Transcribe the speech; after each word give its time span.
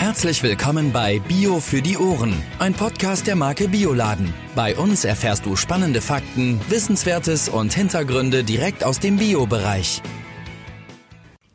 Herzlich 0.00 0.42
willkommen 0.42 0.92
bei 0.92 1.18
Bio 1.18 1.60
für 1.60 1.82
die 1.82 1.98
Ohren, 1.98 2.32
ein 2.58 2.72
Podcast 2.72 3.26
der 3.26 3.36
Marke 3.36 3.68
Bioladen. 3.68 4.32
Bei 4.56 4.74
uns 4.74 5.04
erfährst 5.04 5.44
du 5.44 5.56
spannende 5.56 6.00
Fakten, 6.00 6.58
Wissenswertes 6.70 7.50
und 7.50 7.74
Hintergründe 7.74 8.42
direkt 8.42 8.82
aus 8.82 8.98
dem 8.98 9.18
Bio-Bereich. 9.18 10.00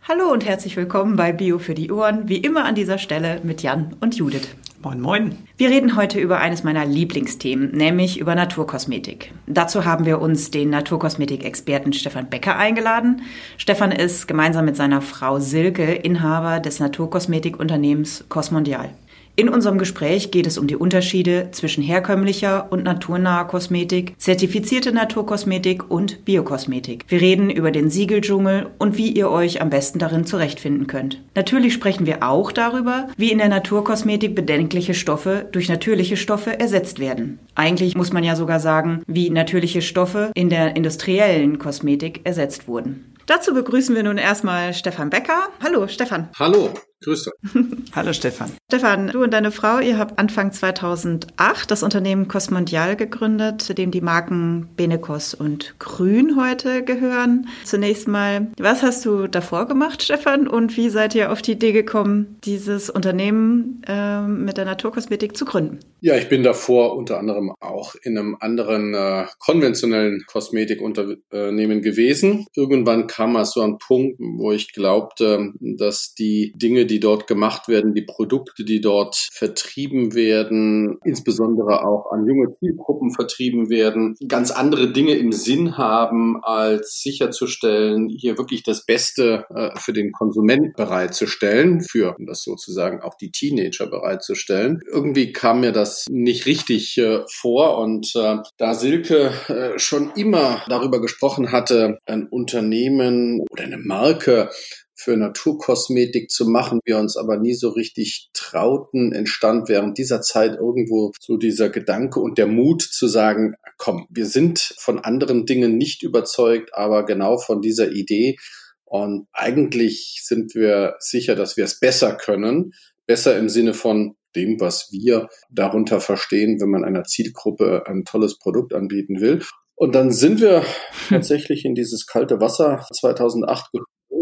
Hallo 0.08 0.32
und 0.32 0.46
herzlich 0.46 0.78
willkommen 0.78 1.16
bei 1.16 1.34
Bio 1.34 1.58
für 1.58 1.74
die 1.74 1.92
Ohren, 1.92 2.30
wie 2.30 2.38
immer 2.38 2.66
an 2.66 2.76
dieser 2.76 3.00
Stelle 3.00 3.42
mit 3.42 3.64
Jan 3.64 3.96
und 4.00 4.16
Judith. 4.16 4.50
Moin, 4.86 5.02
moin. 5.02 5.38
Wir 5.58 5.72
reden 5.72 5.96
heute 5.96 6.20
über 6.20 6.38
eines 6.38 6.64
meiner 6.64 6.86
Lieblingsthemen, 6.86 7.72
nämlich 7.72 8.20
über 8.20 8.36
Naturkosmetik. 8.36 9.34
Dazu 9.48 9.84
haben 9.84 10.06
wir 10.06 10.22
uns 10.22 10.52
den 10.52 10.70
Naturkosmetik-Experten 10.70 11.92
Stefan 11.92 12.30
Becker 12.30 12.56
eingeladen. 12.56 13.24
Stefan 13.58 13.92
ist 13.92 14.28
gemeinsam 14.28 14.66
mit 14.66 14.76
seiner 14.76 15.02
Frau 15.02 15.40
Silke 15.40 15.92
Inhaber 15.92 16.60
des 16.60 16.80
Naturkosmetikunternehmens 16.80 18.26
Cosmondial. 18.30 18.92
In 19.38 19.50
unserem 19.50 19.78
Gespräch 19.78 20.32
geht 20.32 20.48
es 20.48 20.58
um 20.58 20.66
die 20.66 20.78
Unterschiede 20.78 21.50
zwischen 21.52 21.84
herkömmlicher 21.84 22.72
und 22.72 22.86
naturnaher 22.86 23.44
Kosmetik, 23.46 24.14
zertifizierte 24.18 24.94
Naturkosmetik 24.94 25.92
und 25.92 26.24
Biokosmetik. 26.24 27.04
Wir 27.10 27.20
reden 27.20 27.50
über 27.50 27.72
den 27.72 27.90
Siegeldschungel 27.90 28.68
und 28.80 28.96
wie 28.96 29.12
ihr 29.12 29.30
euch 29.30 29.62
am 29.62 29.70
besten 29.70 30.00
darin 30.00 30.26
zurechtfinden 30.26 30.88
könnt. 30.88 31.22
Natürlich 31.36 31.74
sprechen 31.74 32.06
wir 32.06 32.24
auch 32.24 32.54
darüber, 32.54 33.10
wie 33.18 33.30
in 33.30 33.40
der 33.40 33.50
Naturkosmetik 33.50 34.36
bedenkliche 34.36 34.94
Stoffe 34.94 35.46
durch 35.52 35.68
natürliche 35.68 36.16
Stoffe 36.16 36.58
ersetzt 36.58 37.00
werden. 37.00 37.40
Eigentlich 37.56 37.98
muss 37.98 38.14
man 38.14 38.24
ja 38.24 38.38
sogar 38.38 38.62
sagen, 38.62 39.02
wie 39.06 39.30
natürliche 39.30 39.82
Stoffe 39.82 40.32
in 40.34 40.50
der 40.50 40.78
industriellen 40.78 41.60
Kosmetik 41.60 42.22
ersetzt 42.24 42.70
wurden. 42.70 43.14
Dazu 43.26 43.54
begrüßen 43.54 43.96
wir 43.96 44.04
nun 44.04 44.18
erstmal 44.18 44.74
Stefan 44.74 45.10
Becker. 45.10 45.50
Hallo, 45.62 45.88
Stefan. 45.88 46.30
Hallo. 46.40 46.70
Grüße. 47.06 47.32
Hallo 47.96 48.14
Stefan. 48.14 48.52
Stefan, 48.68 49.10
du 49.10 49.22
und 49.22 49.32
deine 49.32 49.52
Frau, 49.52 49.78
ihr 49.78 50.00
habt 50.00 50.18
Anfang 50.18 50.52
2008 50.52 51.70
das 51.70 51.84
Unternehmen 51.84 52.28
Cosmondial 52.28 52.96
gegründet, 52.96 53.62
zu 53.62 53.76
dem 53.76 53.92
die 53.92 54.02
Marken 54.02 54.70
Benecos 54.76 55.36
und 55.36 55.76
Grün 55.78 56.36
heute 56.36 56.84
gehören. 56.84 57.48
Zunächst 57.64 58.08
mal, 58.08 58.48
was 58.58 58.82
hast 58.82 59.06
du 59.06 59.28
davor 59.28 59.68
gemacht, 59.68 60.02
Stefan, 60.02 60.48
und 60.48 60.76
wie 60.78 60.90
seid 60.90 61.14
ihr 61.14 61.32
auf 61.32 61.44
die 61.44 61.52
Idee 61.52 61.74
gekommen, 61.74 62.40
dieses 62.44 62.90
Unternehmen 62.90 63.84
äh, 63.88 64.22
mit 64.22 64.58
der 64.58 64.66
Naturkosmetik 64.66 65.38
zu 65.38 65.46
gründen? 65.46 65.80
Ja, 66.02 66.18
ich 66.18 66.28
bin 66.28 66.42
davor 66.42 66.96
unter 66.98 67.20
anderem 67.20 67.54
auch 67.60 67.94
in 68.02 68.18
einem 68.18 68.36
anderen 68.40 68.96
äh, 68.96 69.26
konventionellen 69.38 70.24
Kosmetikunternehmen 70.26 71.84
gewesen. 71.84 72.48
Irgendwann 72.56 73.06
kam 73.06 73.36
es 73.36 73.52
so 73.52 73.62
ein 73.62 73.78
Punkt, 73.78 74.18
wo 74.20 74.52
ich 74.52 74.74
glaubte, 74.74 75.52
dass 75.60 76.16
die 76.16 76.52
Dinge, 76.56 76.88
die 76.88 76.95
die 76.96 77.02
dort 77.02 77.28
gemacht 77.28 77.68
werden, 77.68 77.94
die 77.94 78.04
Produkte, 78.04 78.64
die 78.64 78.80
dort 78.80 79.18
vertrieben 79.34 80.16
werden, 80.16 80.98
insbesondere 81.04 81.86
auch 81.86 82.10
an 82.10 82.26
junge 82.26 82.56
Zielgruppen 82.58 83.12
vertrieben 83.12 83.70
werden, 83.70 84.16
ganz 84.30 84.50
andere 84.50 84.94
Dinge 84.94 85.16
im 85.16 85.34
Sinn 85.34 85.78
haben, 85.78 86.42
als 86.42 87.02
sicherzustellen, 87.04 88.08
hier 88.08 88.38
wirklich 88.38 88.64
das 88.64 88.86
Beste 88.86 89.44
äh, 89.54 89.78
für 89.78 89.92
den 89.92 90.14
Konsument 90.14 90.78
bereitzustellen, 90.78 91.82
für 91.82 92.16
das 92.26 92.44
sozusagen 92.44 93.02
auch 93.02 93.16
die 93.16 93.32
Teenager 93.32 93.88
bereitzustellen. 93.88 94.80
Irgendwie 94.90 95.34
kam 95.34 95.60
mir 95.60 95.74
das 95.74 96.06
nicht 96.10 96.46
richtig 96.46 96.98
äh, 96.98 97.24
vor 97.30 97.78
und 97.78 98.14
äh, 98.16 98.38
da 98.56 98.74
Silke 98.74 99.34
äh, 99.50 99.78
schon 99.78 100.12
immer 100.16 100.64
darüber 100.70 101.02
gesprochen 101.02 101.52
hatte, 101.52 101.98
ein 102.06 102.28
Unternehmen 102.28 103.42
oder 103.52 103.64
eine 103.64 103.78
Marke 103.78 104.50
für 104.96 105.18
Naturkosmetik 105.18 106.32
zu 106.32 106.46
machen, 106.46 106.80
wir 106.86 106.98
uns 106.98 107.18
aber 107.18 107.38
nie 107.38 107.54
so 107.54 107.70
richtig 107.70 108.30
trauten, 108.34 109.12
entstand 109.12 109.68
während 109.68 109.98
dieser 109.98 110.22
Zeit 110.22 110.56
irgendwo 110.56 111.12
so 111.20 111.38
dieser 111.38 111.70
Gedanke 111.70 112.20
und 112.20 112.38
der 112.38 112.48
Mut 112.48 112.82
zu 112.82 113.08
sagen, 113.08 113.56
komm, 113.78 114.08
wir 114.10 114.26
sind 114.26 114.74
von 114.80 115.00
anderen 115.00 115.46
Dingen 115.46 115.78
nicht 115.78 116.02
überzeugt, 116.02 116.74
aber 116.74 117.06
genau 117.06 117.38
von 117.38 117.62
dieser 117.62 117.92
Idee. 117.92 118.38
Und 118.86 119.28
eigentlich 119.34 120.22
sind 120.24 120.56
wir 120.56 120.96
sicher, 121.00 121.36
dass 121.36 121.58
wir 121.58 121.66
es 121.66 121.80
besser 121.80 122.16
können. 122.16 122.72
Besser 123.06 123.38
im 123.38 123.50
Sinne 123.50 123.74
von 123.74 124.16
dem, 124.36 124.60
was 124.60 124.90
wir 124.92 125.28
darunter 125.50 126.00
verstehen, 126.00 126.60
wenn 126.62 126.70
man 126.70 126.86
einer 126.86 127.04
Zielgruppe 127.04 127.84
ein 127.88 128.06
tolles 128.06 128.38
Produkt 128.38 128.74
anbieten 128.74 129.20
will. 129.20 129.42
Und 129.76 129.94
dann 129.94 130.12
sind 130.12 130.40
wir 130.40 130.64
tatsächlich 131.10 131.66
in 131.66 131.76
dieses 131.76 132.06
kalte 132.08 132.40
Wasser 132.40 132.86
2008 132.94 133.72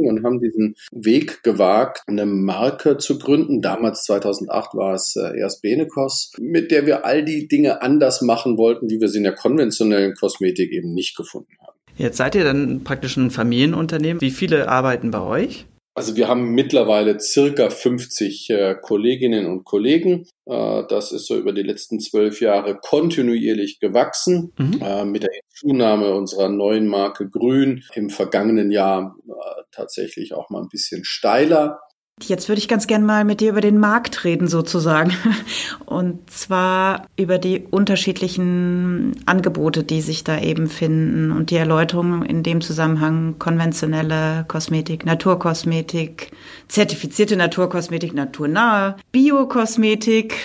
und 0.07 0.23
haben 0.23 0.39
diesen 0.39 0.75
Weg 0.91 1.43
gewagt, 1.43 2.01
eine 2.07 2.25
Marke 2.25 2.97
zu 2.97 3.17
gründen. 3.17 3.61
Damals 3.61 4.03
2008 4.03 4.73
war 4.75 4.93
es 4.93 5.15
äh, 5.15 5.39
erst 5.39 5.61
Benecos, 5.61 6.31
mit 6.39 6.71
der 6.71 6.85
wir 6.85 7.05
all 7.05 7.23
die 7.23 7.47
Dinge 7.47 7.81
anders 7.81 8.21
machen 8.21 8.57
wollten, 8.57 8.89
wie 8.89 8.99
wir 8.99 9.07
sie 9.07 9.19
in 9.19 9.23
der 9.23 9.35
konventionellen 9.35 10.13
Kosmetik 10.15 10.71
eben 10.71 10.93
nicht 10.93 11.15
gefunden 11.15 11.51
haben. 11.61 11.77
Jetzt 11.95 12.17
seid 12.17 12.35
ihr 12.35 12.43
dann 12.43 12.83
praktisch 12.83 13.17
ein 13.17 13.29
Familienunternehmen. 13.29 14.21
Wie 14.21 14.31
viele 14.31 14.67
arbeiten 14.67 15.11
bei 15.11 15.21
euch? 15.21 15.65
Also 15.95 16.15
wir 16.15 16.27
haben 16.27 16.55
mittlerweile 16.55 17.19
circa 17.19 17.69
50 17.69 18.49
äh, 18.49 18.75
Kolleginnen 18.81 19.45
und 19.45 19.63
Kollegen. 19.63 20.25
Äh, 20.45 20.83
das 20.89 21.11
ist 21.11 21.27
so 21.27 21.37
über 21.37 21.53
die 21.53 21.61
letzten 21.61 21.99
zwölf 21.99 22.41
Jahre 22.41 22.77
kontinuierlich 22.79 23.79
gewachsen. 23.79 24.53
Mhm. 24.57 24.81
Äh, 24.81 25.05
mit 25.05 25.23
der 25.23 25.29
Zunahme 25.53 26.15
unserer 26.15 26.49
neuen 26.49 26.87
Marke 26.87 27.29
Grün 27.29 27.83
im 27.93 28.09
vergangenen 28.09 28.71
Jahr 28.71 29.15
äh, 29.27 29.61
tatsächlich 29.71 30.33
auch 30.33 30.49
mal 30.49 30.63
ein 30.63 30.69
bisschen 30.69 31.05
steiler. 31.05 31.79
Jetzt 32.21 32.47
würde 32.47 32.59
ich 32.59 32.67
ganz 32.67 32.85
gern 32.85 33.05
mal 33.05 33.25
mit 33.25 33.41
dir 33.41 33.49
über 33.49 33.61
den 33.61 33.79
Markt 33.79 34.23
reden, 34.23 34.47
sozusagen. 34.47 35.11
Und 35.85 36.29
zwar 36.29 37.07
über 37.17 37.39
die 37.39 37.65
unterschiedlichen 37.71 39.15
Angebote, 39.25 39.83
die 39.83 40.01
sich 40.01 40.23
da 40.23 40.39
eben 40.39 40.67
finden 40.67 41.31
und 41.31 41.49
die 41.49 41.55
Erläuterung 41.55 42.23
in 42.23 42.43
dem 42.43 42.61
Zusammenhang 42.61 43.39
konventionelle 43.39 44.45
Kosmetik, 44.47 45.05
Naturkosmetik, 45.05 46.31
zertifizierte 46.67 47.35
Naturkosmetik, 47.35 48.13
naturnahe, 48.13 48.95
Biokosmetik. 49.11 50.35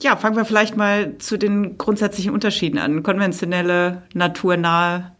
Ja, 0.00 0.16
fangen 0.16 0.36
wir 0.36 0.44
vielleicht 0.44 0.76
mal 0.76 1.18
zu 1.18 1.36
den 1.36 1.76
grundsätzlichen 1.78 2.32
Unterschieden 2.32 2.78
an. 2.78 3.02
Konventionelle, 3.02 4.02
naturnahe 4.14 5.12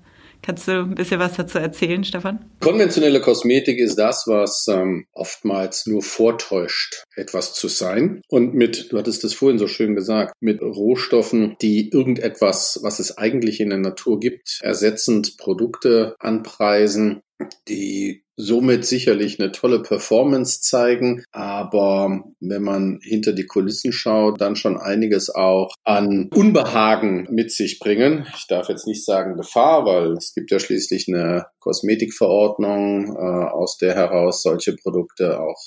Kannst 0.42 0.68
du 0.68 0.72
ein 0.72 0.94
bisschen 0.94 1.20
was 1.20 1.36
dazu 1.36 1.58
erzählen, 1.58 2.04
Stefan? 2.04 2.50
Konventionelle 2.60 3.20
Kosmetik 3.20 3.78
ist 3.78 3.96
das, 3.96 4.24
was 4.26 4.66
ähm, 4.68 5.06
oftmals 5.12 5.86
nur 5.86 6.02
vortäuscht, 6.02 7.04
etwas 7.16 7.54
zu 7.54 7.68
sein. 7.68 8.22
Und 8.28 8.54
mit, 8.54 8.92
du 8.92 8.98
hattest 8.98 9.24
es 9.24 9.34
vorhin 9.34 9.58
so 9.58 9.66
schön 9.66 9.94
gesagt, 9.94 10.34
mit 10.40 10.62
Rohstoffen, 10.62 11.56
die 11.60 11.90
irgendetwas, 11.90 12.80
was 12.82 12.98
es 12.98 13.18
eigentlich 13.18 13.60
in 13.60 13.70
der 13.70 13.78
Natur 13.78 14.20
gibt, 14.20 14.60
ersetzend 14.62 15.36
Produkte 15.38 16.14
anpreisen, 16.18 17.20
die 17.68 18.22
somit 18.38 18.86
sicherlich 18.86 19.38
eine 19.38 19.50
tolle 19.50 19.82
Performance 19.82 20.60
zeigen. 20.62 21.24
Aber 21.32 22.22
wenn 22.40 22.62
man 22.62 23.00
hinter 23.02 23.32
die 23.32 23.46
Kulissen 23.46 23.92
schaut, 23.92 24.40
dann 24.40 24.56
schon 24.56 24.78
einiges 24.78 25.28
auch 25.28 25.74
an 25.84 26.30
Unbehagen 26.32 27.26
mit 27.30 27.50
sich 27.52 27.80
bringen. 27.80 28.26
Ich 28.36 28.46
darf 28.46 28.68
jetzt 28.68 28.86
nicht 28.86 29.04
sagen 29.04 29.36
Gefahr, 29.36 29.84
weil 29.84 30.12
es 30.12 30.32
gibt 30.34 30.52
ja 30.52 30.60
schließlich 30.60 31.06
eine 31.08 31.46
Kosmetikverordnung, 31.58 33.16
äh, 33.16 33.50
aus 33.50 33.76
der 33.76 33.94
heraus 33.94 34.42
solche 34.42 34.76
Produkte 34.76 35.40
auch 35.40 35.60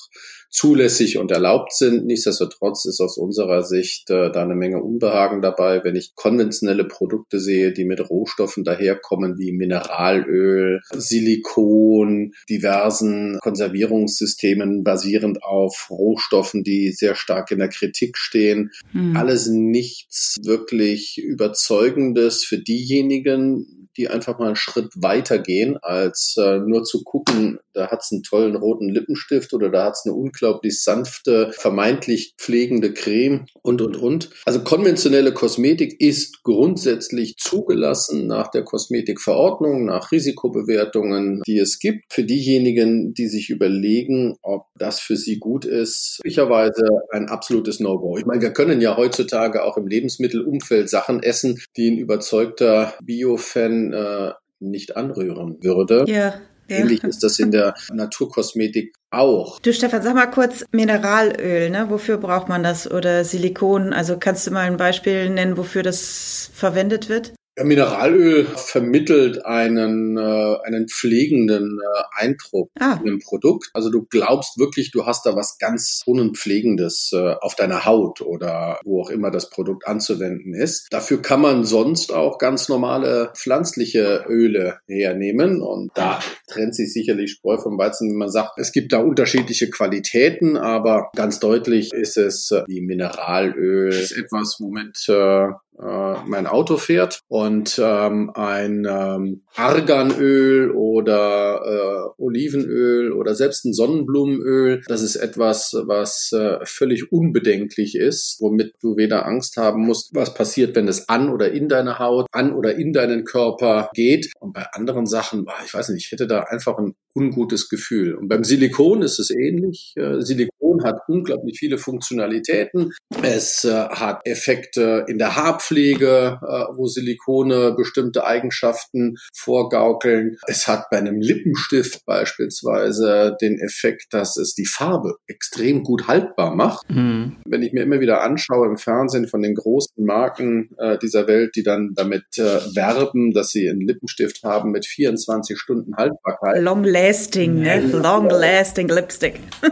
zulässig 0.52 1.18
und 1.18 1.32
erlaubt 1.32 1.74
sind. 1.74 2.06
Nichtsdestotrotz 2.06 2.86
ist 2.86 3.00
aus 3.00 3.18
unserer 3.18 3.64
Sicht 3.64 4.10
äh, 4.10 4.32
da 4.32 4.44
eine 4.44 4.56
Menge 4.56 4.84
Unbehagen 4.84 5.42
dabei, 5.42 5.84
wenn 5.84 5.96
ich 5.96 6.14
konventionelle 6.16 6.84
Produkte 6.84 7.40
sehe, 7.40 7.72
die 7.72 7.86
mit 7.86 8.10
Rohstoffen 8.10 8.66
daherkommen 8.66 9.38
wie 9.38 9.54
Mineralöl, 9.54 10.82
Silikon, 10.92 12.34
diversen 12.50 13.40
Konservierungssystemen 13.42 14.84
basierend 14.84 15.42
auf 15.42 15.88
Rohstoffen, 15.90 16.64
die 16.64 16.92
sehr 16.92 17.16
stark 17.16 17.52
in 17.52 17.60
der 17.60 17.70
Kritik 17.70 18.18
stehen. 18.18 18.72
Hm. 18.92 19.16
Alles 19.16 19.48
nichts 19.48 20.36
wirklich 20.44 21.18
Überzeugendes 21.18 22.44
für 22.44 22.60
diejenigen, 22.60 23.81
die 23.98 24.08
einfach 24.08 24.40
mal 24.40 24.48
einen 24.48 24.56
Schritt 24.56 24.90
weiter 24.96 25.40
gehen, 25.40 25.78
als 25.82 26.36
äh, 26.38 26.60
nur 26.60 26.84
zu 26.84 27.04
gucken, 27.04 27.60
da 27.74 27.90
hat's 27.90 28.12
einen 28.12 28.24
tollen 28.24 28.56
roten 28.56 28.90
Lippenstift 28.90 29.54
oder 29.54 29.70
da 29.70 29.86
hat's 29.86 30.06
eine 30.06 30.14
unglaublich 30.14 30.84
sanfte, 30.84 31.52
vermeintlich 31.54 32.34
pflegende 32.38 32.94
Creme 32.94 33.46
und, 33.62 33.82
und, 33.82 33.96
und. 33.96 34.30
Also 34.46 34.64
konventionelle 34.64 35.34
Kosmetik 35.34 36.00
ist 36.00 36.44
grundsätzlich 36.44 37.38
zugelassen 37.38 38.28
nach 38.28 38.50
der 38.50 38.64
Kosmetikverordnung, 38.64 39.86
nach 39.86 40.12
Risikobewertungen, 40.12 41.42
die 41.46 41.60
es 41.60 41.80
gibt. 41.80 42.06
Für 42.12 42.24
diejenigen, 42.24 43.14
die 43.14 43.28
sich 43.28 43.50
überlegen, 43.50 44.36
ob 44.42 44.68
das 44.78 45.00
für 45.00 45.16
sie 45.16 45.40
gut 45.40 45.66
ist, 45.66 46.20
möglicherweise 46.24 46.88
ein 47.12 47.30
absolutes 47.30 47.80
No-Go. 47.80 48.18
Ich 48.18 48.26
meine, 48.26 48.42
wir 48.42 48.52
können 48.52 48.82
ja 48.82 48.98
heutzutage 48.98 49.64
auch 49.64 49.78
im 49.78 49.88
Lebensmittelumfeld 49.88 50.90
Sachen 50.90 51.24
essen, 51.24 51.62
die 51.78 51.90
ein 51.92 51.98
überzeugter 51.98 52.94
Bio-Fan 53.04 53.81
äh, 53.94 54.32
nicht 54.60 54.96
anrühren 54.96 55.58
würde. 55.62 56.06
Ja. 56.08 56.34
Ähnlich 56.72 57.04
ist 57.04 57.24
das 57.24 57.38
in 57.40 57.52
der 57.52 57.74
Naturkosmetik 57.92 58.94
auch. 59.10 59.60
Du 59.60 59.74
Stefan, 59.74 60.02
sag 60.02 60.16
mal 60.16 60.28
kurz 60.28 60.64
Mineralöl, 60.72 61.70
ne? 61.70 61.88
Wofür 61.90 62.18
braucht 62.18 62.48
man 62.48 62.64
das? 62.64 62.90
Oder 62.90 63.26
Silikon? 63.26 63.92
Also 63.92 64.18
kannst 64.18 64.48
du 64.48 64.52
mal 64.52 64.62
ein 64.62 64.78
Beispiel 64.78 65.30
nennen, 65.30 65.58
wofür 65.58 65.84
das 65.84 66.50
verwendet 66.54 67.10
wird? 67.10 67.34
Mineralöl 67.64 68.46
vermittelt 68.46 69.46
einen, 69.46 70.18
äh, 70.18 70.56
einen 70.64 70.88
pflegenden 70.88 71.80
äh, 71.80 72.24
Eindruck 72.24 72.72
ah. 72.80 72.98
in 73.00 73.06
dem 73.06 73.20
Produkt. 73.20 73.70
Also 73.74 73.90
du 73.90 74.06
glaubst 74.10 74.58
wirklich, 74.58 74.92
du 74.92 75.06
hast 75.06 75.26
da 75.26 75.36
was 75.36 75.58
ganz 75.58 76.02
Unpflegendes 76.06 77.12
äh, 77.14 77.36
auf 77.42 77.56
deiner 77.56 77.86
Haut 77.86 78.22
oder 78.22 78.80
wo 78.84 79.02
auch 79.02 79.10
immer 79.10 79.32
das 79.32 79.50
Produkt 79.50 79.88
anzuwenden 79.88 80.54
ist. 80.54 80.88
Dafür 80.92 81.22
kann 81.22 81.42
man 81.42 81.64
sonst 81.64 82.14
auch 82.14 82.38
ganz 82.38 82.70
normale 82.70 83.32
pflanzliche 83.36 84.26
Öle 84.28 84.80
hernehmen 84.88 85.62
und 85.62 85.92
da 85.96 86.20
trennt 86.48 86.76
sich 86.76 86.94
sicherlich 86.94 87.32
Spreu 87.32 87.58
vom 87.58 87.78
Weizen, 87.78 88.10
wenn 88.10 88.18
man 88.18 88.32
sagt, 88.32 88.58
es 88.58 88.72
gibt 88.72 88.94
da 88.94 89.00
unterschiedliche 89.00 89.70
Qualitäten, 89.70 90.58
aber 90.58 91.10
ganz 91.16 91.40
deutlich 91.40 91.94
ist 91.94 92.18
es 92.18 92.52
äh, 92.52 92.64
die 92.68 92.82
Mineralöl, 92.82 93.90
ist 93.90 94.12
etwas, 94.12 94.58
womit 94.60 95.08
äh, 95.08 95.54
mein 95.78 96.48
Auto 96.48 96.78
fährt 96.78 97.22
und 97.28 97.80
ähm, 97.84 98.32
ein 98.36 98.86
ähm, 98.88 99.42
Arganöl 99.56 100.72
oder 100.72 101.62
äh, 101.66 102.22
Olivenöl 102.22 103.12
oder 103.14 103.36
selbst 103.36 103.66
ein 103.66 103.74
Sonnenblumenöl, 103.74 104.82
das 104.88 105.02
ist 105.02 105.16
etwas, 105.16 105.74
was 105.86 106.32
äh, 106.34 106.60
völlig 106.66 107.12
unbedenklich 107.12 107.96
ist, 107.96 108.38
womit 108.40 108.74
du 108.82 108.96
weder 108.98 109.26
Angst 109.26 109.58
haben 109.58 109.86
musst, 109.86 110.14
was 110.14 110.34
passiert, 110.34 110.76
wenn 110.76 110.88
es 110.88 111.10
an 111.10 111.30
oder 111.30 111.52
in 111.52 111.68
deine 111.68 112.00
Haut, 112.00 112.28
an 112.32 112.54
oder 112.54 112.76
in 112.76 112.94
deinen 112.94 113.24
Körper 113.24 113.90
geht. 113.94 114.32
Und 114.40 114.54
bei 114.54 114.66
anderen 114.74 115.06
Sachen, 115.06 115.46
ich 115.66 115.74
weiß 115.74 115.90
nicht, 115.90 116.06
ich 116.06 116.12
hätte 116.12 116.28
da 116.28 116.42
einfach 116.42 116.78
ein 116.78 116.96
ungutes 117.16 117.70
Gefühl. 117.70 118.16
Und 118.16 118.28
beim 118.28 118.44
Silikon 118.44 119.02
ist 119.02 119.20
es 119.20 119.30
ähnlich. 119.30 119.94
Äh, 119.96 120.22
Silikon 120.22 120.84
hat 120.84 121.02
unglaublich 121.08 121.58
viele 121.60 121.78
Funktionalitäten. 121.78 122.92
Es 123.22 123.64
äh, 123.64 123.72
hat 123.72 124.22
Effekte 124.26 125.06
in 125.08 125.18
der 125.18 125.36
Haarpflege, 125.36 126.40
äh, 126.42 126.48
wo 126.76 126.88
Silikone 126.88 127.74
bestimmte 127.76 128.26
Eigenschaften 128.26 129.16
vorgaukeln. 129.34 130.38
Es 130.48 130.68
hat 130.68 130.90
bei 130.90 130.98
einem 130.98 131.20
Lippenstift 131.20 132.06
beispielsweise 132.06 133.36
den 133.42 133.60
Effekt, 133.60 134.08
dass 134.12 134.38
es 134.38 134.54
die 134.54 134.66
Farbe 134.66 135.16
extrem 135.28 135.84
gut 135.84 136.08
haltbar 136.08 136.56
macht. 136.56 136.90
Mhm. 136.90 137.38
Wenn 137.46 137.64
ich 137.64 137.74
mir 137.74 137.84
immer 137.84 138.00
wieder 138.00 138.22
anschaue 138.22 138.68
im 138.68 138.78
Fernsehen 138.78 139.28
von 139.28 139.42
den 139.42 139.56
großen 139.56 140.04
Marken 140.04 140.70
dieser 141.02 141.28
Welt, 141.28 141.56
die 141.56 141.64
dann 141.64 141.92
damit 141.96 142.26
werben, 142.38 143.32
dass 143.32 143.50
sie 143.50 143.70
einen 143.70 143.82
Lippenstift 143.82 144.44
haben 144.44 144.72
mit 144.72 144.86
24 144.86 145.58
Stunden 145.58 145.96
Haltbarkeit. 145.96 146.62
Long 146.62 146.84
lasting, 147.02 147.62
ne? 147.62 147.80
Long 147.80 148.30
lasting 148.30 148.88
Lipstick. 148.88 149.40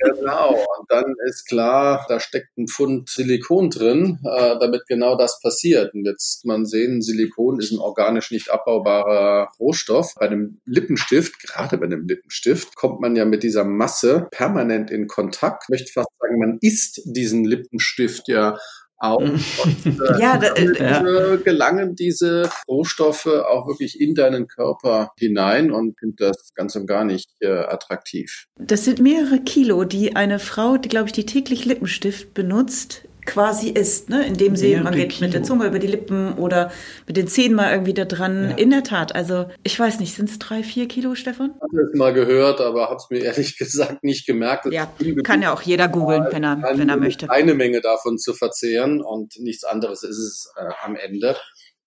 Genau, 0.00 0.52
und 0.52 0.90
dann 0.90 1.12
ist 1.26 1.48
klar, 1.48 2.06
da 2.08 2.20
steckt 2.20 2.56
ein 2.56 2.68
Pfund 2.68 3.08
Silikon 3.08 3.68
drin, 3.68 4.20
äh, 4.22 4.56
damit 4.60 4.82
genau 4.86 5.16
das 5.16 5.40
passiert. 5.40 5.92
Und 5.92 6.04
jetzt 6.04 6.44
man 6.44 6.66
sehen, 6.66 7.02
Silikon 7.02 7.58
ist 7.58 7.72
ein 7.72 7.80
organisch 7.80 8.30
nicht 8.30 8.48
abbaubarer 8.48 9.48
Rohstoff. 9.58 10.14
Bei 10.14 10.26
einem 10.26 10.60
Lippenstift, 10.66 11.40
gerade 11.42 11.78
bei 11.78 11.86
einem 11.86 12.06
Lippenstift, 12.06 12.76
kommt 12.76 13.00
man 13.00 13.16
ja 13.16 13.24
mit 13.24 13.42
dieser 13.42 13.64
Masse 13.64 14.28
permanent 14.30 14.92
in 14.92 15.08
Kontakt. 15.08 15.64
Ich 15.64 15.70
möchte 15.70 15.92
fast 15.92 16.10
sagen, 16.20 16.38
man 16.38 16.58
isst 16.60 17.00
diesen 17.04 17.44
Lippenstift 17.44 18.28
ja 18.28 18.56
auch. 18.98 19.18
Und, 19.20 19.40
äh, 19.86 20.20
ja, 20.20 20.38
da, 20.38 20.54
äh, 20.54 21.38
gelangen 21.38 21.94
diese 21.94 22.50
Rohstoffe 22.68 23.26
auch 23.26 23.66
wirklich 23.66 24.00
in 24.00 24.14
deinen 24.14 24.48
Körper 24.48 25.12
hinein 25.18 25.70
und 25.70 25.98
finde 25.98 26.16
das 26.26 26.52
ganz 26.54 26.76
und 26.76 26.86
gar 26.86 27.04
nicht 27.04 27.30
äh, 27.40 27.48
attraktiv. 27.48 28.46
Das 28.58 28.84
sind 28.84 29.00
mehrere 29.00 29.40
Kilo, 29.40 29.84
die 29.84 30.16
eine 30.16 30.38
Frau, 30.38 30.76
die 30.76 30.88
glaube 30.88 31.06
ich, 31.06 31.12
die 31.12 31.26
täglich 31.26 31.64
Lippenstift 31.64 32.34
benutzt, 32.34 33.02
quasi 33.28 33.68
isst, 33.68 34.08
ne? 34.08 34.26
indem 34.26 34.56
sie, 34.56 34.74
man 34.76 34.94
geht 34.94 35.20
mit 35.20 35.34
der 35.34 35.42
Zunge 35.42 35.66
über 35.66 35.78
die 35.78 35.86
Lippen 35.86 36.32
oder 36.34 36.72
mit 37.06 37.16
den 37.16 37.28
Zähnen 37.28 37.54
mal 37.54 37.70
irgendwie 37.70 37.92
da 37.92 38.06
dran. 38.06 38.50
Ja. 38.50 38.56
In 38.56 38.70
der 38.70 38.82
Tat, 38.82 39.14
also 39.14 39.46
ich 39.62 39.78
weiß 39.78 40.00
nicht, 40.00 40.14
sind 40.14 40.30
es 40.30 40.38
drei, 40.38 40.62
vier 40.62 40.88
Kilo, 40.88 41.14
Stefan? 41.14 41.52
Ich 41.54 41.62
habe 41.62 41.90
es 41.92 41.98
mal 41.98 42.12
gehört, 42.14 42.60
aber 42.60 42.86
habe 42.86 42.96
es 42.96 43.06
mir 43.10 43.22
ehrlich 43.22 43.58
gesagt 43.58 44.02
nicht 44.02 44.26
gemerkt. 44.26 44.66
Ja, 44.72 44.90
kann 45.22 45.42
ja 45.42 45.52
auch 45.52 45.62
jeder 45.62 45.88
googeln, 45.88 46.26
wenn 46.30 46.42
er, 46.42 46.62
wenn 46.74 46.88
er 46.88 46.96
möchte. 46.96 47.30
Eine 47.30 47.54
Menge 47.54 47.80
davon 47.82 48.18
zu 48.18 48.32
verzehren 48.32 49.02
und 49.02 49.38
nichts 49.38 49.64
anderes 49.64 50.02
ist 50.02 50.18
es 50.18 50.52
äh, 50.56 50.70
am 50.82 50.96
Ende. 50.96 51.36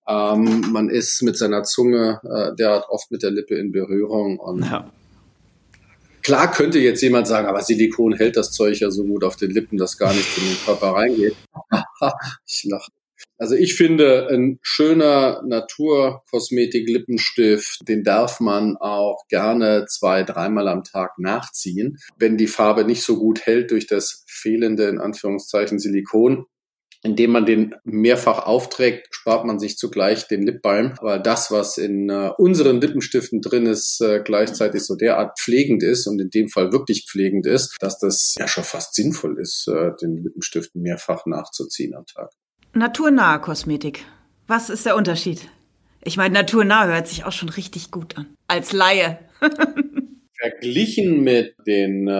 Ähm, 0.07 0.71
man 0.71 0.89
ist 0.89 1.23
mit 1.23 1.37
seiner 1.37 1.63
Zunge 1.63 2.21
äh, 2.23 2.55
derart 2.55 2.85
oft 2.89 3.11
mit 3.11 3.23
der 3.23 3.31
Lippe 3.31 3.55
in 3.55 3.71
Berührung 3.71 4.39
und 4.39 4.63
ja. 4.63 4.91
Klar 6.21 6.51
könnte 6.51 6.79
jetzt 6.79 7.01
jemand 7.01 7.27
sagen, 7.27 7.47
aber 7.47 7.61
Silikon 7.61 8.13
hält 8.13 8.37
das 8.37 8.51
Zeug 8.51 8.79
ja 8.79 8.91
so 8.91 9.03
gut 9.03 9.23
auf 9.23 9.35
den 9.35 9.49
Lippen, 9.51 9.77
dass 9.77 9.97
gar 9.97 10.13
nichts 10.13 10.37
in 10.37 10.43
den 10.43 10.57
Körper 10.65 10.93
reingeht. 10.93 11.35
ich 12.47 12.63
lache. 12.65 12.91
Also 13.37 13.55
ich 13.55 13.75
finde, 13.75 14.27
ein 14.29 14.59
schöner 14.61 15.41
Naturkosmetik-Lippenstift, 15.47 17.79
den 17.87 18.03
darf 18.03 18.39
man 18.39 18.77
auch 18.77 19.23
gerne 19.29 19.87
zwei, 19.87 20.21
dreimal 20.21 20.67
am 20.67 20.83
Tag 20.83 21.17
nachziehen. 21.17 21.97
Wenn 22.17 22.37
die 22.37 22.45
Farbe 22.45 22.85
nicht 22.85 23.01
so 23.01 23.17
gut 23.17 23.47
hält 23.47 23.71
durch 23.71 23.87
das 23.87 24.23
fehlende, 24.27 24.87
in 24.89 24.99
Anführungszeichen, 24.99 25.79
Silikon, 25.79 26.45
indem 27.03 27.31
man 27.31 27.45
den 27.45 27.75
mehrfach 27.83 28.45
aufträgt, 28.45 29.07
spart 29.11 29.45
man 29.45 29.59
sich 29.59 29.77
zugleich 29.77 30.27
den 30.27 30.43
Lipbalm. 30.43 30.93
Aber 30.99 31.19
das, 31.19 31.51
was 31.51 31.77
in 31.77 32.09
äh, 32.09 32.31
unseren 32.37 32.79
Lippenstiften 32.79 33.41
drin 33.41 33.65
ist, 33.65 34.01
äh, 34.01 34.21
gleichzeitig 34.23 34.83
so 34.85 34.95
derart 34.95 35.39
pflegend 35.39 35.83
ist 35.83 36.07
und 36.07 36.19
in 36.19 36.29
dem 36.29 36.49
Fall 36.49 36.71
wirklich 36.71 37.07
pflegend 37.09 37.45
ist, 37.47 37.75
dass 37.79 37.97
das 37.97 38.35
ja 38.37 38.47
schon 38.47 38.63
fast 38.63 38.93
sinnvoll 38.95 39.39
ist, 39.39 39.67
äh, 39.67 39.91
den 40.01 40.17
Lippenstift 40.17 40.75
mehrfach 40.75 41.25
nachzuziehen 41.25 41.95
am 41.95 42.05
Tag. 42.05 42.31
Naturnahe 42.73 43.41
Kosmetik. 43.41 44.05
Was 44.47 44.69
ist 44.69 44.85
der 44.85 44.95
Unterschied? 44.95 45.49
Ich 46.03 46.17
meine, 46.17 46.33
naturnah 46.33 46.87
hört 46.87 47.07
sich 47.07 47.25
auch 47.25 47.31
schon 47.31 47.49
richtig 47.49 47.91
gut 47.91 48.17
an. 48.17 48.27
Als 48.47 48.73
Laie. 48.73 49.19
Verglichen 50.41 51.23
mit 51.23 51.53
den 51.67 52.07
äh, 52.07 52.11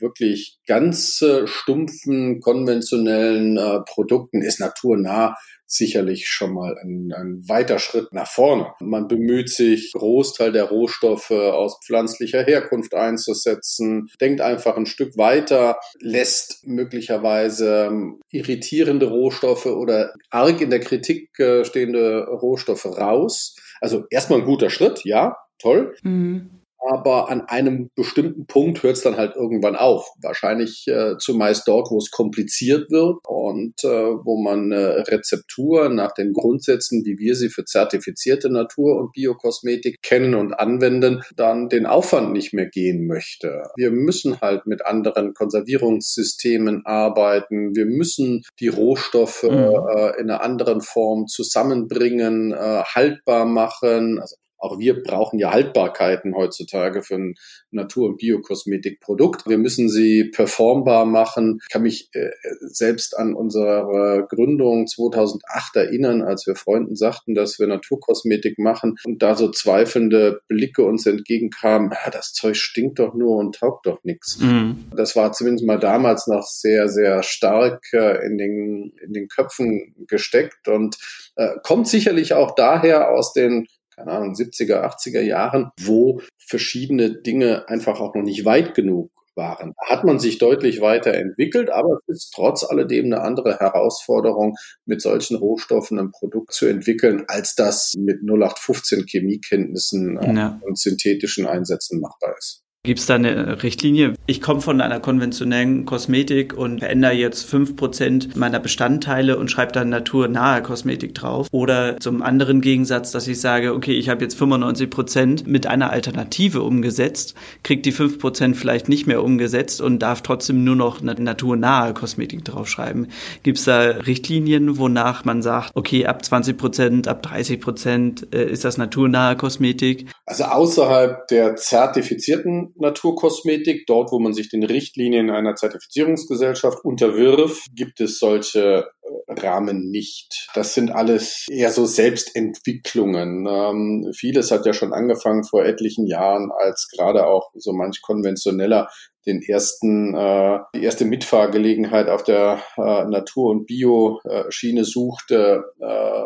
wirklich 0.00 0.58
ganz 0.66 1.22
äh, 1.22 1.46
stumpfen, 1.46 2.40
konventionellen 2.40 3.56
äh, 3.56 3.80
Produkten 3.86 4.42
ist 4.42 4.58
naturnah 4.58 5.36
sicherlich 5.70 6.28
schon 6.28 6.52
mal 6.52 6.76
ein, 6.82 7.12
ein 7.16 7.48
weiter 7.48 7.78
Schritt 7.78 8.12
nach 8.12 8.26
vorne. 8.26 8.72
Man 8.80 9.06
bemüht 9.06 9.48
sich, 9.48 9.92
Großteil 9.92 10.50
der 10.50 10.64
Rohstoffe 10.64 11.30
aus 11.30 11.78
pflanzlicher 11.84 12.42
Herkunft 12.42 12.94
einzusetzen, 12.94 14.08
denkt 14.20 14.40
einfach 14.40 14.76
ein 14.76 14.86
Stück 14.86 15.16
weiter, 15.16 15.78
lässt 16.00 16.66
möglicherweise 16.66 17.86
ähm, 17.86 18.20
irritierende 18.30 19.06
Rohstoffe 19.06 19.66
oder 19.66 20.12
arg 20.30 20.60
in 20.60 20.70
der 20.70 20.80
Kritik 20.80 21.38
äh, 21.38 21.64
stehende 21.64 22.26
Rohstoffe 22.26 22.86
raus. 22.86 23.54
Also 23.80 24.04
erstmal 24.10 24.40
ein 24.40 24.46
guter 24.46 24.70
Schritt, 24.70 25.04
ja, 25.04 25.36
toll. 25.58 25.94
Mhm 26.02 26.59
aber 26.80 27.28
an 27.28 27.42
einem 27.42 27.90
bestimmten 27.94 28.46
Punkt 28.46 28.82
hört 28.82 28.96
es 28.96 29.02
dann 29.02 29.16
halt 29.16 29.36
irgendwann 29.36 29.76
auf. 29.76 30.10
Wahrscheinlich 30.22 30.86
äh, 30.88 31.16
zumeist 31.18 31.68
dort, 31.68 31.90
wo 31.90 31.98
es 31.98 32.10
kompliziert 32.10 32.90
wird 32.90 33.18
und 33.26 33.84
äh, 33.84 33.88
wo 33.88 34.40
man 34.40 34.72
äh, 34.72 34.76
Rezeptur 34.76 35.88
nach 35.90 36.12
den 36.12 36.32
Grundsätzen, 36.32 37.04
wie 37.04 37.18
wir 37.18 37.34
sie 37.34 37.50
für 37.50 37.64
zertifizierte 37.64 38.50
Natur- 38.50 38.96
und 38.96 39.12
Biokosmetik 39.12 40.00
kennen 40.02 40.34
und 40.34 40.54
anwenden, 40.54 41.22
dann 41.36 41.68
den 41.68 41.86
Aufwand 41.86 42.32
nicht 42.32 42.54
mehr 42.54 42.66
gehen 42.66 43.06
möchte. 43.06 43.62
Wir 43.76 43.90
müssen 43.90 44.40
halt 44.40 44.66
mit 44.66 44.84
anderen 44.84 45.34
Konservierungssystemen 45.34 46.86
arbeiten. 46.86 47.74
Wir 47.74 47.86
müssen 47.86 48.42
die 48.58 48.68
Rohstoffe 48.68 49.42
mhm. 49.42 49.50
äh, 49.50 50.20
in 50.20 50.30
einer 50.30 50.42
anderen 50.42 50.80
Form 50.80 51.26
zusammenbringen, 51.26 52.52
äh, 52.52 52.82
haltbar 52.84 53.44
machen. 53.44 54.18
Also 54.20 54.36
auch 54.60 54.78
wir 54.78 55.02
brauchen 55.02 55.38
ja 55.38 55.50
Haltbarkeiten 55.50 56.34
heutzutage 56.34 57.02
für 57.02 57.14
ein 57.14 57.34
Natur- 57.70 58.10
und 58.10 58.18
Biokosmetikprodukt. 58.18 59.48
Wir 59.48 59.58
müssen 59.58 59.88
sie 59.88 60.24
performbar 60.24 61.06
machen. 61.06 61.60
Ich 61.62 61.72
kann 61.72 61.82
mich 61.82 62.10
äh, 62.12 62.30
selbst 62.60 63.16
an 63.16 63.34
unsere 63.34 64.26
Gründung 64.28 64.86
2008 64.86 65.76
erinnern, 65.76 66.22
als 66.22 66.46
wir 66.46 66.56
Freunden 66.56 66.94
sagten, 66.94 67.34
dass 67.34 67.58
wir 67.58 67.66
Naturkosmetik 67.66 68.58
machen 68.58 68.96
und 69.04 69.22
da 69.22 69.34
so 69.34 69.50
zweifelnde 69.50 70.42
Blicke 70.48 70.84
uns 70.84 71.06
entgegenkamen, 71.06 71.92
ah, 71.92 72.10
das 72.10 72.32
Zeug 72.32 72.56
stinkt 72.56 72.98
doch 72.98 73.14
nur 73.14 73.38
und 73.38 73.54
taugt 73.54 73.86
doch 73.86 74.04
nichts. 74.04 74.38
Mhm. 74.40 74.84
Das 74.94 75.16
war 75.16 75.32
zumindest 75.32 75.66
mal 75.66 75.78
damals 75.78 76.26
noch 76.26 76.46
sehr, 76.46 76.88
sehr 76.88 77.22
stark 77.22 77.84
äh, 77.92 78.26
in, 78.26 78.36
den, 78.36 78.92
in 79.02 79.12
den 79.12 79.28
Köpfen 79.28 79.94
gesteckt 80.06 80.68
und 80.68 80.96
äh, 81.36 81.56
kommt 81.62 81.88
sicherlich 81.88 82.34
auch 82.34 82.54
daher 82.54 83.10
aus 83.10 83.32
den 83.32 83.66
keine 84.00 84.12
Ahnung, 84.12 84.34
70er, 84.34 84.82
80er 84.82 85.20
Jahren, 85.20 85.70
wo 85.80 86.20
verschiedene 86.38 87.20
Dinge 87.20 87.68
einfach 87.68 88.00
auch 88.00 88.14
noch 88.14 88.22
nicht 88.22 88.44
weit 88.44 88.74
genug 88.74 89.10
waren. 89.36 89.74
Da 89.76 89.94
hat 89.94 90.04
man 90.04 90.18
sich 90.18 90.38
deutlich 90.38 90.80
weiterentwickelt, 90.80 91.70
aber 91.70 91.98
es 92.06 92.16
ist 92.16 92.32
trotz 92.34 92.64
alledem 92.64 93.06
eine 93.06 93.20
andere 93.20 93.58
Herausforderung, 93.58 94.56
mit 94.86 95.00
solchen 95.02 95.36
Rohstoffen 95.36 95.98
ein 95.98 96.10
Produkt 96.10 96.52
zu 96.52 96.66
entwickeln, 96.66 97.24
als 97.28 97.54
das 97.54 97.92
mit 97.96 98.22
0815 98.22 99.06
Chemiekenntnissen 99.06 100.18
ja. 100.34 100.60
und 100.62 100.78
synthetischen 100.78 101.46
Einsätzen 101.46 102.00
machbar 102.00 102.34
ist. 102.38 102.62
Gibt 102.82 103.00
es 103.00 103.04
da 103.04 103.16
eine 103.16 103.62
Richtlinie? 103.62 104.14
Ich 104.24 104.40
komme 104.40 104.62
von 104.62 104.80
einer 104.80 105.00
konventionellen 105.00 105.84
Kosmetik 105.84 106.56
und 106.56 106.78
verändere 106.78 107.12
jetzt 107.12 107.44
fünf 107.44 107.76
Prozent 107.76 108.36
meiner 108.36 108.58
Bestandteile 108.58 109.36
und 109.36 109.50
schreibe 109.50 109.72
dann 109.72 109.90
naturnahe 109.90 110.62
Kosmetik 110.62 111.14
drauf. 111.14 111.48
Oder 111.52 112.00
zum 112.00 112.22
anderen 112.22 112.62
Gegensatz, 112.62 113.12
dass 113.12 113.28
ich 113.28 113.38
sage, 113.38 113.74
okay, 113.74 113.92
ich 113.92 114.08
habe 114.08 114.22
jetzt 114.22 114.38
95 114.38 114.88
Prozent 114.88 115.46
mit 115.46 115.66
einer 115.66 115.90
Alternative 115.90 116.62
umgesetzt, 116.62 117.34
kriege 117.64 117.82
die 117.82 117.92
fünf 117.92 118.18
Prozent 118.18 118.56
vielleicht 118.56 118.88
nicht 118.88 119.06
mehr 119.06 119.22
umgesetzt 119.22 119.82
und 119.82 119.98
darf 119.98 120.22
trotzdem 120.22 120.64
nur 120.64 120.76
noch 120.76 121.02
eine 121.02 121.12
naturnahe 121.16 121.92
Kosmetik 121.92 122.46
draufschreiben. 122.46 123.08
Gibt 123.42 123.58
es 123.58 123.66
da 123.66 123.80
Richtlinien, 123.80 124.78
wonach 124.78 125.26
man 125.26 125.42
sagt, 125.42 125.72
okay, 125.74 126.06
ab 126.06 126.22
20%, 126.22 126.54
Prozent, 126.54 127.08
ab 127.08 127.22
30 127.24 127.60
Prozent 127.60 128.34
äh, 128.34 128.50
ist 128.50 128.64
das 128.64 128.78
naturnahe 128.78 129.36
Kosmetik? 129.36 130.10
Also 130.24 130.44
außerhalb 130.44 131.28
der 131.28 131.56
zertifizierten 131.56 132.69
Naturkosmetik. 132.76 133.86
Dort, 133.86 134.12
wo 134.12 134.18
man 134.18 134.32
sich 134.32 134.48
den 134.48 134.62
Richtlinien 134.62 135.30
einer 135.30 135.54
Zertifizierungsgesellschaft 135.54 136.84
unterwirft, 136.84 137.68
gibt 137.74 138.00
es 138.00 138.18
solche 138.18 138.90
äh, 139.02 139.32
Rahmen 139.32 139.90
nicht. 139.90 140.48
Das 140.54 140.74
sind 140.74 140.90
alles 140.90 141.46
eher 141.50 141.70
so 141.70 141.86
Selbstentwicklungen. 141.86 143.46
Ähm, 143.46 144.12
vieles 144.14 144.50
hat 144.50 144.66
ja 144.66 144.72
schon 144.72 144.92
angefangen 144.92 145.44
vor 145.44 145.64
etlichen 145.64 146.06
Jahren, 146.06 146.50
als 146.58 146.88
gerade 146.94 147.26
auch 147.26 147.50
so 147.54 147.72
manch 147.72 148.02
konventioneller 148.02 148.88
den 149.26 149.42
ersten, 149.42 150.14
äh, 150.14 150.58
die 150.74 150.82
erste 150.82 151.04
Mitfahrgelegenheit 151.04 152.08
auf 152.08 152.22
der 152.22 152.62
äh, 152.76 153.04
Natur- 153.04 153.50
und 153.50 153.66
Bio-Schiene 153.66 154.84
suchte, 154.84 155.64
äh, 155.78 156.24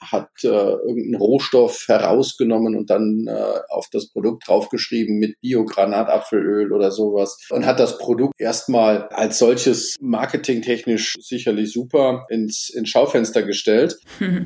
hat 0.00 0.28
äh, 0.42 0.48
irgendeinen 0.48 1.16
Rohstoff 1.16 1.84
herausgenommen 1.86 2.76
und 2.76 2.90
dann 2.90 3.26
äh, 3.28 3.60
auf 3.68 3.88
das 3.92 4.10
Produkt 4.10 4.48
draufgeschrieben 4.48 5.18
mit 5.18 5.40
Bio-Granatapfelöl 5.40 6.72
oder 6.72 6.90
sowas 6.90 7.38
und 7.50 7.66
hat 7.66 7.80
das 7.80 7.98
Produkt 7.98 8.34
erstmal 8.38 9.08
als 9.08 9.38
solches 9.38 9.96
marketingtechnisch 10.00 11.16
sicherlich 11.20 11.72
super 11.72 12.24
ins, 12.28 12.70
ins 12.70 12.88
Schaufenster 12.88 13.42
gestellt. 13.42 13.98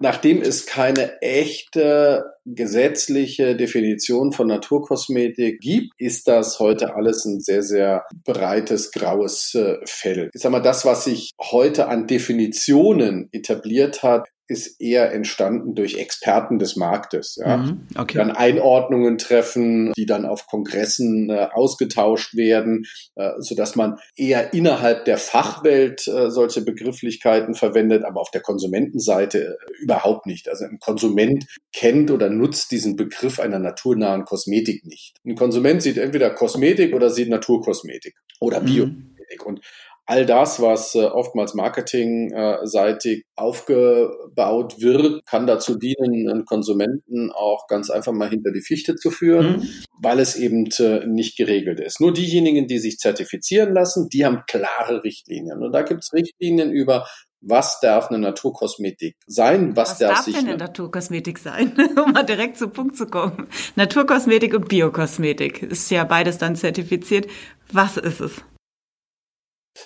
Nachdem 0.00 0.42
es 0.42 0.66
keine 0.66 1.20
echte 1.22 2.24
gesetzliche 2.44 3.56
Definition 3.56 4.32
von 4.32 4.48
Naturkosmetik 4.48 5.60
gibt, 5.60 5.92
ist 5.98 6.28
das 6.28 6.58
heute 6.58 6.94
alles 6.94 7.24
ein 7.24 7.40
sehr, 7.40 7.62
sehr 7.62 8.04
breites 8.24 8.90
graues 8.90 9.54
äh, 9.54 9.76
Feld. 9.86 10.30
Ich 10.34 10.42
sag 10.42 10.52
mal, 10.52 10.60
das, 10.60 10.84
was 10.84 11.04
sich 11.04 11.30
heute 11.40 11.88
an 11.88 12.06
Definitionen 12.06 13.28
etabliert 13.32 14.02
hat, 14.02 14.28
ist 14.46 14.80
eher 14.80 15.12
entstanden 15.12 15.74
durch 15.74 15.94
Experten 15.94 16.58
des 16.58 16.76
Marktes, 16.76 17.36
ja. 17.40 17.58
Mhm, 17.58 17.86
okay. 17.96 18.18
Dann 18.18 18.30
Einordnungen 18.30 19.16
treffen, 19.16 19.92
die 19.96 20.06
dann 20.06 20.26
auf 20.26 20.46
Kongressen 20.46 21.30
äh, 21.30 21.48
ausgetauscht 21.52 22.34
werden, 22.36 22.84
äh, 23.14 23.30
so 23.38 23.54
dass 23.54 23.74
man 23.74 23.98
eher 24.16 24.52
innerhalb 24.52 25.06
der 25.06 25.16
Fachwelt 25.16 26.06
äh, 26.06 26.30
solche 26.30 26.62
Begrifflichkeiten 26.62 27.54
verwendet, 27.54 28.04
aber 28.04 28.20
auf 28.20 28.30
der 28.30 28.42
Konsumentenseite 28.42 29.56
äh, 29.58 29.82
überhaupt 29.82 30.26
nicht. 30.26 30.48
Also 30.48 30.64
ein 30.64 30.78
Konsument 30.78 31.46
kennt 31.72 32.10
oder 32.10 32.28
nutzt 32.28 32.70
diesen 32.70 32.96
Begriff 32.96 33.40
einer 33.40 33.58
naturnahen 33.58 34.24
Kosmetik 34.24 34.84
nicht. 34.84 35.16
Ein 35.24 35.36
Konsument 35.36 35.82
sieht 35.82 35.96
entweder 35.96 36.30
Kosmetik 36.30 36.94
oder 36.94 37.08
sieht 37.08 37.30
Naturkosmetik 37.30 38.14
oder 38.40 38.60
Biokosmetik. 38.60 39.40
Mhm. 39.40 39.46
Und 39.46 39.60
all 40.06 40.26
das, 40.26 40.60
was 40.60 40.94
äh, 40.94 41.04
oftmals 41.04 41.54
marketingseitig 41.54 43.24
aufgebaut 43.36 44.80
wird, 44.80 45.24
kann 45.26 45.46
dazu 45.46 45.78
dienen, 45.78 46.28
einen 46.28 46.44
Konsumenten 46.44 47.30
auch 47.32 47.66
ganz 47.68 47.90
einfach 47.90 48.12
mal 48.12 48.28
hinter 48.28 48.52
die 48.52 48.60
Fichte 48.60 48.96
zu 48.96 49.10
führen, 49.10 49.56
mhm. 49.56 49.68
weil 49.98 50.20
es 50.20 50.36
eben 50.36 50.66
äh, 50.78 51.06
nicht 51.06 51.36
geregelt 51.36 51.80
ist. 51.80 52.00
Nur 52.00 52.12
diejenigen, 52.12 52.66
die 52.66 52.78
sich 52.78 52.98
zertifizieren 52.98 53.72
lassen, 53.72 54.08
die 54.10 54.24
haben 54.24 54.42
klare 54.46 55.02
Richtlinien. 55.04 55.62
Und 55.62 55.72
da 55.72 55.82
gibt 55.82 56.02
es 56.02 56.12
Richtlinien 56.12 56.70
über 56.70 57.06
was 57.46 57.78
darf 57.80 58.08
eine 58.08 58.18
Naturkosmetik 58.18 59.16
sein? 59.26 59.76
Was, 59.76 59.90
was 59.90 59.98
darf, 59.98 60.14
darf 60.14 60.24
sich 60.24 60.34
denn 60.34 60.48
eine 60.48 60.56
Naturkosmetik 60.56 61.38
sein? 61.38 61.74
um 62.02 62.12
mal 62.12 62.22
direkt 62.22 62.56
zum 62.56 62.72
Punkt 62.72 62.96
zu 62.96 63.06
kommen. 63.06 63.48
Naturkosmetik 63.76 64.54
und 64.54 64.68
Biokosmetik 64.68 65.62
ist 65.62 65.90
ja 65.90 66.04
beides 66.04 66.38
dann 66.38 66.56
zertifiziert. 66.56 67.26
Was 67.70 67.98
ist 67.98 68.20
es? 68.20 68.42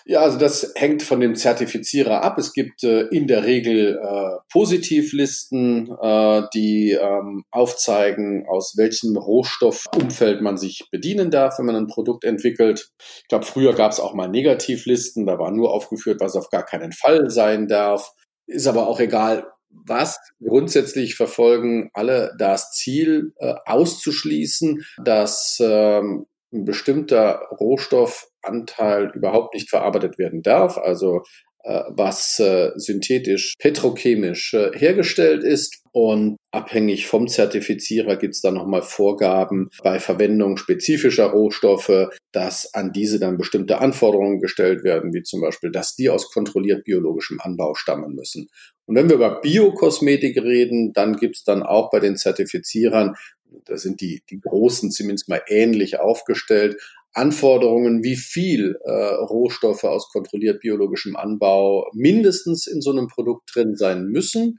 Ja, 0.05 0.21
also 0.21 0.39
das 0.39 0.73
hängt 0.75 1.03
von 1.03 1.21
dem 1.21 1.35
Zertifizierer 1.35 2.23
ab. 2.23 2.39
Es 2.39 2.53
gibt 2.53 2.85
äh, 2.85 3.03
in 3.09 3.27
der 3.27 3.45
Regel 3.45 3.99
äh, 4.03 4.39
Positivlisten, 4.51 5.91
äh, 6.01 6.43
die 6.55 6.93
ähm, 6.93 7.45
aufzeigen, 7.51 8.47
aus 8.49 8.75
welchem 8.77 9.17
Rohstoffumfeld 9.17 10.43
man 10.43 10.57
sich 10.57 10.89
bedienen 10.91 11.31
darf, 11.31 11.59
wenn 11.59 11.67
man 11.67 11.77
ein 11.77 11.87
Produkt 11.87 12.25
entwickelt. 12.25 12.91
Ich 13.23 13.29
glaube, 13.29 13.45
früher 13.45 13.75
gab 13.75 13.93
es 13.93 14.01
auch 14.01 14.15
mal 14.15 14.29
Negativlisten, 14.29 15.27
da 15.27 15.39
war 15.39 15.51
nur 15.51 15.73
aufgeführt, 15.73 16.21
was 16.21 16.37
auf 16.37 16.51
gar 16.51 16.65
keinen 16.65 16.93
Fall 16.93 17.31
sein 17.31 17.67
darf. 17.67 18.13
Ist 18.47 18.67
aber 18.67 18.89
auch 18.89 19.01
egal, 19.01 19.47
was 19.71 20.19
grundsätzlich 20.43 21.15
verfolgen 21.15 21.91
alle 21.93 22.35
das 22.39 22.73
Ziel 22.73 23.33
äh, 23.39 23.55
auszuschließen, 23.67 24.85
dass 25.03 25.59
ähm, 25.61 26.27
ein 26.53 26.65
bestimmter 26.65 27.47
Rohstoffanteil 28.45 29.13
überhaupt 29.15 29.55
nicht 29.55 29.71
verarbeitet 29.71 30.19
werden 30.19 30.43
darf, 30.43 30.79
also 30.79 31.23
äh, 31.65 31.83
was 31.89 32.39
äh, 32.39 32.71
synthetisch 32.77 33.55
petrochemisch 33.59 34.55
äh, 34.55 34.71
hergestellt 34.75 35.43
ist. 35.43 35.83
Und 35.91 36.37
abhängig 36.53 37.09
vom 37.09 37.27
Zertifizierer 37.27 38.17
gibt 38.17 38.35
es 38.35 38.41
dann 38.41 38.55
nochmal 38.55 38.83
Vorgaben 38.83 39.69
bei 39.83 39.99
Verwendung 39.99 40.57
spezifischer 40.57 41.27
Rohstoffe, 41.27 42.09
dass 42.31 42.73
an 42.75 42.93
diese 42.93 43.19
dann 43.19 43.37
bestimmte 43.37 43.81
Anforderungen 43.81 44.41
gestellt 44.41 44.85
werden, 44.85 45.13
wie 45.13 45.23
zum 45.23 45.41
Beispiel, 45.41 45.73
dass 45.73 45.97
die 45.97 46.09
aus 46.11 46.31
kontrolliert 46.31 46.85
biologischem 46.85 47.41
Anbau 47.41 47.75
stammen 47.75 48.15
müssen. 48.15 48.49
Und 48.87 48.95
wenn 48.97 49.09
wir 49.09 49.17
über 49.17 49.41
Biokosmetik 49.41 50.39
reden, 50.39 50.93
dann 50.93 51.17
gibt 51.17 51.37
es 51.37 51.45
dann 51.45 51.63
auch 51.63 51.91
bei 51.91 52.01
den 52.01 52.17
Zertifizierern 52.17 53.17
da 53.65 53.77
sind 53.77 54.01
die, 54.01 54.23
die 54.31 54.41
Großen 54.41 54.91
zumindest 54.91 55.29
mal 55.29 55.43
ähnlich 55.47 55.99
aufgestellt. 55.99 56.77
Anforderungen, 57.19 58.03
wie 58.03 58.17
viel 58.17 58.79
äh, 58.85 58.91
Rohstoffe 58.91 59.85
aus 59.85 60.09
kontrolliert 60.11 60.61
biologischem 60.61 61.17
Anbau 61.17 61.91
mindestens 61.93 62.67
in 62.67 62.81
so 62.81 62.91
einem 62.91 63.09
Produkt 63.09 63.51
drin 63.55 63.77
sein 63.77 64.07
müssen. 64.07 64.59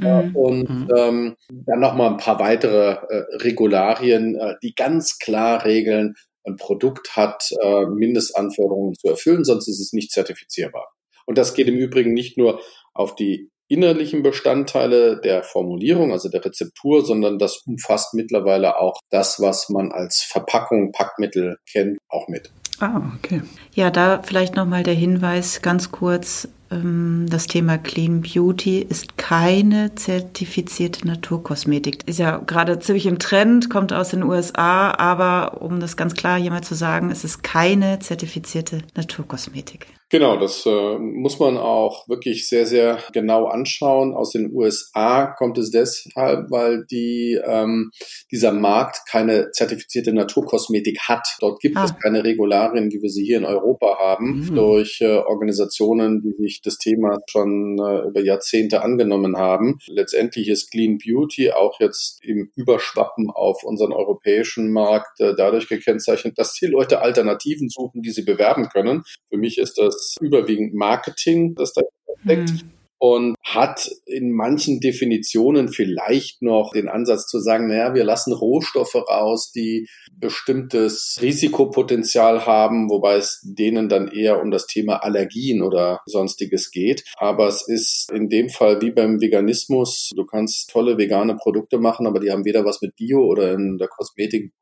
Äh, 0.00 0.22
mhm. 0.22 0.36
und 0.36 0.70
mhm. 0.70 0.88
ähm, 0.96 1.36
dann 1.66 1.80
nochmal 1.80 2.10
ein 2.10 2.16
paar 2.16 2.38
weitere 2.38 2.92
äh, 2.92 3.36
Regularien, 3.42 4.34
äh, 4.34 4.54
die 4.62 4.74
ganz 4.74 5.18
klar 5.18 5.64
regeln, 5.64 6.14
ein 6.46 6.56
Produkt 6.56 7.16
hat 7.16 7.50
äh, 7.62 7.84
Mindestanforderungen 7.86 8.94
zu 8.94 9.08
erfüllen, 9.08 9.44
sonst 9.44 9.68
ist 9.68 9.80
es 9.80 9.92
nicht 9.92 10.10
zertifizierbar. 10.10 10.88
Und 11.26 11.36
das 11.36 11.54
geht 11.54 11.68
im 11.68 11.76
Übrigen 11.76 12.14
nicht 12.14 12.38
nur 12.38 12.60
auf 12.94 13.14
die 13.14 13.50
innerlichen 13.70 14.22
Bestandteile 14.22 15.20
der 15.20 15.42
Formulierung, 15.42 16.12
also 16.12 16.28
der 16.28 16.44
Rezeptur, 16.44 17.04
sondern 17.04 17.38
das 17.38 17.62
umfasst 17.66 18.14
mittlerweile 18.14 18.78
auch 18.78 19.00
das, 19.10 19.40
was 19.40 19.68
man 19.68 19.92
als 19.92 20.22
Verpackung, 20.22 20.92
Packmittel 20.92 21.56
kennt, 21.70 21.98
auch 22.08 22.28
mit. 22.28 22.50
Ah, 22.80 23.12
okay. 23.16 23.42
Ja, 23.74 23.90
da 23.90 24.22
vielleicht 24.22 24.56
nochmal 24.56 24.82
der 24.82 24.94
Hinweis 24.94 25.62
ganz 25.62 25.92
kurz. 25.92 26.48
Ähm, 26.70 27.26
das 27.28 27.46
Thema 27.46 27.78
Clean 27.78 28.22
Beauty 28.22 28.80
ist 28.80 29.16
keine 29.16 29.94
zertifizierte 29.94 31.06
Naturkosmetik. 31.06 32.08
Ist 32.08 32.18
ja 32.18 32.38
gerade 32.38 32.78
ziemlich 32.80 33.06
im 33.06 33.18
Trend, 33.18 33.70
kommt 33.70 33.92
aus 33.92 34.08
den 34.08 34.22
USA, 34.22 34.92
aber 34.92 35.62
um 35.62 35.78
das 35.78 35.96
ganz 35.96 36.14
klar 36.14 36.40
mal 36.40 36.62
zu 36.62 36.74
sagen, 36.74 37.10
es 37.10 37.22
ist 37.22 37.42
keine 37.42 37.98
zertifizierte 38.00 38.82
Naturkosmetik. 38.96 39.86
Genau, 40.10 40.36
das 40.36 40.66
äh, 40.66 40.98
muss 40.98 41.38
man 41.38 41.56
auch 41.56 42.08
wirklich 42.08 42.48
sehr, 42.48 42.66
sehr 42.66 42.98
genau 43.12 43.46
anschauen. 43.46 44.12
Aus 44.12 44.32
den 44.32 44.52
USA 44.52 45.26
kommt 45.26 45.56
es 45.56 45.70
deshalb, 45.70 46.50
weil 46.50 46.84
die, 46.90 47.40
ähm, 47.44 47.92
dieser 48.32 48.50
Markt 48.50 49.02
keine 49.08 49.52
zertifizierte 49.52 50.12
Naturkosmetik 50.12 51.02
hat. 51.02 51.24
Dort 51.38 51.60
gibt 51.60 51.76
ah. 51.76 51.84
es 51.84 51.96
keine 51.96 52.24
Regularien, 52.24 52.90
wie 52.90 53.00
wir 53.00 53.08
sie 53.08 53.24
hier 53.24 53.38
in 53.38 53.44
Europa 53.44 53.98
haben, 54.00 54.40
mhm. 54.40 54.54
durch 54.56 55.00
äh, 55.00 55.18
Organisationen, 55.18 56.22
die 56.22 56.42
sich 56.42 56.60
das 56.60 56.78
Thema 56.78 57.18
schon 57.28 57.78
äh, 57.78 58.08
über 58.08 58.20
Jahrzehnte 58.20 58.82
angenommen 58.82 59.36
haben. 59.36 59.78
Letztendlich 59.86 60.48
ist 60.48 60.72
Clean 60.72 60.98
Beauty 60.98 61.52
auch 61.52 61.78
jetzt 61.78 62.18
im 62.24 62.50
Überschwappen 62.56 63.30
auf 63.30 63.62
unseren 63.62 63.92
europäischen 63.92 64.72
Markt 64.72 65.20
äh, 65.20 65.36
dadurch 65.36 65.68
gekennzeichnet, 65.68 66.36
dass 66.36 66.54
die 66.54 66.66
Leute 66.66 67.00
Alternativen 67.00 67.68
suchen, 67.68 68.02
die 68.02 68.10
sie 68.10 68.24
bewerben 68.24 68.68
können. 68.70 69.04
Für 69.28 69.38
mich 69.38 69.58
ist 69.58 69.78
das 69.78 69.99
ist 70.00 70.18
überwiegend 70.20 70.74
Marketing, 70.74 71.54
das 71.54 71.72
da 71.72 71.82
steckt. 72.22 72.50
Mhm. 72.50 72.70
Und 73.00 73.34
hat 73.42 73.90
in 74.04 74.30
manchen 74.30 74.78
Definitionen 74.78 75.68
vielleicht 75.68 76.42
noch 76.42 76.72
den 76.72 76.88
Ansatz 76.88 77.26
zu 77.26 77.40
sagen, 77.40 77.68
naja, 77.68 77.94
wir 77.94 78.04
lassen 78.04 78.34
Rohstoffe 78.34 78.94
raus, 78.94 79.52
die 79.52 79.88
bestimmtes 80.12 81.18
Risikopotenzial 81.22 82.44
haben, 82.44 82.90
wobei 82.90 83.16
es 83.16 83.40
denen 83.42 83.88
dann 83.88 84.08
eher 84.08 84.42
um 84.42 84.50
das 84.50 84.66
Thema 84.66 85.02
Allergien 85.02 85.62
oder 85.62 86.00
sonstiges 86.04 86.70
geht. 86.70 87.04
Aber 87.16 87.48
es 87.48 87.66
ist 87.66 88.12
in 88.12 88.28
dem 88.28 88.50
Fall 88.50 88.82
wie 88.82 88.90
beim 88.90 89.18
Veganismus, 89.18 90.10
du 90.14 90.26
kannst 90.26 90.68
tolle 90.68 90.98
vegane 90.98 91.36
Produkte 91.36 91.78
machen, 91.78 92.06
aber 92.06 92.20
die 92.20 92.30
haben 92.30 92.44
weder 92.44 92.66
was 92.66 92.82
mit 92.82 92.96
Bio 92.96 93.24
oder 93.24 93.54
in 93.54 93.78
der 93.78 93.88
Kosmetik 93.88 94.52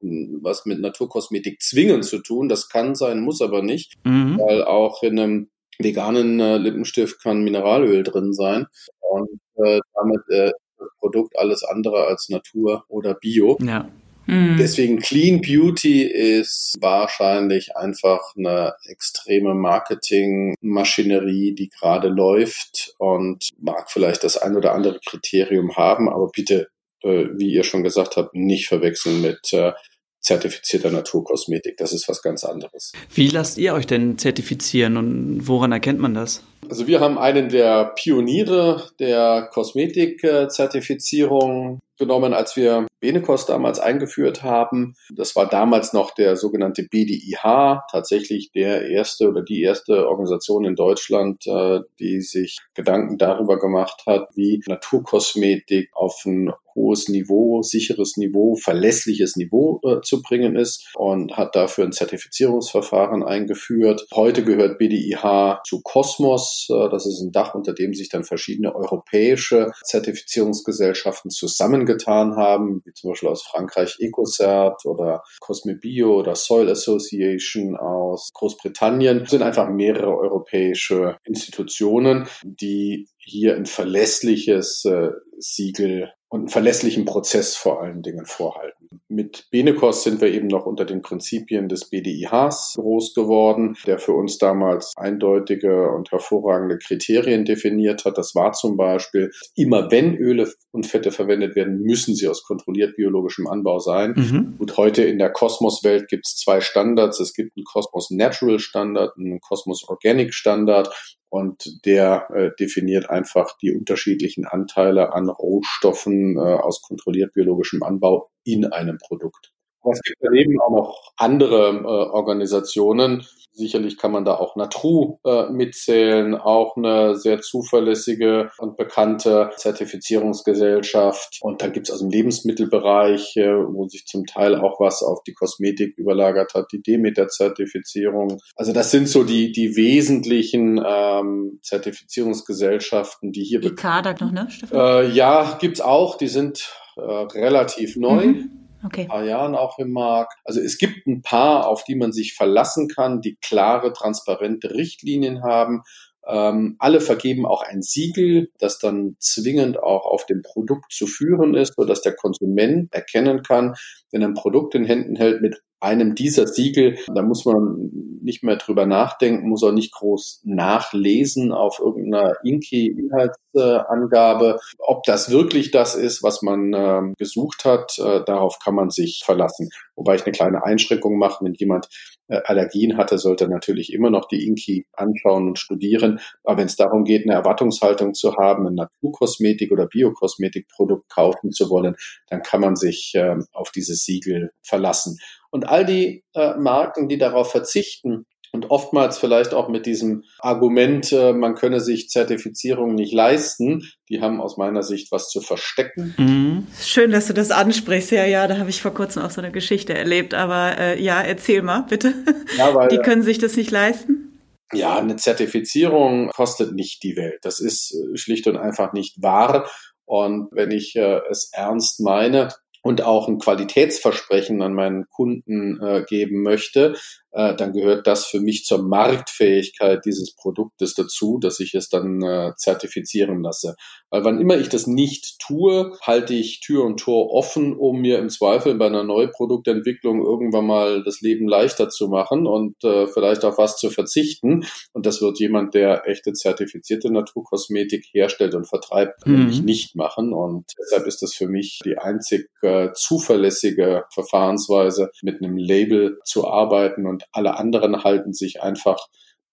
was 0.43 0.65
mit 0.65 0.81
Naturkosmetik 0.81 1.61
zwingend 1.61 2.05
zu 2.05 2.19
tun. 2.19 2.49
Das 2.49 2.69
kann 2.69 2.95
sein, 2.95 3.21
muss 3.21 3.43
aber 3.43 3.63
nicht, 3.63 3.95
mhm. 4.05 4.39
weil 4.39 4.63
auch 4.63 5.03
in 5.03 5.19
einem 5.19 5.51
veganen 5.79 6.41
äh, 6.41 6.59
Lippenstift 6.59 7.23
kann 7.23 7.43
Mineralöl 7.43 8.03
drin 8.03 8.33
sein 8.33 8.67
und 9.01 9.41
äh, 9.65 9.81
damit 9.95 10.21
äh, 10.29 10.53
das 10.79 10.89
Produkt 10.99 11.39
alles 11.39 11.65
andere 11.65 12.07
als 12.07 12.29
Natur 12.29 12.85
oder 12.89 13.15
Bio. 13.15 13.59
Ja. 13.61 13.89
Mhm. 14.29 14.57
Deswegen 14.59 14.99
Clean 14.99 15.41
Beauty 15.41 16.03
ist 16.03 16.77
wahrscheinlich 16.81 17.77
einfach 17.77 18.37
eine 18.37 18.75
extreme 18.85 19.55
Marketingmaschinerie, 19.55 21.55
die 21.55 21.71
gerade 21.71 22.09
läuft 22.09 22.93
und 22.99 23.49
mag 23.59 23.91
vielleicht 23.91 24.25
das 24.25 24.37
ein 24.37 24.55
oder 24.55 24.75
andere 24.75 25.01
Kriterium 25.05 25.77
haben, 25.77 26.11
aber 26.11 26.29
bitte, 26.29 26.69
äh, 27.03 27.29
wie 27.37 27.55
ihr 27.55 27.65
schon 27.65 27.83
gesagt 27.83 28.19
habt, 28.19 28.35
nicht 28.35 28.69
verwechseln 28.69 29.23
mit 29.23 29.51
äh, 29.55 29.73
zertifizierter 30.21 30.91
Naturkosmetik. 30.91 31.77
Das 31.77 31.93
ist 31.93 32.09
was 32.09 32.23
ganz 32.23 32.45
anderes. 32.45 32.93
Wie 33.15 33.29
lasst 33.29 33.59
ihr 33.59 33.75
euch 33.75 33.87
denn 33.87 34.17
zertifizieren 34.19 34.97
und 34.97 35.47
woran 35.47 35.71
erkennt 35.73 36.01
man 36.01 36.15
das? 36.15 36.43
Also 36.69 36.87
wir 36.87 37.01
haben 37.01 37.19
einen 37.19 37.49
der 37.49 37.93
Pioniere 37.95 38.91
der 38.99 39.49
Kosmetik-Zertifizierung 39.53 41.81
genommen, 41.99 42.33
als 42.33 42.57
wir 42.57 42.87
Benekos 43.01 43.47
damals 43.47 43.81
eingeführt 43.81 44.43
haben. 44.43 44.95
Das 45.15 45.37
war 45.37 45.49
damals 45.49 45.93
noch 45.93 46.15
der 46.15 46.37
sogenannte 46.37 46.85
BDIH, 46.85 47.83
tatsächlich 47.91 48.51
der 48.53 48.89
erste 48.89 49.29
oder 49.29 49.43
die 49.43 49.63
erste 49.63 50.09
Organisation 50.09 50.65
in 50.65 50.77
Deutschland, 50.77 51.47
äh, 51.47 51.81
die 51.99 52.21
sich 52.21 52.59
Gedanken 52.75 53.19
darüber 53.19 53.59
gemacht 53.59 54.05
hat, 54.07 54.29
wie 54.35 54.63
Naturkosmetik 54.67 55.91
auf 55.93 56.23
ein 56.25 56.53
hohes 56.79 57.09
Niveau, 57.09 57.63
sicheres 57.63 58.17
Niveau, 58.17 58.55
verlässliches 58.55 59.37
Niveau 59.37 59.81
äh, 59.85 60.01
zu 60.03 60.23
bringen 60.23 60.57
ist 60.57 60.89
und 60.95 61.37
hat 61.37 61.57
dafür 61.57 61.85
ein 61.85 61.93
Zertifizierungsverfahren 61.93 63.23
eingeführt. 63.23 64.07
Heute 64.15 64.45
gehört 64.45 64.79
BDIH 64.79 65.61
zu 65.65 65.81
Cosmos. 65.83 66.69
Äh, 66.71 66.89
das 66.91 67.07
ist 67.07 67.21
ein 67.21 67.33
Dach, 67.33 67.55
unter 67.55 67.75
dem 67.75 67.95
sich 67.95 68.09
dann 68.09 68.25
verschiedene 68.25 68.75
europäische 68.75 69.73
Zertifizierungsgesellschaften 69.85 71.31
zusammengetan 71.31 72.37
haben, 72.37 72.83
wie 72.85 72.93
zum 72.93 73.11
Beispiel 73.11 73.29
aus 73.29 73.43
Frankreich 73.43 73.97
EcoCert 73.99 74.87
oder 74.87 75.23
Cosmebio 75.41 76.15
oder 76.15 76.37
Soil 76.37 76.71
Association 76.71 77.77
aus 77.77 78.31
Großbritannien. 78.33 79.21
Das 79.21 79.31
sind 79.31 79.43
einfach 79.43 79.69
mehrere 79.69 80.17
europäische 80.17 81.17
Institutionen, 81.25 82.29
die 82.45 83.09
hier 83.29 83.57
ein 83.57 83.67
verlässliches 83.67 84.85
äh, 84.85 85.11
Siegel 85.39 86.11
und 86.31 86.41
einen 86.41 86.49
verlässlichen 86.49 87.05
Prozess 87.05 87.57
vor 87.57 87.81
allen 87.83 88.03
Dingen 88.03 88.27
vorhalten. 88.27 89.01
Mit 89.09 89.47
Benekos 89.51 90.05
sind 90.05 90.21
wir 90.21 90.31
eben 90.31 90.49
noch 90.49 90.67
unter 90.67 90.85
den 90.85 91.01
Prinzipien 91.01 91.69
des 91.69 91.89
BDIHs 91.89 92.75
groß 92.77 93.15
geworden, 93.15 93.77
der 93.87 93.99
für 93.99 94.13
uns 94.13 94.37
damals 94.37 94.93
eindeutige 94.97 95.91
und 95.91 96.11
hervorragende 96.11 96.79
Kriterien 96.79 97.47
definiert 97.47 98.05
hat. 98.05 98.19
Das 98.19 98.35
war 98.35 98.53
zum 98.53 98.77
Beispiel, 98.77 99.31
immer 99.55 99.91
wenn 99.91 100.15
Öle 100.17 100.53
und 100.71 100.87
Fette 100.87 101.11
verwendet 101.11 101.57
werden, 101.57 101.81
müssen 101.81 102.15
sie 102.15 102.29
aus 102.29 102.45
kontrolliert 102.45 102.97
biologischem 102.97 103.47
Anbau 103.47 103.79
sein. 103.79 104.13
Mhm. 104.17 104.57
Und 104.59 104.77
heute 104.77 105.05
in 105.05 105.19
der 105.19 105.31
Kosmos-Welt 105.31 106.09
gibt 106.09 106.27
es 106.27 106.37
zwei 106.37 106.61
Standards. 106.61 107.21
Es 107.21 107.33
gibt 107.33 107.57
einen 107.57 107.65
Kosmos 107.65 108.11
Natural 108.11 108.59
Standard, 108.59 109.17
einen 109.17 109.41
Kosmos 109.41 109.89
Organic 109.89 110.35
Standard 110.35 110.91
und 111.31 111.85
der 111.85 112.29
äh, 112.35 112.51
definiert 112.59 113.11
einfach 113.11 113.57
die 113.59 113.73
unterschiedlichen 113.73 114.47
Anteile 114.47 115.13
an 115.13 115.29
Rohstoffen 115.29 116.37
äh, 116.37 116.41
aus 116.41 116.83
kontrolliert 116.83 117.33
biologischem 117.35 117.83
Anbau 117.83 118.31
in 118.45 118.65
einem 118.67 118.99
Produkt. 118.99 119.53
Es 119.93 120.03
gibt 120.03 120.19
daneben 120.21 120.61
auch 120.61 120.71
noch 120.71 121.13
andere 121.17 121.71
äh, 121.71 121.85
Organisationen, 121.85 123.27
Sicherlich 123.59 123.99
kann 123.99 124.13
man 124.13 124.25
da 124.25 124.37
auch 124.37 124.55
Natru 124.55 125.19
äh, 125.25 125.51
mitzählen, 125.51 126.37
auch 126.37 126.77
eine 126.77 127.17
sehr 127.17 127.41
zuverlässige 127.41 128.53
und 128.59 128.77
bekannte 128.77 129.51
Zertifizierungsgesellschaft. 129.57 131.41
Und 131.41 131.61
dann 131.61 131.73
gibt's 131.73 131.91
aus 131.91 131.99
dem 131.99 132.09
Lebensmittelbereich, 132.09 133.37
äh, 133.37 133.51
wo 133.51 133.89
sich 133.89 134.07
zum 134.07 134.27
Teil 134.27 134.55
auch 134.55 134.79
was 134.79 135.03
auf 135.03 135.25
die 135.25 135.35
Kosmetik 135.35 135.99
überlagert 135.99 136.55
hat, 136.55 136.67
die 136.71 136.81
Demeter-Zertifizierung. 136.81 138.41
Also 138.55 138.73
das 138.73 138.93
sind 138.93 139.09
so 139.09 139.25
die, 139.25 139.51
die 139.51 139.75
wesentlichen 139.75 140.81
ähm, 140.87 141.59
Zertifizierungsgesellschaften, 141.63 143.33
die 143.33 143.43
hier... 143.43 143.59
Die 143.59 143.75
Kadak 143.75 144.21
noch, 144.21 144.31
ne, 144.31 144.47
Stefan? 144.51 144.79
Äh, 144.79 145.09
ja, 145.11 145.59
gibt's 145.61 145.81
auch. 145.81 146.17
Die 146.17 146.29
sind 146.29 146.73
äh, 146.97 147.01
relativ 147.01 147.97
neu. 147.97 148.27
Mhm 148.27 148.58
okay. 148.85 149.03
ein 149.03 149.09
paar 149.09 149.25
Jahren 149.25 149.55
auch 149.55 149.79
im 149.79 149.93
Markt. 149.93 150.35
Also 150.45 150.61
es 150.61 150.79
gibt 150.79 151.07
ein 151.07 151.23
paar, 151.23 151.69
auf 151.69 151.85
die 151.85 151.95
man 151.95 152.13
sich 152.13 152.35
verlassen 152.35 152.89
kann, 152.89 153.21
die 153.21 153.37
klare, 153.41 153.93
transparente 153.93 154.75
Richtlinien 154.75 155.43
haben. 155.43 155.83
Ähm, 156.27 156.77
alle 156.79 157.01
vergeben 157.01 157.47
auch 157.47 157.63
ein 157.63 157.81
Siegel, 157.81 158.51
das 158.59 158.79
dann 158.79 159.17
zwingend 159.19 159.83
auch 159.83 160.05
auf 160.05 160.27
dem 160.27 160.43
Produkt 160.43 160.93
zu 160.93 161.07
führen 161.07 161.55
ist, 161.55 161.75
sodass 161.77 162.03
der 162.03 162.15
Konsument 162.15 162.93
erkennen 162.93 163.43
kann, 163.43 163.75
wenn 164.11 164.23
er 164.23 164.29
ein 164.29 164.35
Produkt 164.35 164.75
in 164.75 164.85
Händen 164.85 165.17
hält 165.17 165.41
mit 165.41 165.63
einem 165.81 166.15
dieser 166.15 166.47
Siegel, 166.47 166.97
da 167.13 167.23
muss 167.23 167.45
man 167.45 167.91
nicht 168.23 168.43
mehr 168.43 168.57
drüber 168.57 168.87
nachdenken, 168.87 169.47
muss 169.49 169.63
auch 169.63 169.73
nicht 169.73 169.93
groß 169.93 170.41
nachlesen 170.45 171.53
auf 171.53 171.79
irgendeiner 171.79 172.35
Inki-Inhaltsangabe. 172.45 174.59
Ob 174.79 175.05
das 175.05 175.31
wirklich 175.31 175.71
das 175.71 175.95
ist, 175.95 176.23
was 176.23 176.43
man 176.43 176.75
äh, 176.75 177.15
gesucht 177.17 177.65
hat, 177.65 177.99
äh, 177.99 178.23
darauf 178.25 178.59
kann 178.59 178.75
man 178.75 178.91
sich 178.91 179.23
verlassen. 179.25 179.71
Wobei 179.95 180.17
ich 180.17 180.25
eine 180.25 180.33
kleine 180.33 180.65
Einschränkung 180.65 181.17
mache, 181.17 181.45
wenn 181.45 181.55
jemand 181.55 181.89
äh, 182.29 182.41
Allergien 182.45 182.97
hatte, 182.97 183.19
sollte 183.19 183.49
natürlich 183.49 183.93
immer 183.93 184.11
noch 184.11 184.29
die 184.29 184.47
Inki 184.47 184.87
anschauen 184.93 185.49
und 185.49 185.59
studieren. 185.59 186.21
Aber 186.45 186.59
wenn 186.59 186.67
es 186.67 186.77
darum 186.77 187.05
geht, 187.05 187.25
eine 187.25 187.35
Erwartungshaltung 187.35 188.15
zu 188.15 188.37
haben, 188.37 188.67
ein 188.67 188.75
Naturkosmetik 188.75 189.73
oder 189.73 189.87
Biokosmetikprodukt 189.87 191.09
kaufen 191.09 191.53
zu 191.53 191.71
wollen, 191.71 191.97
dann 192.29 192.43
kann 192.43 192.61
man 192.61 192.77
sich 192.77 193.13
äh, 193.15 193.37
auf 193.53 193.71
dieses 193.71 194.05
Siegel 194.05 194.51
verlassen. 194.63 195.19
Und 195.51 195.69
all 195.69 195.85
die 195.85 196.25
äh, 196.35 196.55
Marken, 196.57 197.09
die 197.09 197.19
darauf 197.19 197.51
verzichten, 197.51 198.27
und 198.53 198.71
oftmals 198.71 199.19
vielleicht 199.19 199.53
auch 199.53 199.69
mit 199.69 199.87
diesem 199.87 200.25
Argument, 200.39 201.13
äh, 201.13 201.33
man 201.33 201.55
könne 201.55 201.81
sich 201.81 202.09
Zertifizierung 202.09 202.95
nicht 202.95 203.13
leisten, 203.13 203.83
die 204.09 204.21
haben 204.21 204.41
aus 204.41 204.57
meiner 204.57 204.83
Sicht 204.83 205.13
was 205.13 205.29
zu 205.29 205.41
verstecken. 205.41 206.15
Mhm. 206.17 206.67
Schön, 206.81 207.11
dass 207.11 207.27
du 207.27 207.35
das 207.35 207.51
ansprichst. 207.51 208.11
Ja, 208.11 208.25
ja, 208.25 208.47
da 208.47 208.59
habe 208.59 208.71
ich 208.71 208.81
vor 208.81 208.95
kurzem 208.95 209.23
auch 209.23 209.31
so 209.31 209.41
eine 209.41 209.53
Geschichte 209.53 209.95
erlebt. 209.95 210.35
Aber 210.35 210.79
äh, 210.79 211.03
ja, 211.03 211.21
erzähl 211.21 211.63
mal, 211.63 211.85
bitte. 211.89 212.15
Ja, 212.57 212.75
weil, 212.75 212.89
die 212.89 212.99
können 212.99 213.23
sich 213.23 213.39
das 213.39 213.57
nicht 213.57 213.71
leisten? 213.71 214.41
Ja, 214.73 214.99
eine 214.99 215.17
Zertifizierung 215.17 216.31
kostet 216.31 216.75
nicht 216.75 217.03
die 217.03 217.17
Welt. 217.17 217.39
Das 217.43 217.61
ist 217.61 217.95
äh, 217.95 218.17
schlicht 218.17 218.47
und 218.47 218.57
einfach 218.57 218.93
nicht 218.93 219.23
wahr. 219.23 219.69
Und 220.05 220.49
wenn 220.53 220.71
ich 220.71 220.97
äh, 220.97 221.21
es 221.29 221.51
ernst 221.53 222.01
meine, 222.01 222.49
und 222.89 223.03
auch 223.03 223.29
ein 223.29 223.39
Qualitätsversprechen 223.39 224.63
an 224.63 224.73
meinen 224.73 225.07
Kunden 225.11 225.79
äh, 225.83 226.05
geben 226.09 226.43
möchte, 226.43 226.97
äh, 227.33 227.55
dann 227.55 227.73
gehört 227.73 228.07
das 228.07 228.27
für 228.27 228.41
mich 228.41 228.65
zur 228.65 228.83
Marktfähigkeit 228.83 230.05
dieses 230.05 230.35
Produktes 230.35 230.95
dazu, 230.95 231.39
dass 231.39 231.61
ich 231.61 231.75
es 231.75 231.89
dann 231.89 232.23
äh, 232.23 232.53
zertifizieren 232.57 233.43
lasse. 233.43 233.77
Weil 234.11 234.25
wann 234.25 234.41
immer 234.41 234.57
ich 234.57 234.69
das 234.69 234.87
nicht 234.87 235.39
tue, 235.39 235.93
halte 236.01 236.33
ich 236.35 236.61
Tür 236.61 236.85
und 236.85 236.99
Tor 236.99 237.31
offen, 237.31 237.77
um 237.77 238.01
mir 238.01 238.19
im 238.19 238.31
Zweifel 238.31 238.75
bei 238.77 238.87
einer 238.87 239.05
Neuproduktentwicklung 239.05 240.25
irgendwann 240.25 240.67
mal 240.67 241.05
das 241.05 241.21
Leben 241.21 241.47
leichter 241.47 241.91
zu 241.91 242.09
machen 242.09 242.47
und 242.47 242.83
äh, 242.85 243.07
vielleicht 243.07 243.45
auf 243.45 243.59
was 243.59 243.77
zu 243.77 243.91
verzichten. 243.91 244.65
Und 244.93 245.05
das 245.05 245.21
wird 245.21 245.39
jemand, 245.39 245.75
der 245.75 246.07
echte 246.07 246.33
zertifizierte 246.33 247.13
Naturkosmetik 247.13 248.07
herstellt 248.13 248.55
und 248.55 248.67
vertreibt, 248.67 249.27
mhm. 249.27 249.39
nämlich 249.39 249.63
nicht 249.63 249.97
machen. 249.97 250.33
Und 250.33 250.65
deshalb 250.79 251.07
ist 251.07 251.23
das 251.23 251.35
für 251.35 251.49
mich 251.49 251.81
die 251.85 251.99
einzig 251.99 252.49
äh, 252.63 252.89
zuverlässige 252.95 254.05
Verfahrensweise, 254.11 255.11
mit 255.23 255.43
einem 255.43 255.57
Label 255.57 256.19
zu 256.25 256.47
arbeiten 256.47 257.07
und 257.07 257.18
alle 257.33 257.59
anderen 257.59 258.05
halten 258.05 258.33
sich 258.33 258.63
einfach 258.63 258.99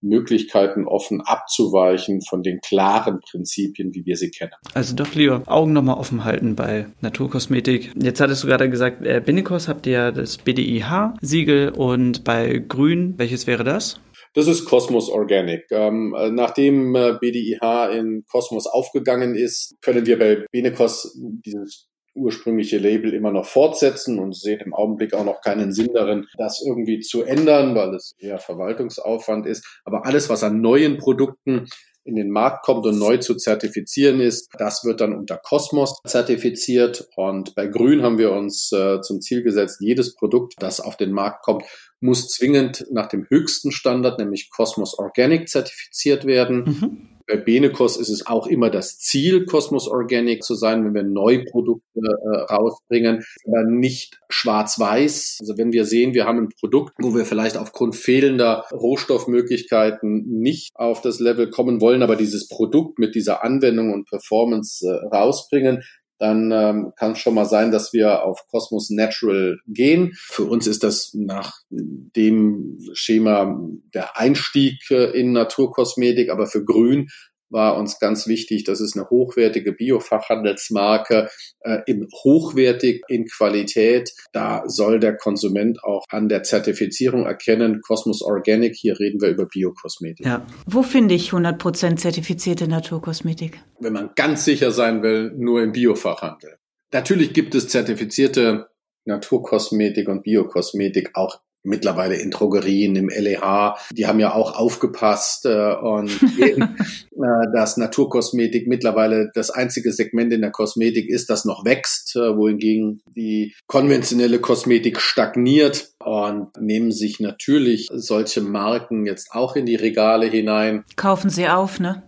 Möglichkeiten 0.02 0.86
offen 0.88 1.22
abzuweichen 1.22 2.22
von 2.22 2.44
den 2.44 2.60
klaren 2.60 3.20
Prinzipien, 3.30 3.94
wie 3.94 4.06
wir 4.06 4.16
sie 4.18 4.30
kennen. 4.30 4.52
Also 4.74 4.96
doch 4.96 5.14
lieber 5.16 5.42
Augen 5.48 5.74
nochmal 5.74 5.98
offen 5.98 6.24
halten 6.24 6.56
bei 6.56 6.88
Naturkosmetik. 7.02 7.92
Jetzt 7.96 8.22
hattest 8.22 8.44
du 8.44 8.48
gerade 8.48 8.70
gesagt, 8.70 9.06
äh, 9.06 9.22
Binikos 9.26 9.68
habt 9.68 9.88
ihr 9.88 10.12
das 10.12 10.38
BDIH-Siegel 10.38 11.70
und 11.70 12.24
bei 12.24 12.64
Grün, 12.68 13.16
welches 13.18 13.48
wäre 13.48 13.64
das? 13.64 14.00
Das 14.34 14.48
ist 14.48 14.66
Cosmos 14.66 15.10
Organic. 15.10 15.64
Ähm, 15.72 16.14
äh, 16.18 16.30
nachdem 16.30 16.94
äh, 16.96 17.14
BDIH 17.20 17.90
in 17.98 18.26
Cosmos 18.30 18.68
aufgegangen 18.68 19.34
ist, 19.34 19.76
können 19.82 20.06
wir 20.06 20.20
bei 20.20 20.46
Benecos 20.52 21.18
dieses 21.46 21.88
ursprüngliche 22.16 22.78
Label 22.78 23.14
immer 23.14 23.32
noch 23.32 23.46
fortsetzen 23.46 24.20
und 24.20 24.36
sehen 24.36 24.62
im 24.62 24.74
Augenblick 24.74 25.14
auch 25.14 25.26
noch 25.26 25.42
keinen 25.42 25.72
Sinn 25.72 25.92
darin, 25.94 26.28
das 26.38 26.64
irgendwie 26.66 27.02
zu 27.02 27.24
ändern, 27.24 27.76
weil 27.76 27.94
es 27.94 28.16
eher 28.18 28.40
Verwaltungsaufwand 28.40 29.46
ist. 29.46 29.82
Aber 29.84 30.06
alles, 30.06 30.30
was 30.30 30.44
an 30.44 30.62
neuen 30.62 30.98
Produkten 30.98 31.68
in 32.06 32.16
den 32.16 32.30
Markt 32.30 32.64
kommt 32.64 32.86
und 32.86 33.00
neu 33.00 33.18
zu 33.18 33.36
zertifizieren 33.36 34.22
ist. 34.22 34.50
Das 34.60 34.86
wird 34.86 35.02
dann 35.02 35.14
unter 35.14 35.38
Cosmos 35.38 35.96
zertifiziert. 36.06 37.08
Und 37.16 37.56
bei 37.56 37.66
Grün 37.66 38.04
haben 38.04 38.20
wir 38.20 38.32
uns 38.32 38.72
äh, 38.72 39.02
zum 39.02 39.22
Ziel 39.22 39.42
gesetzt, 39.42 39.78
jedes 39.80 40.14
Produkt, 40.14 40.54
das 40.60 40.80
auf 40.80 40.98
den 40.98 41.12
Markt 41.12 41.44
kommt, 41.44 41.64
muss 42.00 42.30
zwingend 42.30 42.86
nach 42.92 43.08
dem 43.08 43.26
höchsten 43.28 43.72
Standard, 43.72 44.20
nämlich 44.20 44.52
Cosmos 44.52 44.98
Organic, 45.00 45.50
zertifiziert 45.50 46.26
werden. 46.26 46.64
Mhm. 46.64 47.15
Bei 47.28 47.38
Benecos 47.38 47.98
ist 47.98 48.10
es 48.10 48.28
auch 48.28 48.48
immer 48.48 48.70
das 48.70 49.00
Ziel, 49.00 49.46
Cosmos 49.46 49.88
Organic 49.88 50.44
zu 50.44 50.54
sein, 50.54 50.86
wenn 50.86 50.94
wir 50.94 51.04
neue 51.04 51.44
Produkte 51.44 52.00
äh, 52.00 52.54
rausbringen, 52.54 53.24
aber 53.48 53.64
nicht 53.70 54.20
schwarz-weiß. 54.30 55.38
Also 55.40 55.58
wenn 55.58 55.72
wir 55.72 55.86
sehen, 55.86 56.14
wir 56.14 56.26
haben 56.26 56.40
ein 56.40 56.50
Produkt, 56.60 56.94
wo 57.02 57.16
wir 57.16 57.26
vielleicht 57.26 57.58
aufgrund 57.58 57.96
fehlender 57.96 58.66
Rohstoffmöglichkeiten 58.72 60.26
nicht 60.28 60.76
auf 60.76 61.02
das 61.02 61.20
Level 61.20 61.50
kommen 61.50 61.82
wollen, 61.82 62.04
aber 62.04 62.16
dieses 62.16 62.48
Produkt 62.48 63.00
mit 63.00 63.16
dieser 63.16 63.44
Anwendung 63.44 63.92
und 63.92 64.08
Performance 64.08 64.86
äh, 64.88 65.16
rausbringen, 65.16 65.84
dann 66.18 66.52
ähm, 66.52 66.94
kann 66.98 67.14
es 67.14 67.20
schon 67.20 67.34
mal 67.34 67.46
sein, 67.46 67.72
dass 67.72 67.94
wir 67.94 68.24
auf 68.24 68.46
Cosmos 68.50 68.90
Natural 68.90 69.58
gehen. 69.68 70.14
Für 70.16 70.44
uns 70.44 70.68
ist 70.68 70.84
das 70.84 71.12
nach 71.14 71.54
dem 71.70 72.80
Schema 72.94 73.60
der 73.94 74.18
Einstieg 74.18 74.80
äh, 74.90 75.12
in 75.20 75.34
Naturkosmetik, 75.34 76.30
aber 76.30 76.48
für 76.48 76.64
Grün 76.64 77.10
war 77.50 77.78
uns 77.78 78.00
ganz 78.00 78.28
wichtig, 78.28 78.64
das 78.64 78.82
ist 78.82 78.96
eine 78.96 79.10
hochwertige 79.10 79.72
Biofachhandelsmarke, 79.72 81.30
äh, 81.62 81.80
im 81.86 82.08
hochwertig 82.24 83.04
in 83.08 83.26
Qualität. 83.26 84.12
Da 84.34 84.64
soll 84.68 85.00
der 85.00 85.16
Konsument 85.16 85.84
auch 85.84 86.04
an 86.10 86.30
der 86.30 86.44
Zertifizierung 86.44 87.26
erkennen, 87.26 87.82
Cosmos 87.82 88.22
Organic, 88.22 88.76
hier 88.76 89.00
reden 89.00 89.22
wir 89.22 89.30
über 89.30 89.46
Biokosmetik. 89.46 90.26
Ja. 90.26 90.46
Wo 90.66 90.84
finde 90.84 91.16
ich 91.16 91.32
100% 91.32 91.98
zertifizierte 91.98 92.68
Naturkosmetik? 92.68 93.60
Wenn 93.80 93.94
man 93.94 94.12
ganz 94.16 94.46
sicher 94.46 94.72
sein 94.72 95.04
will, 95.04 95.32
nur 95.38 95.62
im 95.62 95.72
Biofachhandel. 95.72 96.58
Natürlich 96.92 97.34
gibt 97.34 97.56
es 97.56 97.68
zertifizierte 97.68 98.70
Naturkosmetik 99.06 100.08
und 100.08 100.24
Biokosmetik 100.24 101.12
auch 101.14 101.40
mittlerweile 101.66 102.16
in 102.16 102.32
Drogerien, 102.32 102.96
im 102.96 103.10
LEH. 103.10 103.76
Die 103.92 104.08
haben 104.08 104.20
ja 104.20 104.34
auch 104.34 104.56
aufgepasst 104.56 105.46
äh, 105.46 105.74
und 105.74 106.10
sehen, 106.38 106.78
äh, 107.12 107.52
dass 107.54 107.78
Naturkosmetik 107.78 108.68
mittlerweile 108.68 109.32
das 109.34 109.50
einzige 109.50 109.92
Segment 109.92 110.34
in 110.34 110.42
der 110.42 110.52
Kosmetik 110.52 111.10
ist, 111.10 111.30
das 111.30 111.46
noch 111.46 111.66
wächst, 111.66 112.16
äh, 112.16 112.36
wohingegen 112.36 113.02
die 113.16 113.54
konventionelle 113.68 114.40
Kosmetik 114.40 115.00
stagniert 115.00 115.90
und 116.00 116.50
nehmen 116.60 116.92
sich 116.92 117.20
natürlich 117.20 117.88
solche 117.92 118.42
Marken 118.42 119.06
jetzt 119.06 119.32
auch 119.32 119.56
in 119.56 119.66
die 119.66 119.76
Regale 119.76 120.28
hinein. 120.28 120.84
Kaufen 120.96 121.30
sie 121.30 121.48
auf, 121.48 121.80
ne? 121.80 122.04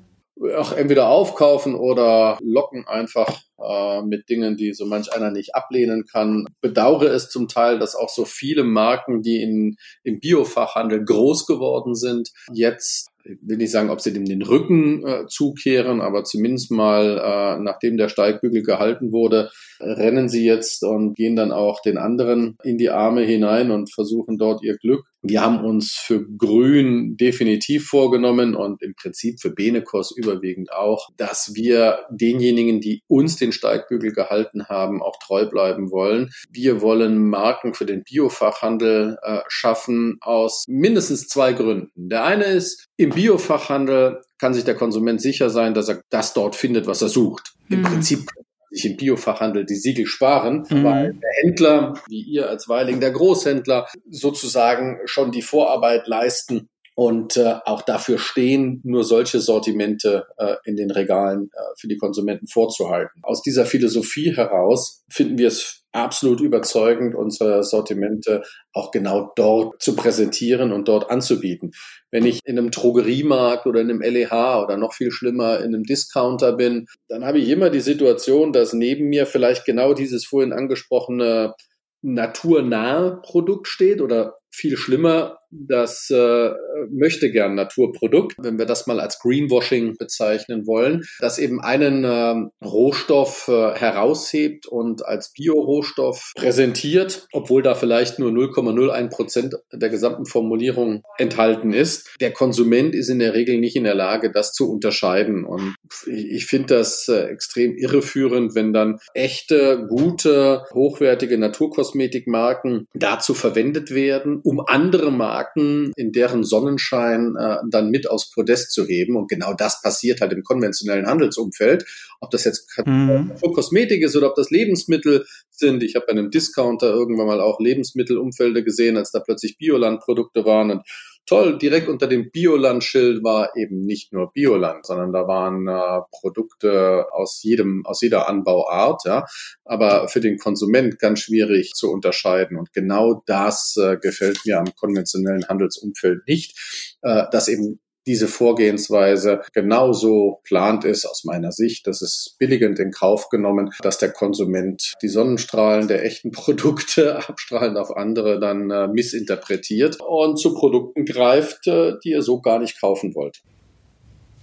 Auch 0.56 0.72
entweder 0.74 1.10
aufkaufen 1.10 1.76
oder 1.76 2.38
locken 2.42 2.88
einfach 2.88 3.42
äh, 3.60 4.02
mit 4.04 4.30
Dingen, 4.30 4.56
die 4.56 4.74
so 4.74 4.86
manch 4.86 5.12
einer 5.14 5.32
nicht 5.32 5.56
ablehnen 5.56 6.06
kann. 6.06 6.46
Bedauere 6.62 7.08
es 7.08 7.30
zum 7.30 7.48
Teil, 7.48 7.80
dass 7.80 7.96
auch 7.96 8.10
so 8.10 8.26
viele 8.26 8.64
Marken, 8.64 9.22
die 9.22 9.42
in, 9.42 9.78
im 10.04 10.20
Biofachhandel 10.20 11.04
groß 11.04 11.48
geworden 11.48 11.96
sind, 11.96 12.30
jetzt 12.54 13.10
will 13.42 13.58
nicht 13.58 13.72
sagen, 13.72 13.90
ob 13.90 14.02
sie 14.02 14.14
dem 14.14 14.26
den 14.26 14.42
Rücken 14.42 15.06
äh, 15.06 15.26
zukehren, 15.28 16.02
aber 16.02 16.24
zumindest 16.24 16.72
mal, 16.72 17.18
äh, 17.18 17.62
nachdem 17.62 17.98
der 17.98 18.10
Steigbügel 18.10 18.64
gehalten 18.64 19.12
wurde, 19.12 19.50
rennen 19.80 20.30
sie 20.30 20.46
jetzt 20.46 20.84
und 20.84 21.16
gehen 21.16 21.36
dann 21.36 21.52
auch 21.52 21.82
den 21.82 21.98
anderen 21.98 22.58
in 22.64 22.78
die 22.78 22.90
Arme 22.90 23.24
hinein 23.24 23.72
und 23.72 23.94
versuchen 23.94 24.38
dort 24.38 24.64
ihr 24.64 24.78
Glück. 24.78 25.06
Wir 25.28 25.42
haben 25.42 25.64
uns 25.64 25.92
für 25.92 26.26
Grün 26.26 27.18
definitiv 27.18 27.88
vorgenommen 27.88 28.56
und 28.56 28.82
im 28.82 28.96
Prinzip 28.96 29.40
für 29.42 29.50
Benekos 29.50 30.16
überwiegend 30.16 30.72
auch, 30.72 31.10
dass 31.18 31.54
wir 31.54 32.06
denjenigen, 32.10 32.82
die 32.82 33.02
uns 33.08 33.36
den 33.36 33.52
Steigbügel 33.52 34.14
gehalten 34.14 34.68
haben, 34.68 35.02
auch 35.02 35.18
treu 35.20 35.46
bleiben 35.46 35.92
wollen. 35.92 36.32
Wir 36.50 36.82
wollen 36.82 37.30
Marken 37.30 37.74
für 37.74 37.86
den 37.86 38.04
Biofachhandel 38.04 39.18
äh, 39.22 39.40
schaffen 39.48 40.18
aus 40.22 40.66
mindestens 40.68 41.28
zwei 41.28 41.54
Gründen. 41.54 42.10
Der 42.10 42.24
eine 42.24 42.46
ist, 42.46 42.88
im 42.98 43.12
Biofachhandel 43.12 44.22
kann 44.40 44.54
sich 44.54 44.64
der 44.64 44.76
Konsument 44.76 45.22
sicher 45.22 45.50
sein, 45.50 45.74
dass 45.74 45.90
er 45.90 46.02
das 46.10 46.34
dort 46.34 46.56
findet, 46.56 46.88
was 46.88 47.02
er 47.02 47.10
sucht. 47.10 47.54
Im 47.70 47.80
mhm. 47.80 47.84
Prinzip 47.84 48.30
sich 48.70 48.86
im 48.86 48.98
Biofachhandel 48.98 49.66
die 49.66 49.76
Siegel 49.76 50.06
sparen, 50.06 50.66
mhm. 50.70 50.84
weil 50.84 51.14
der 51.14 51.32
Händler, 51.42 51.94
wie 52.08 52.22
ihr 52.22 52.50
als 52.50 52.68
Weiling, 52.68 53.00
der 53.00 53.12
Großhändler, 53.12 53.88
sozusagen 54.10 55.00
schon 55.06 55.32
die 55.32 55.42
Vorarbeit 55.42 56.08
leisten 56.08 56.70
und 56.96 57.38
äh, 57.38 57.56
auch 57.66 57.84
dafür 57.84 58.18
stehen, 58.18 58.82
nur 58.84 59.04
solche 59.04 59.40
Sortimente 59.40 60.26
äh, 60.38 60.56
in 60.66 60.76
den 60.76 60.90
Regalen 60.90 61.52
äh, 61.54 61.60
für 61.78 61.88
die 61.88 61.98
Konsumenten 61.98 62.48
vorzuhalten. 62.48 63.22
Aus 63.22 63.44
dieser 63.44 63.68
Philosophie 63.68 64.36
heraus 64.36 65.04
finden 65.08 65.38
wir 65.38 65.50
es 65.50 65.84
absolut 65.98 66.42
überzeugend, 66.42 67.16
unsere 67.16 67.64
Sortimente 67.64 68.44
auch 68.72 68.92
genau 68.92 69.32
dort 69.36 69.82
zu 69.82 69.96
präsentieren 69.96 70.72
und 70.72 70.88
dort 70.88 71.10
anzubieten. 71.10 71.72
Wenn 72.12 72.26
ich 72.26 72.40
in 72.46 72.58
einem 72.58 72.72
Drogeriemarkt 72.72 73.66
oder 73.66 73.82
in 73.82 73.90
einem 73.90 74.02
LEH 74.02 74.64
oder 74.64 74.78
noch 74.78 74.94
viel 74.94 75.12
schlimmer 75.12 75.60
in 75.60 75.74
einem 75.74 75.84
Discounter 75.84 76.54
bin, 76.54 76.86
dann 77.08 77.26
habe 77.26 77.40
ich 77.40 77.50
immer 77.50 77.70
die 77.70 77.80
Situation, 77.80 78.54
dass 78.54 78.74
neben 78.74 79.10
mir 79.10 79.26
vielleicht 79.26 79.66
genau 79.66 79.94
dieses 79.94 80.26
vorhin 80.26 80.54
angesprochene 80.54 81.54
naturnahe 82.02 83.20
Produkt 83.24 83.68
steht 83.68 84.02
oder 84.02 84.36
viel 84.52 84.78
schlimmer 84.78 85.37
das 85.50 86.10
äh, 86.10 86.50
möchte 86.92 87.32
gern 87.32 87.56
Naturprodukt, 87.56 88.36
wenn 88.40 88.58
wir 88.58 88.66
das 88.66 88.88
mal 88.88 89.00
als 89.00 89.20
Greenwashing 89.20 89.96
bezeichnen 89.98 90.68
wollen, 90.68 91.04
das 91.20 91.40
eben 91.40 91.62
einen 91.62 92.04
äh, 92.04 92.66
Rohstoff 92.66 93.48
äh, 93.48 93.74
heraushebt 93.74 94.68
und 94.68 95.06
als 95.06 95.32
Biorohstoff 95.32 96.34
präsentiert, 96.36 97.28
obwohl 97.32 97.62
da 97.62 97.76
vielleicht 97.76 98.20
nur 98.20 98.32
0,01 98.32 99.10
Prozent 99.10 99.56
der 99.72 99.90
gesamten 99.90 100.26
Formulierung 100.26 101.04
enthalten 101.18 101.74
ist. 101.74 102.10
Der 102.20 102.32
Konsument 102.32 102.94
ist 102.94 103.10
in 103.10 103.20
der 103.20 103.34
Regel 103.34 103.60
nicht 103.60 103.76
in 103.76 103.86
der 103.86 103.96
Lage, 103.96 104.32
das 104.32 104.54
zu 104.54 104.70
unterscheiden. 104.70 105.46
Und 105.46 105.76
ich, 106.06 106.32
ich 106.32 106.46
finde 106.46 106.76
das 106.76 107.08
äh, 107.08 107.28
extrem 107.28 107.78
irreführend, 107.78 108.56
wenn 108.56 108.74
dann 108.74 109.00
echte, 109.14 109.86
gute, 109.88 110.64
hochwertige 110.74 111.38
Naturkosmetikmarken 111.38 112.88
dazu 112.94 113.34
verwendet 113.34 113.92
werden, 113.92 114.42
um 114.44 114.60
andere 114.66 115.12
Marken 115.12 115.37
Marken 115.38 115.92
in 115.96 116.12
deren 116.12 116.44
Sonnenschein 116.44 117.36
äh, 117.40 117.58
dann 117.70 117.90
mit 117.90 118.10
aufs 118.10 118.32
Podest 118.32 118.72
zu 118.72 118.86
heben. 118.86 119.16
Und 119.16 119.30
genau 119.30 119.54
das 119.54 119.82
passiert 119.82 120.22
halt 120.22 120.34
im 120.34 120.44
konventionellen 120.44 121.06
Handelsumfeld. 121.06 121.86
Ob 122.20 122.32
das 122.32 122.44
jetzt 122.44 122.68
mhm. 122.86 123.34
Kosmetik 123.54 124.04
ist 124.04 124.16
oder 124.16 124.30
ob 124.30 124.36
das 124.36 124.50
Lebensmittel 124.50 125.26
sind. 125.52 125.84
Ich 125.84 125.96
habe 125.96 126.06
bei 126.08 126.14
einem 126.14 126.32
Discounter 126.32 126.88
irgendwann 126.88 127.28
mal 127.28 127.42
auch 127.42 127.60
Lebensmittelumfelder 127.60 128.62
gesehen, 128.64 128.98
als 128.98 129.12
da 129.12 129.20
plötzlich 129.20 129.58
Biolandprodukte 129.58 130.46
waren 130.46 130.72
und 130.72 130.82
toll, 131.28 131.58
direkt 131.58 131.90
unter 131.90 132.08
dem 132.08 132.32
Bioland-Schild 132.32 133.24
war 133.24 133.56
eben 133.56 133.86
nicht 133.86 134.14
nur 134.14 134.32
Bioland, 134.32 134.86
sondern 134.86 135.12
da 135.14 135.28
waren 135.28 135.68
äh, 135.68 136.02
Produkte 136.20 137.06
aus 137.12 137.42
jedem, 137.44 137.86
aus 137.86 138.02
jeder 138.02 138.28
Anbauart, 138.28 139.04
ja, 139.06 139.26
aber 139.66 140.08
für 140.08 140.22
den 140.22 140.38
Konsument 140.38 140.98
ganz 141.00 141.20
schwierig 141.20 141.74
zu 141.74 141.92
unterscheiden. 141.92 142.58
Und 142.58 142.74
genau 142.74 143.22
das 143.26 143.76
äh, 143.78 143.98
gefällt 143.98 144.40
mir 144.46 144.60
am 144.60 144.74
konventionellen 144.76 145.48
Handelsumfeld 145.48 146.28
nicht, 146.28 146.98
äh, 147.02 147.26
dass 147.32 147.48
eben 147.48 147.80
diese 148.08 148.28
Vorgehensweise 148.28 149.42
genauso 149.54 150.40
plant 150.44 150.86
ist 150.86 151.06
aus 151.06 151.26
meiner 151.26 151.52
Sicht. 151.52 151.86
Das 151.86 152.02
ist 152.02 152.36
billigend 152.40 152.80
in 152.80 152.92
Kauf 152.92 153.30
genommen, 153.30 153.72
dass 153.82 153.98
der 153.98 154.12
Konsument 154.12 154.94
die 155.02 155.10
Sonnenstrahlen 155.10 155.88
der 155.88 156.04
echten 156.06 156.32
Produkte 156.32 157.18
abstrahlend 157.28 157.78
auf 157.78 157.96
andere 157.96 158.40
dann 158.40 158.72
äh, 158.72 158.88
missinterpretiert 158.88 159.98
und 160.00 160.40
zu 160.40 160.54
Produkten 160.54 161.06
greift, 161.06 161.68
äh, 161.68 161.94
die 162.04 162.12
ihr 162.12 162.22
so 162.22 162.42
gar 162.42 162.60
nicht 162.60 162.80
kaufen 162.80 163.14
wollt. 163.14 163.42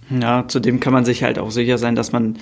Ja, 0.09 0.45
zudem 0.47 0.79
kann 0.79 0.93
man 0.93 1.03
sich 1.03 1.23
halt 1.23 1.39
auch 1.39 1.49
sicher 1.49 1.79
sein, 1.79 1.95
dass 1.95 2.11
man 2.11 2.37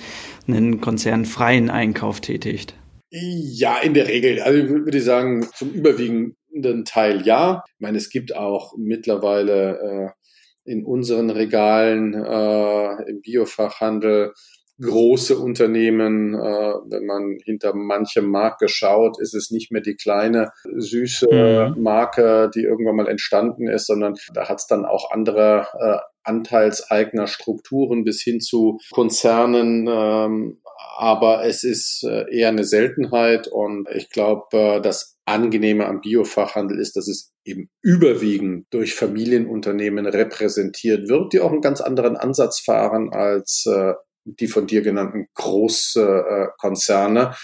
einen 0.46 0.82
konzernfreien 0.82 1.70
Einkauf 1.70 2.20
tätigt. 2.20 2.74
Ja, 3.10 3.78
in 3.78 3.94
der 3.94 4.08
Regel. 4.08 4.40
Also 4.40 4.68
würde 4.68 4.98
ich 4.98 5.04
sagen, 5.04 5.46
zum 5.54 5.70
überwiegenden 5.70 6.84
Teil 6.84 7.22
ja. 7.24 7.62
Ich 7.66 7.80
meine, 7.80 7.96
es 7.96 8.10
gibt 8.10 8.36
auch 8.36 8.74
mittlerweile 8.76 10.12
äh, 10.12 10.23
in 10.64 10.84
unseren 10.84 11.30
Regalen 11.30 12.14
äh, 12.14 13.10
im 13.10 13.20
Biofachhandel 13.20 14.32
große 14.80 15.38
Unternehmen. 15.38 16.34
Äh, 16.34 16.38
wenn 16.38 17.06
man 17.06 17.38
hinter 17.44 17.74
manchem 17.74 18.26
Marke 18.26 18.68
schaut, 18.68 19.20
ist 19.20 19.34
es 19.34 19.50
nicht 19.50 19.70
mehr 19.70 19.82
die 19.82 19.96
kleine, 19.96 20.50
süße 20.76 21.74
mhm. 21.76 21.82
Marke, 21.82 22.50
die 22.54 22.62
irgendwann 22.62 22.96
mal 22.96 23.08
entstanden 23.08 23.68
ist, 23.68 23.86
sondern 23.86 24.14
da 24.32 24.48
hat 24.48 24.58
es 24.58 24.66
dann 24.66 24.84
auch 24.84 25.10
andere 25.10 25.66
äh, 25.78 25.98
anteilseigner 26.24 27.26
Strukturen 27.26 28.04
bis 28.04 28.22
hin 28.22 28.40
zu 28.40 28.78
Konzernen. 28.92 29.86
Ähm, 29.88 30.58
aber 30.96 31.44
es 31.44 31.64
ist 31.64 32.04
äh, 32.04 32.24
eher 32.30 32.48
eine 32.48 32.64
Seltenheit 32.64 33.46
und 33.46 33.88
ich 33.94 34.10
glaube, 34.10 34.46
äh, 34.52 34.80
das 34.80 35.13
Angenehme 35.26 35.86
am 35.86 36.00
Biofachhandel 36.00 36.78
ist, 36.78 36.96
dass 36.96 37.08
es 37.08 37.32
eben 37.44 37.70
überwiegend 37.82 38.66
durch 38.70 38.94
Familienunternehmen 38.94 40.06
repräsentiert 40.06 41.08
wird, 41.08 41.32
die 41.32 41.40
auch 41.40 41.52
einen 41.52 41.62
ganz 41.62 41.80
anderen 41.80 42.16
Ansatz 42.16 42.60
fahren 42.60 43.10
als 43.12 43.64
äh, 43.66 43.94
die 44.24 44.48
von 44.48 44.66
dir 44.66 44.82
genannten 44.82 45.28
Großkonzerne. 45.34 47.34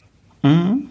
Mhm. 0.43 0.89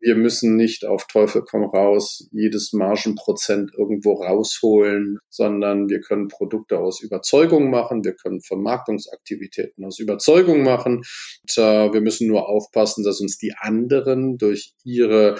Wir 0.00 0.16
müssen 0.16 0.56
nicht 0.56 0.84
auf 0.84 1.06
Teufel 1.06 1.44
komm 1.48 1.64
raus 1.64 2.28
jedes 2.30 2.74
Margenprozent 2.74 3.70
irgendwo 3.74 4.22
rausholen, 4.22 5.16
sondern 5.30 5.88
wir 5.88 6.02
können 6.02 6.28
Produkte 6.28 6.78
aus 6.78 7.00
Überzeugung 7.00 7.70
machen, 7.70 8.04
wir 8.04 8.14
können 8.14 8.42
Vermarktungsaktivitäten 8.42 9.82
aus 9.82 9.98
Überzeugung 9.98 10.62
machen. 10.62 10.96
Und, 10.96 11.56
äh, 11.56 11.90
wir 11.90 12.02
müssen 12.02 12.28
nur 12.28 12.50
aufpassen, 12.50 13.02
dass 13.02 13.22
uns 13.22 13.38
die 13.38 13.54
anderen 13.56 14.36
durch 14.36 14.74
ihre 14.84 15.36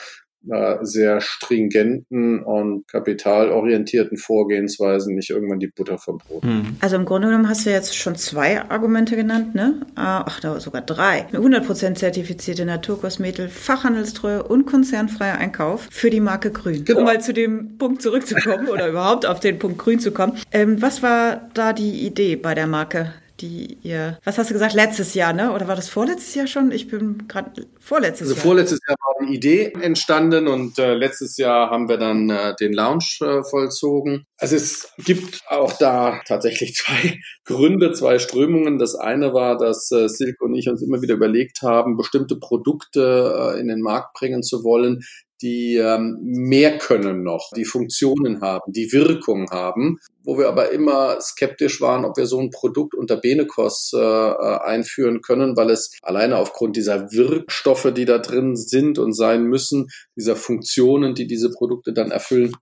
äh, 0.50 0.76
sehr 0.82 1.20
stringenten 1.20 2.42
und 2.42 2.86
kapitalorientierten 2.88 4.18
Vorgehensweisen 4.18 5.14
nicht 5.14 5.30
irgendwann 5.30 5.58
die 5.58 5.68
Butter 5.68 5.98
vom 5.98 6.18
Brot. 6.18 6.42
Hm. 6.42 6.76
Also 6.80 6.96
im 6.96 7.04
Grunde 7.04 7.28
genommen 7.28 7.48
hast 7.48 7.66
du 7.66 7.70
jetzt 7.70 7.96
schon 7.96 8.16
zwei 8.16 8.62
Argumente 8.62 9.16
genannt, 9.16 9.54
ne? 9.54 9.80
Ah, 9.94 10.24
ach, 10.26 10.40
da 10.40 10.60
sogar 10.60 10.82
drei. 10.82 11.26
Eine 11.28 11.38
100% 11.38 11.94
zertifizierte 11.94 12.64
Naturkosmetik, 12.64 13.50
Fachhandelstreue 13.50 14.42
und 14.42 14.66
konzernfreier 14.66 15.38
Einkauf 15.38 15.88
für 15.90 16.10
die 16.10 16.20
Marke 16.20 16.50
Grün. 16.50 16.84
Genau. 16.84 17.00
Um 17.00 17.04
mal 17.04 17.20
zu 17.20 17.32
dem 17.32 17.78
Punkt 17.78 18.02
zurückzukommen 18.02 18.68
oder 18.72 18.88
überhaupt 18.88 19.26
auf 19.26 19.40
den 19.40 19.58
Punkt 19.58 19.78
Grün 19.78 20.00
zu 20.00 20.12
kommen. 20.12 20.38
Ähm, 20.52 20.80
was 20.82 21.02
war 21.02 21.48
da 21.54 21.72
die 21.72 22.06
Idee 22.06 22.36
bei 22.36 22.54
der 22.54 22.66
Marke? 22.66 23.12
Die 23.40 23.78
ihr, 23.82 24.18
was 24.24 24.38
hast 24.38 24.50
du 24.50 24.54
gesagt, 24.54 24.74
letztes 24.74 25.14
Jahr, 25.14 25.32
ne? 25.32 25.52
Oder 25.52 25.66
war 25.66 25.76
das 25.76 25.88
vorletztes 25.88 26.34
Jahr 26.34 26.46
schon? 26.46 26.70
Ich 26.70 26.88
bin 26.88 27.26
gerade 27.26 27.66
vorletztes 27.80 28.28
also 28.28 28.34
Jahr. 28.34 28.42
Vorletztes 28.42 28.80
Jahr 28.86 28.96
war 29.00 29.26
die 29.26 29.34
Idee 29.34 29.72
entstanden 29.80 30.46
und 30.46 30.78
äh, 30.78 30.94
letztes 30.94 31.36
Jahr 31.36 31.70
haben 31.70 31.88
wir 31.88 31.96
dann 31.96 32.30
äh, 32.30 32.54
den 32.60 32.72
Launch 32.72 33.20
äh, 33.20 33.42
vollzogen. 33.42 34.26
Also 34.38 34.56
es 34.56 34.92
gibt 34.98 35.42
auch 35.48 35.72
da 35.78 36.20
tatsächlich 36.26 36.74
zwei 36.76 37.18
Gründe, 37.44 37.92
zwei 37.92 38.18
Strömungen. 38.18 38.78
Das 38.78 38.94
eine 38.94 39.34
war, 39.34 39.58
dass 39.58 39.90
äh, 39.90 40.08
Silke 40.08 40.44
und 40.44 40.54
ich 40.54 40.68
uns 40.68 40.82
immer 40.82 41.02
wieder 41.02 41.14
überlegt 41.14 41.62
haben, 41.62 41.96
bestimmte 41.96 42.36
Produkte 42.36 43.54
äh, 43.54 43.60
in 43.60 43.66
den 43.68 43.80
Markt 43.80 44.14
bringen 44.14 44.42
zu 44.42 44.62
wollen, 44.62 45.02
die 45.42 45.76
ähm, 45.76 46.18
mehr 46.22 46.78
können 46.78 47.22
noch, 47.22 47.50
die 47.56 47.64
Funktionen 47.64 48.40
haben, 48.40 48.72
die 48.72 48.92
Wirkung 48.92 49.50
haben, 49.50 49.98
wo 50.22 50.38
wir 50.38 50.48
aber 50.48 50.70
immer 50.70 51.20
skeptisch 51.20 51.80
waren, 51.80 52.04
ob 52.04 52.16
wir 52.16 52.26
so 52.26 52.40
ein 52.40 52.50
Produkt 52.50 52.94
unter 52.94 53.16
Benekos 53.16 53.92
äh, 53.94 53.98
äh, 53.98 54.58
einführen 54.60 55.20
können, 55.20 55.56
weil 55.56 55.70
es 55.70 55.90
alleine 56.02 56.38
aufgrund 56.38 56.76
dieser 56.76 57.12
Wirkstoffe, 57.12 57.92
die 57.94 58.04
da 58.04 58.18
drin 58.18 58.56
sind 58.56 58.98
und 58.98 59.12
sein 59.12 59.44
müssen, 59.44 59.88
dieser 60.16 60.36
Funktionen, 60.36 61.14
die 61.14 61.26
diese 61.26 61.50
Produkte 61.50 61.92
dann 61.92 62.10
erfüllen, 62.10 62.52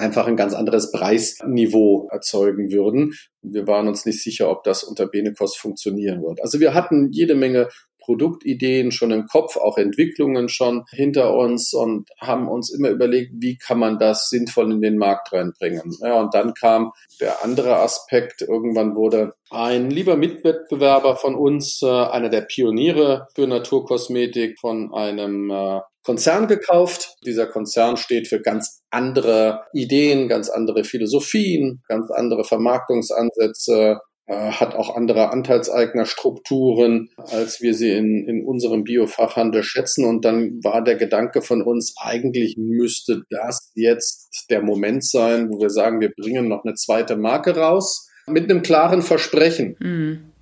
einfach 0.00 0.26
ein 0.26 0.36
ganz 0.36 0.54
anderes 0.54 0.90
Preisniveau 0.92 2.08
erzeugen 2.10 2.70
würden. 2.70 3.12
Wir 3.42 3.66
waren 3.66 3.86
uns 3.86 4.06
nicht 4.06 4.22
sicher, 4.22 4.50
ob 4.50 4.64
das 4.64 4.82
unter 4.82 5.06
Benekos 5.06 5.56
funktionieren 5.56 6.22
wird. 6.22 6.40
Also 6.42 6.58
wir 6.58 6.74
hatten 6.74 7.10
jede 7.12 7.34
Menge 7.34 7.68
Produktideen 8.00 8.92
schon 8.92 9.10
im 9.10 9.26
Kopf, 9.26 9.56
auch 9.56 9.78
Entwicklungen 9.78 10.48
schon 10.48 10.84
hinter 10.90 11.34
uns 11.34 11.72
und 11.72 12.08
haben 12.20 12.48
uns 12.48 12.72
immer 12.72 12.90
überlegt, 12.90 13.32
wie 13.38 13.56
kann 13.56 13.78
man 13.78 13.98
das 13.98 14.28
sinnvoll 14.28 14.72
in 14.72 14.80
den 14.80 14.98
Markt 14.98 15.32
reinbringen. 15.32 15.96
Ja, 16.00 16.20
und 16.20 16.34
dann 16.34 16.54
kam 16.54 16.92
der 17.20 17.44
andere 17.44 17.76
Aspekt. 17.76 18.42
Irgendwann 18.42 18.94
wurde 18.94 19.34
ein 19.50 19.90
lieber 19.90 20.16
Mitwettbewerber 20.16 21.16
von 21.16 21.34
uns, 21.34 21.80
äh, 21.82 21.86
einer 21.86 22.28
der 22.28 22.42
Pioniere 22.42 23.28
für 23.34 23.46
Naturkosmetik, 23.46 24.58
von 24.60 24.92
einem 24.94 25.50
äh, 25.50 25.80
Konzern 26.02 26.48
gekauft. 26.48 27.16
Dieser 27.24 27.46
Konzern 27.46 27.96
steht 27.96 28.28
für 28.28 28.40
ganz 28.40 28.82
andere 28.90 29.64
Ideen, 29.72 30.28
ganz 30.28 30.48
andere 30.48 30.84
Philosophien, 30.84 31.82
ganz 31.88 32.10
andere 32.10 32.44
Vermarktungsansätze, 32.44 34.00
hat 34.30 34.74
auch 34.74 34.94
andere 34.94 35.30
Anteilseignerstrukturen, 35.30 37.10
als 37.16 37.60
wir 37.60 37.74
sie 37.74 37.90
in, 37.90 38.28
in 38.28 38.44
unserem 38.44 38.84
Biofachhandel 38.84 39.62
schätzen. 39.62 40.04
Und 40.04 40.24
dann 40.24 40.62
war 40.62 40.84
der 40.84 40.96
Gedanke 40.96 41.42
von 41.42 41.62
uns, 41.62 41.94
eigentlich 42.00 42.56
müsste 42.56 43.22
das 43.30 43.72
jetzt 43.74 44.46
der 44.50 44.62
Moment 44.62 45.04
sein, 45.04 45.50
wo 45.50 45.60
wir 45.60 45.70
sagen, 45.70 46.00
wir 46.00 46.12
bringen 46.12 46.48
noch 46.48 46.64
eine 46.64 46.74
zweite 46.74 47.16
Marke 47.16 47.56
raus 47.56 48.08
mit 48.26 48.50
einem 48.50 48.62
klaren 48.62 49.02
Versprechen. 49.02 49.76
Mhm. 49.80 50.32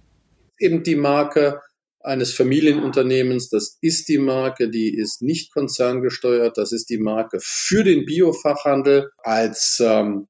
Eben 0.59 0.83
die 0.83 0.97
Marke 0.97 1.61
eines 2.01 2.33
Familienunternehmens, 2.35 3.49
das 3.49 3.79
ist 3.81 4.09
die 4.09 4.19
Marke, 4.19 4.71
die 4.71 4.95
ist 4.95 5.23
nicht 5.23 5.53
konzerngesteuert, 5.53 6.57
das 6.57 6.73
ist 6.73 6.91
die 6.91 6.99
Marke 6.99 7.39
für 7.41 7.85
den 7.85 8.05
Biofachhandel 8.05 9.11
als 9.19 9.83
ähm, 9.85 10.29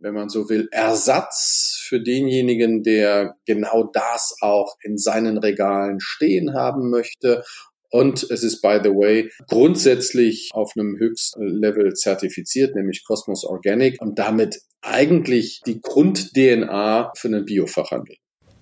wenn 0.00 0.14
man 0.14 0.28
so 0.28 0.48
will, 0.48 0.68
Ersatz 0.70 1.84
für 1.86 2.00
denjenigen, 2.00 2.82
der 2.82 3.34
genau 3.46 3.90
das 3.92 4.34
auch 4.40 4.76
in 4.82 4.98
seinen 4.98 5.38
Regalen 5.38 5.98
stehen 6.00 6.54
haben 6.54 6.90
möchte. 6.90 7.44
Und 7.90 8.30
es 8.30 8.42
ist, 8.42 8.60
by 8.60 8.80
the 8.82 8.90
way, 8.90 9.30
grundsätzlich 9.48 10.50
auf 10.52 10.72
einem 10.76 10.98
Höchstlevel 10.98 11.94
zertifiziert, 11.94 12.74
nämlich 12.74 13.04
Cosmos 13.06 13.44
Organic 13.44 14.00
und 14.00 14.18
damit 14.18 14.60
eigentlich 14.82 15.60
die 15.66 15.80
Grund-DNA 15.80 17.12
für 17.16 17.28
einen 17.28 17.44
Biofachhandel. 17.44 18.16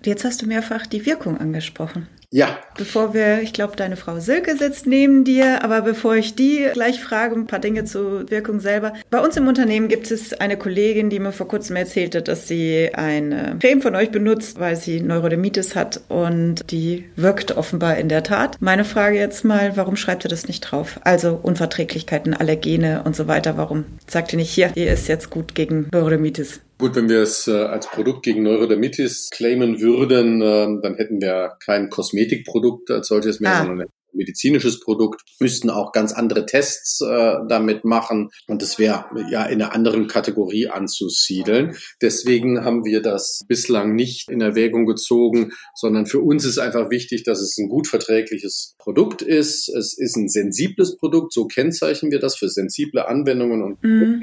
Jetzt 0.05 0.23
hast 0.23 0.41
du 0.41 0.45
mehrfach 0.45 0.87
die 0.87 1.05
Wirkung 1.05 1.37
angesprochen. 1.37 2.07
Ja. 2.29 2.59
Bevor 2.77 3.13
wir, 3.13 3.41
ich 3.41 3.53
glaube, 3.53 3.77
deine 3.77 3.95
Frau 3.95 4.19
Silke 4.19 4.57
sitzt 4.57 4.85
neben 4.85 5.23
dir, 5.23 5.63
aber 5.63 5.81
bevor 5.81 6.15
ich 6.15 6.35
die 6.35 6.67
gleich 6.73 6.99
frage, 6.99 7.35
ein 7.35 7.47
paar 7.47 7.59
Dinge 7.59 7.85
zur 7.85 8.29
Wirkung 8.29 8.59
selber. 8.59 8.93
Bei 9.09 9.19
uns 9.21 9.37
im 9.37 9.47
Unternehmen 9.47 9.87
gibt 9.87 10.11
es 10.11 10.33
eine 10.33 10.57
Kollegin, 10.57 11.09
die 11.09 11.19
mir 11.19 11.31
vor 11.31 11.47
kurzem 11.47 11.77
erzählte, 11.77 12.21
dass 12.21 12.47
sie 12.47 12.89
eine 12.93 13.57
Creme 13.61 13.81
von 13.81 13.95
euch 13.95 14.11
benutzt, 14.11 14.59
weil 14.59 14.75
sie 14.75 14.99
Neurodermitis 14.99 15.75
hat 15.75 16.01
und 16.09 16.69
die 16.69 17.05
wirkt 17.15 17.55
offenbar 17.55 17.97
in 17.97 18.09
der 18.09 18.23
Tat. 18.23 18.57
Meine 18.59 18.83
Frage 18.83 19.17
jetzt 19.17 19.45
mal, 19.45 19.77
warum 19.77 19.95
schreibt 19.95 20.25
ihr 20.25 20.29
das 20.29 20.47
nicht 20.49 20.61
drauf? 20.61 20.99
Also 21.03 21.39
Unverträglichkeiten, 21.41 22.33
Allergene 22.33 23.03
und 23.05 23.15
so 23.15 23.27
weiter. 23.27 23.57
Warum 23.57 23.85
sagt 24.05 24.33
ihr 24.33 24.37
nicht 24.37 24.51
hier, 24.51 24.71
ihr 24.75 24.91
ist 24.91 25.07
jetzt 25.07 25.29
gut 25.29 25.55
gegen 25.55 25.87
Neurodermitis? 25.93 26.59
Gut, 26.79 26.95
wenn 26.95 27.09
wir 27.09 27.23
es 27.23 27.47
äh, 27.47 27.53
als 27.53 27.87
Produkt 27.87 28.21
gegen 28.21 28.43
Neurodermitis 28.43 29.31
claimen 29.31 29.81
würden, 29.81 30.43
äh, 30.43 30.79
dann 30.83 30.95
hätten 30.95 31.19
wir 31.19 31.57
kein 31.65 31.89
Kosmetikprodukt 32.17 32.89
als 32.91 33.07
solches 33.07 33.39
mehr, 33.39 33.53
ah. 33.53 33.65
sondern 33.65 33.81
ein 33.81 33.93
medizinisches 34.13 34.79
Produkt, 34.79 35.21
müssten 35.39 35.69
auch 35.69 35.91
ganz 35.91 36.11
andere 36.11 36.45
Tests 36.45 37.01
äh, 37.01 37.35
damit 37.47 37.85
machen 37.85 38.29
und 38.47 38.63
es 38.63 38.79
wäre 38.79 39.05
ja 39.29 39.45
in 39.45 39.61
einer 39.61 39.73
anderen 39.73 40.07
Kategorie 40.07 40.69
anzusiedeln. 40.69 41.75
Deswegen 42.01 42.63
haben 42.65 42.83
wir 42.83 43.01
das 43.01 43.41
bislang 43.47 43.93
nicht 43.93 44.29
in 44.29 44.41
Erwägung 44.41 44.85
gezogen, 44.85 45.51
sondern 45.75 46.07
für 46.07 46.19
uns 46.19 46.45
ist 46.45 46.57
einfach 46.57 46.89
wichtig, 46.89 47.23
dass 47.23 47.41
es 47.41 47.57
ein 47.57 47.69
gut 47.69 47.87
verträgliches 47.87 48.75
Produkt 48.79 49.21
ist. 49.21 49.69
Es 49.69 49.95
ist 49.95 50.15
ein 50.15 50.29
sensibles 50.29 50.97
Produkt, 50.97 51.33
so 51.33 51.45
kennzeichnen 51.45 52.11
wir 52.11 52.19
das 52.19 52.37
für 52.37 52.49
sensible 52.49 53.07
Anwendungen 53.07 53.61
und 53.61 53.83
mhm. 53.83 54.21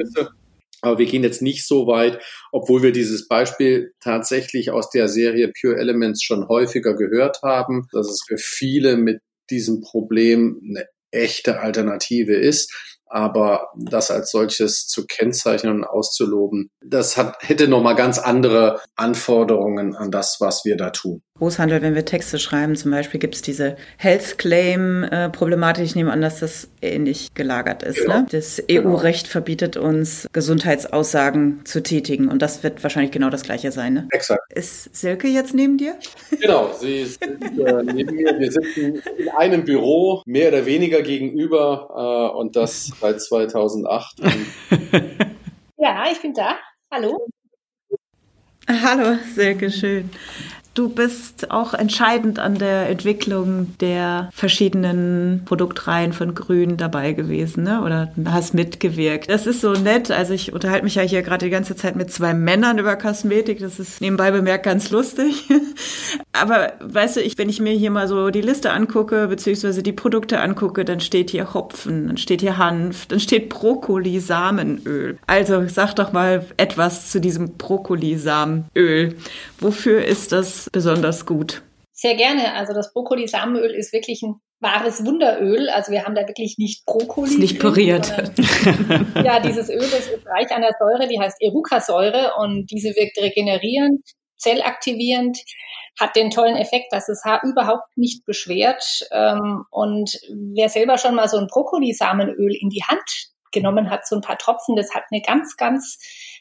Aber 0.85 0.99
wir 0.99 1.07
gehen 1.07 1.23
jetzt 1.23 1.43
nicht 1.43 1.67
so 1.67 1.87
weit, 1.87 2.23
obwohl 2.53 2.83
wir 2.83 2.93
dieses 2.93 3.27
Beispiel 3.27 3.93
tatsächlich 4.01 4.71
aus 4.71 4.91
der 4.91 5.09
Serie 5.09 5.51
Pure 5.59 5.77
Elements 5.77 6.23
schon 6.23 6.49
häufiger 6.49 6.95
gehört 6.95 7.41
haben, 7.43 7.87
dass 7.93 8.09
es 8.09 8.23
für 8.27 8.39
viele 8.39 8.97
mit 8.97 9.21
diesem 9.51 9.81
Problem 9.81 10.61
eine 10.69 10.87
echte 11.11 11.61
Alternative 11.61 12.35
ist. 12.35 12.73
Aber 13.07 13.69
das 13.77 14.11
als 14.11 14.31
solches 14.31 14.87
zu 14.87 15.07
kennzeichnen 15.07 15.77
und 15.77 15.85
auszuloben, 15.85 16.69
das 16.85 17.17
hat, 17.17 17.37
hätte 17.41 17.69
nochmal 17.69 17.95
ganz 17.95 18.19
andere 18.19 18.81
Anforderungen 18.97 19.95
an 19.95 20.11
das, 20.11 20.39
was 20.41 20.65
wir 20.65 20.77
da 20.77 20.91
tun. 20.91 21.23
Großhandel, 21.37 21.83
wenn 21.83 21.97
wir 21.97 22.05
Texte 22.05 22.39
schreiben, 22.39 22.77
zum 22.77 22.93
Beispiel 22.93 23.19
gibt 23.19 23.35
es 23.35 23.43
diese 23.43 23.75
Health 23.99 24.39
Claim-Problematik. 24.39 25.83
Äh, 25.83 25.87
ich 25.87 25.97
nehme 25.97 26.13
an, 26.13 26.21
dass 26.21 26.39
das 26.39 26.69
ähnlich 26.81 27.35
gelagert 27.35 27.83
ist. 27.83 28.03
Genau. 28.03 28.19
Ne? 28.19 28.27
Das 28.31 28.63
EU-Recht 28.71 29.27
verbietet 29.27 29.77
uns, 29.77 30.29
Gesundheitsaussagen 30.33 31.63
zu 31.65 31.83
tätigen. 31.83 32.29
Und 32.29 32.41
das 32.41 32.63
wird 32.63 32.85
wahrscheinlich 32.85 33.11
genau 33.11 33.31
das 33.31 33.43
Gleiche 33.43 33.73
sein. 33.73 33.95
Ne? 33.95 34.09
Exakt. 34.13 34.43
Ist 34.53 34.95
Silke 34.95 35.27
jetzt 35.27 35.55
neben 35.55 35.77
dir? 35.77 35.97
Genau, 36.41 36.73
sie 36.79 37.01
ist 37.01 37.21
äh, 37.23 37.29
neben 37.83 38.15
mir. 38.15 38.39
Wir 38.39 38.53
sitzen 38.53 39.03
in 39.17 39.29
einem 39.31 39.65
Büro, 39.65 40.23
mehr 40.27 40.49
oder 40.49 40.67
weniger 40.67 41.03
gegenüber. 41.03 42.33
Äh, 42.33 42.39
und 42.39 42.55
das 42.55 42.93
seit 43.01 43.21
2008. 43.21 44.21
ja, 45.79 46.05
ich 46.13 46.21
bin 46.21 46.33
da. 46.33 46.59
Hallo. 46.93 47.27
Hallo, 48.69 49.19
Silke, 49.35 49.71
schön. 49.71 50.11
Du 50.75 50.89
bist 50.89 51.53
auch 51.53 51.73
entscheidend 51.73 52.41
an 52.41 52.57
der 52.57 52.89
Entwicklung 52.89 53.79
der 53.79 54.29
verschiedenen 54.35 55.43
Produktreihen 55.45 56.13
von 56.13 56.35
Grün 56.35 56.77
dabei 56.77 57.13
gewesen, 57.13 57.63
ne? 57.63 57.81
oder 57.83 58.13
hast 58.25 58.55
mitgewirkt. 58.55 59.31
Das 59.31 59.47
ist 59.47 59.61
so 59.61 59.73
nett. 59.75 60.11
Also 60.11 60.35
ich 60.35 60.53
unterhalte 60.53 60.83
mich 60.83 60.97
ja 60.97 61.03
hier 61.03 61.23
gerade 61.23 61.47
die 61.47 61.51
ganze 61.51 61.77
Zeit 61.77 61.95
mit 61.95 62.11
zwei 62.11 62.35
Männern 62.35 62.79
über 62.79 62.97
Kosmetik. 62.97 63.61
Das 63.61 63.79
ist 63.79 64.01
nebenbei 64.01 64.33
bemerkt 64.33 64.65
ganz 64.65 64.91
lustig. 64.91 65.49
Aber 66.33 66.73
weißt 66.81 67.17
du, 67.17 67.21
ich, 67.21 67.39
wenn 67.39 67.49
ich 67.49 67.61
mir 67.61 67.73
hier 67.73 67.93
mal 67.93 68.09
so 68.09 68.31
die 68.31 68.41
Liste 68.41 68.73
angucke, 68.73 69.29
beziehungsweise 69.29 69.85
die 69.85 69.93
Produkte 69.93 70.41
angucke, 70.41 70.85
dann 70.85 70.99
steht 70.99 71.31
hier 71.31 71.55
Hopfen, 71.55 72.09
dann 72.09 72.17
steht 72.17 72.41
hier 72.41 72.59
Hanf, 72.59 73.07
dann 73.07 73.21
steht 73.21 73.49
Brokkoli-Samenöl. 73.49 75.19
Also 75.29 75.69
sag 75.69 75.95
doch 75.95 76.13
mal 76.13 76.45
etwas 76.57 77.13
zu 77.13 77.21
diesem 77.21 77.53
Brokkoli-Samenöl. 77.57 79.15
Wofür 79.61 80.05
ist 80.05 80.33
das 80.33 80.64
besonders 80.71 81.27
gut? 81.27 81.63
Sehr 81.93 82.17
gerne. 82.17 82.55
Also 82.55 82.73
das 82.75 82.93
Brokkoli-Samenöl 82.93 83.71
ist 83.71 83.93
wirklich 83.93 84.23
ein 84.23 84.41
wahres 84.61 85.05
Wunderöl. 85.05 85.69
Also 85.69 85.93
wir 85.93 86.05
haben 86.05 86.17
da 86.17 86.27
wirklich 86.27 86.57
nicht 86.59 86.85
Brokkoli. 86.87 87.31
Ist 87.31 87.39
nicht 87.39 87.61
püriert. 87.61 88.09
ja, 89.25 89.39
dieses 89.39 89.69
Öl 89.69 89.79
das 89.79 90.09
ist 90.09 90.27
reich 90.27 90.51
an 90.51 90.63
der 90.63 90.75
Säure, 90.79 91.07
die 91.07 91.21
heißt 91.21 91.37
Eruca-Säure 91.41 92.33
und 92.39 92.67
diese 92.71 92.89
wirkt 92.97 93.19
regenerierend, 93.19 94.01
zellaktivierend, 94.37 95.39
hat 96.01 96.17
den 96.17 96.31
tollen 96.31 96.57
Effekt, 96.57 96.93
dass 96.93 97.07
das 97.07 97.23
Haar 97.25 97.43
überhaupt 97.45 97.97
nicht 97.97 98.25
beschwert. 98.25 99.07
Ähm, 99.13 99.65
und 99.71 100.19
wer 100.55 100.69
selber 100.69 100.99
schon 100.99 101.15
mal 101.15 101.29
so 101.29 101.37
ein 101.37 101.47
Brokkoli-Samenöl 101.47 102.57
in 102.61 102.71
die 102.71 102.83
Hand 102.89 103.05
genommen 103.53 103.91
hat, 103.91 104.07
so 104.07 104.17
ein 104.17 104.23
paar 104.23 104.39
Tropfen, 104.39 104.75
das 104.75 104.93
hat 104.95 105.05
eine 105.13 105.23
ganz, 105.23 105.57
ganz 105.57 105.99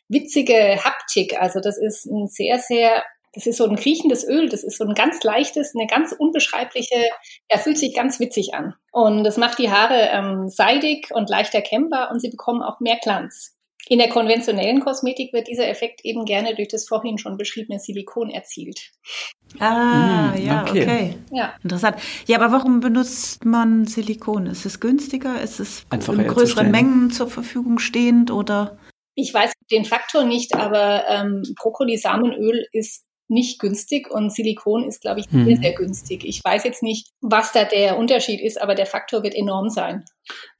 witzige 0.07 0.83
Haptik. 0.83 1.39
Also 1.39 1.59
das 1.59 1.77
ist 1.77 2.05
ein 2.05 2.27
sehr, 2.27 2.57
sehr 2.57 3.03
das 3.33 3.47
ist 3.47 3.57
so 3.57 3.65
ein 3.65 3.75
kriechendes 3.75 4.27
Öl, 4.27 4.47
das 4.47 4.63
ist 4.63 4.77
so 4.77 4.85
ein 4.85 4.93
ganz 4.93 5.23
leichtes, 5.23 5.73
eine 5.75 5.87
ganz 5.87 6.13
unbeschreibliche, 6.17 7.03
er 7.47 7.59
fühlt 7.59 7.77
sich 7.77 7.95
ganz 7.95 8.19
witzig 8.19 8.53
an. 8.53 8.75
Und 8.91 9.23
das 9.23 9.37
macht 9.37 9.57
die 9.57 9.71
Haare 9.71 10.09
ähm, 10.11 10.49
seidig 10.49 11.09
und 11.11 11.29
leicht 11.29 11.53
erkennbar 11.53 12.11
und 12.11 12.19
sie 12.19 12.29
bekommen 12.29 12.61
auch 12.61 12.79
mehr 12.79 12.97
Glanz. 13.01 13.55
In 13.89 13.99
der 13.99 14.07
konventionellen 14.07 14.79
Kosmetik 14.79 15.33
wird 15.33 15.47
dieser 15.49 15.67
Effekt 15.67 16.05
eben 16.05 16.23
gerne 16.23 16.55
durch 16.55 16.69
das 16.69 16.87
vorhin 16.87 17.17
schon 17.17 17.35
beschriebene 17.35 17.79
Silikon 17.79 18.29
erzielt. 18.29 18.91
Ah, 19.59 20.31
mm, 20.31 20.41
ja, 20.41 20.61
okay. 20.61 20.83
okay. 20.83 21.15
Ja. 21.31 21.53
Interessant. 21.61 21.97
Ja, 22.25 22.39
aber 22.39 22.53
warum 22.53 22.79
benutzt 22.79 23.43
man 23.43 23.85
Silikon? 23.85 24.47
Ist 24.47 24.65
es 24.65 24.79
günstiger? 24.79 25.41
Ist 25.41 25.59
es 25.59 25.85
Einfacher 25.89 26.21
in 26.21 26.27
größeren 26.27 26.71
Mengen 26.71 27.11
zur 27.11 27.27
Verfügung 27.27 27.77
stehend 27.79 28.31
oder? 28.31 28.77
Ich 29.15 29.33
weiß 29.33 29.51
den 29.69 29.85
Faktor 29.85 30.23
nicht, 30.23 30.55
aber 30.55 31.03
ähm, 31.09 31.43
Brokkoli-Samenöl 31.59 32.65
ist 32.71 33.03
nicht 33.27 33.59
günstig 33.59 34.11
und 34.11 34.33
Silikon 34.33 34.87
ist, 34.87 35.01
glaube 35.01 35.21
ich, 35.21 35.27
sehr, 35.29 35.39
mhm. 35.39 35.61
sehr 35.61 35.73
günstig. 35.73 36.25
Ich 36.25 36.43
weiß 36.43 36.63
jetzt 36.63 36.83
nicht, 36.83 37.09
was 37.21 37.51
da 37.51 37.63
der 37.63 37.97
Unterschied 37.97 38.41
ist, 38.41 38.61
aber 38.61 38.75
der 38.75 38.85
Faktor 38.85 39.23
wird 39.23 39.35
enorm 39.35 39.69
sein. 39.69 40.03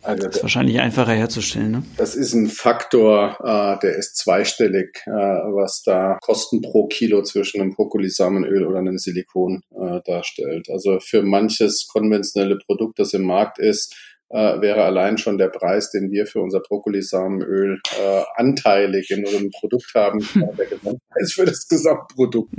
Also 0.01 0.27
das 0.27 0.37
ist 0.37 0.41
wahrscheinlich 0.43 0.79
einfacher 0.79 1.13
herzustellen. 1.13 1.71
Ne? 1.71 1.83
Das 1.97 2.15
ist 2.15 2.33
ein 2.33 2.47
Faktor, 2.47 3.37
äh, 3.43 3.79
der 3.79 3.95
ist 3.95 4.17
zweistellig, 4.17 5.01
äh, 5.05 5.11
was 5.11 5.83
da 5.83 6.17
Kosten 6.21 6.61
pro 6.61 6.87
Kilo 6.87 7.23
zwischen 7.23 7.61
einem 7.61 7.73
Brokkoli-Samenöl 7.73 8.65
oder 8.65 8.79
einem 8.79 8.97
Silikon 8.97 9.61
äh, 9.71 10.01
darstellt. 10.05 10.69
Also 10.69 10.99
für 10.99 11.21
manches 11.21 11.87
konventionelle 11.87 12.57
Produkt, 12.57 12.99
das 12.99 13.13
im 13.13 13.23
Markt 13.23 13.59
ist, 13.59 13.95
äh, 14.33 14.61
wäre 14.61 14.83
allein 14.83 15.17
schon 15.17 15.37
der 15.37 15.49
Preis, 15.49 15.91
den 15.91 16.11
wir 16.11 16.25
für 16.25 16.41
unser 16.41 16.59
Brokkolisamenöl 16.59 17.79
äh, 17.99 18.23
anteilig 18.35 19.11
in 19.11 19.25
unserem 19.25 19.51
Produkt 19.51 19.91
haben, 19.93 20.19
der 20.57 20.65
Gesamtpreis 20.65 21.33
für 21.33 21.45
das 21.45 21.67
Gesamtprodukt. 21.67 22.51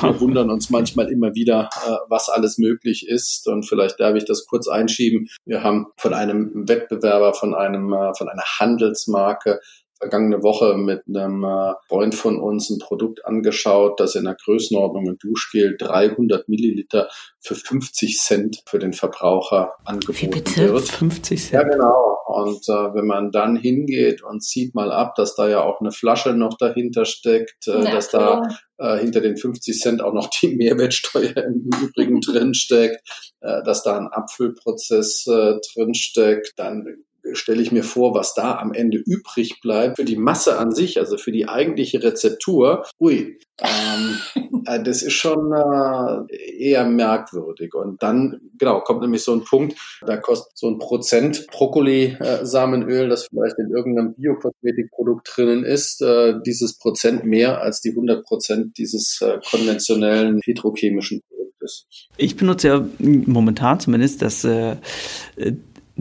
Wir 0.00 0.20
wundern 0.20 0.50
uns 0.50 0.68
manchmal 0.68 1.10
immer 1.12 1.34
wieder, 1.34 1.70
äh, 1.86 1.94
was 2.08 2.28
alles 2.28 2.58
möglich 2.58 3.06
ist. 3.08 3.46
Und 3.46 3.62
vielleicht 3.62 4.00
darf 4.00 4.16
ich 4.16 4.24
das 4.24 4.46
kurz 4.46 4.66
einschieben. 4.66 5.28
Wir 5.46 5.62
haben 5.62 5.86
von 5.96 6.12
einem 6.12 6.68
Wettbewerber, 6.68 7.34
von 7.34 7.54
einem, 7.54 7.92
äh, 7.92 8.12
von 8.14 8.28
einer 8.28 8.44
Handelsmarke 8.58 9.60
vergangene 10.02 10.42
Woche 10.42 10.76
mit 10.76 11.04
einem 11.06 11.44
äh, 11.44 11.74
Freund 11.88 12.16
von 12.16 12.40
uns 12.40 12.70
ein 12.70 12.80
Produkt 12.80 13.24
angeschaut, 13.24 14.00
das 14.00 14.16
in 14.16 14.24
der 14.24 14.34
Größenordnung 14.34 15.08
ein 15.08 15.18
Duschgel 15.18 15.76
300 15.78 16.48
Milliliter 16.48 17.08
für 17.38 17.54
50 17.54 18.18
Cent 18.18 18.62
für 18.66 18.80
den 18.80 18.94
Verbraucher 18.94 19.74
angeboten 19.84 20.18
Wie 20.20 20.26
bitte? 20.26 20.72
wird. 20.72 20.88
50 20.88 21.40
Cent? 21.40 21.52
Ja, 21.52 21.62
genau. 21.62 22.18
Und 22.26 22.68
äh, 22.68 22.94
wenn 22.94 23.06
man 23.06 23.30
dann 23.30 23.54
hingeht 23.54 24.24
und 24.24 24.42
sieht 24.42 24.74
mal 24.74 24.90
ab, 24.90 25.14
dass 25.14 25.36
da 25.36 25.48
ja 25.48 25.62
auch 25.62 25.80
eine 25.80 25.92
Flasche 25.92 26.34
noch 26.34 26.56
dahinter 26.58 27.04
steckt, 27.04 27.68
äh, 27.68 27.84
dass 27.84 28.08
da 28.08 28.42
äh, 28.78 28.98
hinter 28.98 29.20
den 29.20 29.36
50 29.36 29.78
Cent 29.78 30.02
auch 30.02 30.14
noch 30.14 30.30
die 30.30 30.48
Mehrwertsteuer 30.56 31.36
im 31.36 31.70
Übrigen 31.80 32.20
drin 32.20 32.54
steckt, 32.54 33.08
äh, 33.40 33.62
dass 33.62 33.84
da 33.84 33.98
ein 33.98 34.08
Abfüllprozess 34.08 35.28
äh, 35.28 35.54
drin 35.74 35.94
steckt, 35.94 36.54
dann 36.56 37.04
stelle 37.32 37.62
ich 37.62 37.72
mir 37.72 37.84
vor, 37.84 38.14
was 38.14 38.34
da 38.34 38.56
am 38.58 38.72
Ende 38.72 38.98
übrig 38.98 39.60
bleibt 39.60 39.96
für 39.96 40.04
die 40.04 40.16
Masse 40.16 40.58
an 40.58 40.72
sich, 40.72 40.98
also 40.98 41.16
für 41.16 41.32
die 41.32 41.48
eigentliche 41.48 42.02
Rezeptur. 42.02 42.84
Ui, 43.00 43.38
ähm, 43.60 44.18
äh, 44.66 44.82
das 44.82 45.02
ist 45.02 45.12
schon 45.12 45.52
äh, 45.52 46.36
eher 46.58 46.84
merkwürdig. 46.84 47.74
Und 47.74 48.02
dann, 48.02 48.40
genau, 48.58 48.80
kommt 48.80 49.02
nämlich 49.02 49.22
so 49.22 49.32
ein 49.32 49.44
Punkt, 49.44 49.78
da 50.04 50.16
kostet 50.16 50.56
so 50.56 50.68
ein 50.68 50.78
Prozent 50.78 51.46
Brokkoli-Samenöl, 51.48 53.08
das 53.08 53.26
vielleicht 53.28 53.58
in 53.58 53.70
irgendeinem 53.70 54.14
Biokosmetikprodukt 54.14 55.30
drinnen 55.34 55.64
ist, 55.64 56.02
äh, 56.02 56.34
dieses 56.44 56.78
Prozent 56.78 57.24
mehr 57.24 57.60
als 57.60 57.80
die 57.80 57.90
100 57.90 58.24
Prozent 58.24 58.78
dieses 58.78 59.20
äh, 59.20 59.38
konventionellen 59.48 60.40
petrochemischen 60.40 61.22
Produktes. 61.28 61.86
Ich 62.16 62.36
benutze 62.36 62.68
ja 62.68 62.86
momentan 62.98 63.80
zumindest 63.80 64.22
das 64.22 64.44
äh, 64.44 64.76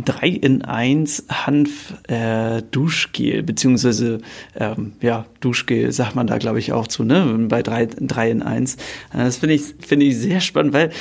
3 0.03 0.27
in 0.27 0.61
1 0.63 1.25
Hanf 1.29 1.93
äh, 2.07 2.61
Duschgel, 2.71 3.43
beziehungsweise 3.43 4.19
ähm, 4.55 4.93
ja, 5.01 5.25
Duschgel 5.39 5.91
sagt 5.91 6.15
man 6.15 6.27
da, 6.27 6.37
glaube 6.37 6.59
ich, 6.59 6.71
auch 6.73 6.87
zu, 6.87 7.03
ne? 7.03 7.47
Bei 7.49 7.63
3, 7.63 7.87
3 7.99 8.31
in 8.31 8.41
1. 8.41 8.75
Äh, 8.75 8.77
das 9.13 9.37
finde 9.37 9.55
ich, 9.55 9.63
finde 9.79 10.05
ich 10.05 10.17
sehr 10.17 10.41
spannend, 10.41 10.73
weil 10.73 10.91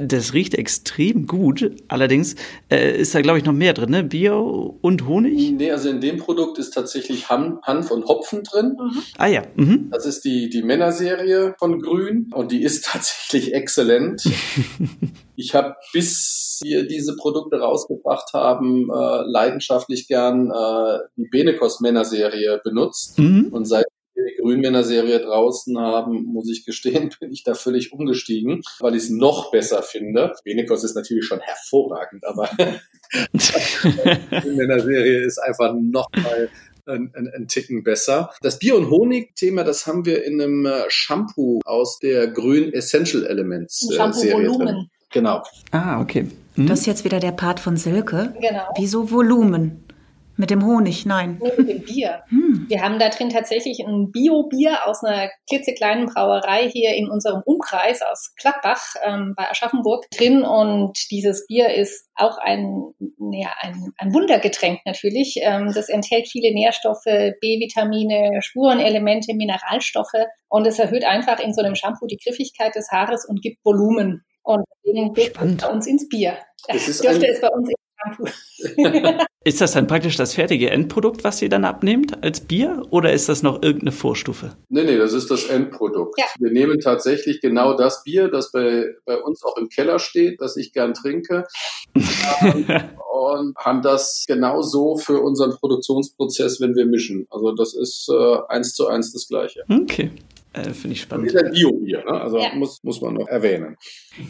das 0.00 0.34
riecht 0.34 0.54
extrem 0.54 1.26
gut. 1.26 1.70
Allerdings 1.88 2.36
äh, 2.70 2.98
ist 2.98 3.14
da, 3.14 3.20
glaube 3.20 3.38
ich, 3.38 3.44
noch 3.44 3.52
mehr 3.52 3.74
drin, 3.74 3.90
ne? 3.90 4.02
Bier 4.04 4.34
und 4.36 5.06
Honig? 5.06 5.52
Nee, 5.52 5.70
also 5.70 5.88
in 5.88 6.00
dem 6.00 6.18
Produkt 6.18 6.58
ist 6.58 6.70
tatsächlich 6.70 7.28
Hanf 7.28 7.90
und 7.90 8.06
Hopfen 8.06 8.42
drin. 8.42 8.76
Mhm. 8.78 9.02
Ah 9.18 9.26
ja. 9.26 9.42
Mhm. 9.56 9.88
Das 9.90 10.06
ist 10.06 10.24
die, 10.24 10.48
die 10.48 10.62
Männerserie 10.62 11.54
von 11.58 11.80
Grün 11.80 12.30
und 12.32 12.52
die 12.52 12.62
ist 12.62 12.84
tatsächlich 12.92 13.54
exzellent. 13.54 14.24
ich 15.36 15.54
habe 15.54 15.74
bis 15.92 16.60
wir 16.62 16.86
diese 16.86 17.16
Produkte 17.16 17.58
rausgebracht 17.58 18.23
haben, 18.32 18.88
äh, 18.90 19.22
leidenschaftlich 19.26 20.08
gern 20.08 20.50
äh, 20.50 20.98
die 21.16 21.28
Benekos 21.28 21.80
Männerserie 21.80 22.60
benutzt. 22.64 23.18
Mhm. 23.18 23.48
Und 23.52 23.66
seit 23.66 23.84
wir 24.14 24.24
die 24.24 24.40
Grünmänner-Serie 24.40 25.20
draußen 25.20 25.78
haben, 25.78 26.24
muss 26.24 26.48
ich 26.50 26.64
gestehen, 26.64 27.10
bin 27.20 27.32
ich 27.32 27.44
da 27.44 27.54
völlig 27.54 27.92
umgestiegen, 27.92 28.62
weil 28.80 28.94
ich 28.94 29.04
es 29.04 29.10
noch 29.10 29.50
besser 29.50 29.82
finde. 29.82 30.32
Benekos 30.44 30.84
ist 30.84 30.94
natürlich 30.94 31.26
schon 31.26 31.40
hervorragend, 31.40 32.24
aber 32.24 32.48
die 33.32 34.40
Grünmänner-Serie 34.40 35.24
ist 35.24 35.38
einfach 35.38 35.74
noch 35.74 36.08
mal 36.16 36.48
ein, 36.86 37.12
ein, 37.14 37.28
ein 37.34 37.48
Ticken 37.48 37.82
besser. 37.82 38.30
Das 38.42 38.58
Bier- 38.58 38.76
und 38.76 38.90
Honig-Thema, 38.90 39.64
das 39.64 39.86
haben 39.86 40.04
wir 40.04 40.24
in 40.24 40.40
einem 40.40 40.66
äh, 40.66 40.84
Shampoo 40.88 41.60
aus 41.64 41.98
der 41.98 42.28
grün 42.28 42.72
Essential 42.72 43.24
Elements 43.24 43.88
äh, 43.90 44.12
Serie 44.12 44.48
drin. 44.48 44.90
Genau. 45.14 45.42
Ah, 45.70 46.00
okay. 46.00 46.28
Hm? 46.56 46.66
Das 46.66 46.80
ist 46.80 46.86
jetzt 46.86 47.04
wieder 47.04 47.20
der 47.20 47.32
Part 47.32 47.60
von 47.60 47.76
Silke. 47.76 48.34
Genau. 48.40 48.64
Wieso 48.76 49.10
Volumen? 49.12 49.80
Mit 50.36 50.50
dem 50.50 50.66
Honig, 50.66 51.06
nein. 51.06 51.40
Nee, 51.40 51.52
mit 51.56 51.68
dem 51.68 51.84
Bier. 51.84 52.24
Hm. 52.28 52.66
Wir 52.68 52.82
haben 52.82 52.98
da 52.98 53.08
drin 53.08 53.30
tatsächlich 53.30 53.78
ein 53.86 54.10
Bio-Bier 54.10 54.78
aus 54.84 55.04
einer 55.04 55.30
klitzekleinen 55.48 56.06
Brauerei 56.06 56.68
hier 56.68 56.94
in 56.96 57.08
unserem 57.08 57.42
Umkreis 57.44 58.02
aus 58.02 58.34
Gladbach 58.40 58.82
ähm, 59.04 59.34
bei 59.36 59.48
Aschaffenburg 59.48 60.10
drin. 60.10 60.42
Und 60.42 60.98
dieses 61.12 61.46
Bier 61.46 61.72
ist 61.72 62.08
auch 62.16 62.38
ein, 62.38 62.82
ja, 63.30 63.52
ein, 63.60 63.92
ein 63.98 64.12
Wundergetränk 64.12 64.80
natürlich. 64.84 65.36
Ähm, 65.40 65.70
das 65.72 65.88
enthält 65.88 66.26
viele 66.26 66.52
Nährstoffe, 66.52 67.04
B-Vitamine, 67.04 68.42
Spurenelemente, 68.42 69.34
Mineralstoffe. 69.34 70.26
Und 70.48 70.66
es 70.66 70.80
erhöht 70.80 71.04
einfach 71.04 71.38
in 71.38 71.54
so 71.54 71.62
einem 71.62 71.76
Shampoo 71.76 72.08
die 72.08 72.18
Griffigkeit 72.18 72.74
des 72.74 72.90
Haares 72.90 73.24
und 73.24 73.40
gibt 73.40 73.64
Volumen. 73.64 74.24
Und 74.44 74.64
deswegen 74.84 75.14
es 75.16 75.32
bei 75.58 75.68
uns 75.68 75.86
ins 75.86 76.08
Bier. 76.08 76.36
Das 76.68 76.88
ist 76.88 77.02
dürfte 77.02 77.26
es 77.26 77.40
bei 77.40 77.48
uns 77.48 77.68
ins 77.68 77.78
Shampoo. 78.04 78.26
ist 79.44 79.60
das 79.60 79.72
dann 79.72 79.86
praktisch 79.86 80.16
das 80.16 80.34
fertige 80.34 80.70
Endprodukt, 80.70 81.24
was 81.24 81.40
ihr 81.42 81.48
dann 81.48 81.64
abnehmt 81.64 82.22
als 82.22 82.40
Bier 82.40 82.82
oder 82.90 83.12
ist 83.12 83.28
das 83.28 83.42
noch 83.42 83.62
irgendeine 83.62 83.92
Vorstufe? 83.92 84.56
Nee, 84.68 84.84
nee, 84.84 84.96
das 84.96 85.12
ist 85.12 85.30
das 85.30 85.44
Endprodukt. 85.44 86.18
Ja. 86.18 86.26
Wir 86.38 86.50
nehmen 86.50 86.80
tatsächlich 86.80 87.40
genau 87.40 87.74
das 87.76 88.04
Bier, 88.04 88.28
das 88.28 88.52
bei, 88.52 88.86
bei 89.06 89.18
uns 89.18 89.42
auch 89.44 89.56
im 89.56 89.68
Keller 89.68 89.98
steht, 89.98 90.40
das 90.40 90.56
ich 90.56 90.72
gern 90.72 90.94
trinke. 90.94 91.44
und 91.94 93.56
haben 93.56 93.82
das 93.82 94.24
genau 94.26 94.62
so 94.62 94.96
für 94.96 95.20
unseren 95.20 95.52
Produktionsprozess, 95.52 96.60
wenn 96.60 96.74
wir 96.74 96.86
mischen. 96.86 97.26
Also 97.30 97.52
das 97.52 97.74
ist 97.74 98.08
äh, 98.10 98.38
eins 98.48 98.74
zu 98.74 98.88
eins 98.88 99.12
das 99.12 99.28
Gleiche. 99.28 99.64
Okay. 99.70 100.10
Äh, 100.54 100.72
Finde 100.72 100.94
ich 100.94 101.02
spannend. 101.02 101.26
Das 101.26 101.34
ist 101.34 101.44
ein 101.44 101.52
Bio-Bier, 101.52 102.04
ne? 102.04 102.20
also 102.20 102.38
ja. 102.38 102.54
muss, 102.54 102.82
muss 102.82 103.00
man 103.00 103.14
noch 103.14 103.26
erwähnen. 103.26 103.76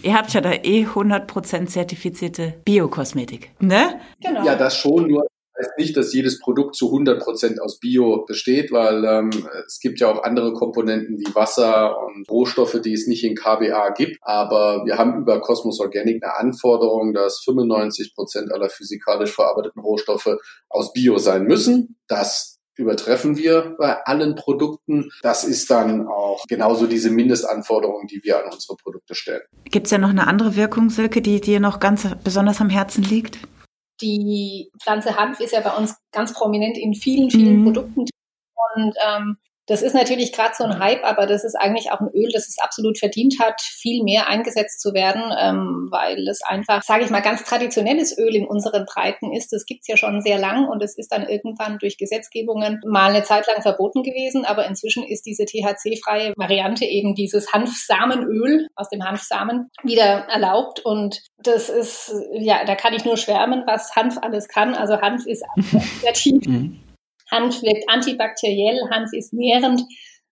Ihr 0.02 0.14
habt 0.14 0.32
ja 0.32 0.40
da 0.40 0.52
eh 0.52 0.86
100% 0.86 1.66
zertifizierte 1.66 2.54
Biokosmetik, 2.64 3.52
ne? 3.60 4.00
Genau. 4.22 4.44
Ja, 4.44 4.56
das 4.56 4.76
schon, 4.76 5.08
nur 5.08 5.26
heißt 5.58 5.78
nicht, 5.78 5.96
dass 5.96 6.12
jedes 6.12 6.40
Produkt 6.40 6.74
zu 6.74 6.86
100 6.86 7.22
Prozent 7.22 7.60
aus 7.60 7.78
Bio 7.78 8.24
besteht, 8.26 8.72
weil 8.72 9.04
ähm, 9.04 9.30
es 9.66 9.78
gibt 9.80 10.00
ja 10.00 10.10
auch 10.10 10.22
andere 10.22 10.52
Komponenten 10.52 11.18
wie 11.18 11.34
Wasser 11.34 11.96
und 11.98 12.28
Rohstoffe, 12.28 12.80
die 12.84 12.92
es 12.92 13.06
nicht 13.06 13.24
in 13.24 13.34
KBA 13.36 13.90
gibt. 13.90 14.16
Aber 14.22 14.84
wir 14.84 14.98
haben 14.98 15.20
über 15.20 15.40
Cosmos 15.40 15.80
Organic 15.80 16.22
eine 16.22 16.36
Anforderung, 16.36 17.12
dass 17.12 17.40
95 17.44 18.14
Prozent 18.14 18.52
aller 18.52 18.68
physikalisch 18.68 19.32
verarbeiteten 19.32 19.80
Rohstoffe 19.80 20.36
aus 20.68 20.92
Bio 20.92 21.18
sein 21.18 21.44
müssen. 21.44 21.96
Das 22.08 22.53
übertreffen 22.76 23.36
wir 23.36 23.76
bei 23.78 24.04
allen 24.04 24.34
Produkten. 24.34 25.10
Das 25.22 25.44
ist 25.44 25.70
dann 25.70 26.06
auch 26.08 26.44
genauso 26.48 26.86
diese 26.86 27.10
Mindestanforderung, 27.10 28.06
die 28.06 28.22
wir 28.22 28.44
an 28.44 28.52
unsere 28.52 28.76
Produkte 28.76 29.14
stellen. 29.14 29.42
Gibt 29.64 29.86
es 29.86 29.92
ja 29.92 29.98
noch 29.98 30.10
eine 30.10 30.26
andere 30.26 30.56
Wirkung, 30.56 30.90
Silke, 30.90 31.22
die 31.22 31.40
dir 31.40 31.60
noch 31.60 31.80
ganz 31.80 32.06
besonders 32.22 32.60
am 32.60 32.70
Herzen 32.70 33.04
liegt? 33.04 33.38
Die 34.00 34.70
Pflanze 34.82 35.16
Hanf 35.16 35.40
ist 35.40 35.52
ja 35.52 35.60
bei 35.60 35.76
uns 35.76 35.96
ganz 36.12 36.34
prominent 36.34 36.76
in 36.76 36.94
vielen, 36.94 37.30
vielen 37.30 37.60
mhm. 37.60 37.64
Produkten. 37.64 38.00
Und 38.00 38.94
ähm, 39.06 39.36
das 39.66 39.82
ist 39.82 39.94
natürlich 39.94 40.32
gerade 40.32 40.54
so 40.56 40.64
ein 40.64 40.78
Hype, 40.78 41.04
aber 41.04 41.26
das 41.26 41.42
ist 41.42 41.54
eigentlich 41.54 41.90
auch 41.90 42.00
ein 42.00 42.10
Öl, 42.14 42.28
das 42.32 42.48
es 42.48 42.58
absolut 42.58 42.98
verdient 42.98 43.36
hat, 43.40 43.60
viel 43.62 44.02
mehr 44.02 44.28
eingesetzt 44.28 44.80
zu 44.80 44.92
werden, 44.92 45.22
ähm, 45.38 45.88
weil 45.90 46.28
es 46.28 46.42
einfach, 46.42 46.82
sage 46.82 47.04
ich 47.04 47.10
mal, 47.10 47.22
ganz 47.22 47.44
traditionelles 47.44 48.16
Öl 48.18 48.34
in 48.34 48.46
unseren 48.46 48.84
Breiten 48.84 49.32
ist. 49.32 49.52
Das 49.52 49.64
gibt's 49.64 49.88
ja 49.88 49.96
schon 49.96 50.20
sehr 50.20 50.38
lang 50.38 50.68
und 50.68 50.82
es 50.82 50.98
ist 50.98 51.12
dann 51.12 51.26
irgendwann 51.26 51.78
durch 51.78 51.96
Gesetzgebungen 51.96 52.80
mal 52.84 53.10
eine 53.10 53.22
Zeit 53.22 53.46
lang 53.46 53.62
verboten 53.62 54.02
gewesen, 54.02 54.44
aber 54.44 54.66
inzwischen 54.66 55.04
ist 55.04 55.24
diese 55.24 55.46
THC-freie 55.46 56.34
Variante 56.36 56.84
eben 56.84 57.14
dieses 57.14 57.52
Hanfsamenöl 57.52 58.68
aus 58.76 58.90
dem 58.90 59.02
Hanfsamen 59.02 59.70
wieder 59.82 60.26
erlaubt 60.28 60.80
und 60.84 61.22
das 61.38 61.68
ist, 61.68 62.12
ja, 62.32 62.64
da 62.64 62.74
kann 62.74 62.94
ich 62.94 63.04
nur 63.04 63.16
schwärmen, 63.16 63.64
was 63.66 63.94
Hanf 63.96 64.18
alles 64.20 64.48
kann. 64.48 64.74
Also 64.74 65.00
Hanf 65.00 65.26
ist 65.26 65.44
sehr 66.00 66.12
tief. 66.12 66.42
Hanf 67.30 67.62
wirkt 67.62 67.88
antibakteriell, 67.88 68.78
Hanf 68.90 69.12
ist 69.12 69.32
nährend. 69.32 69.82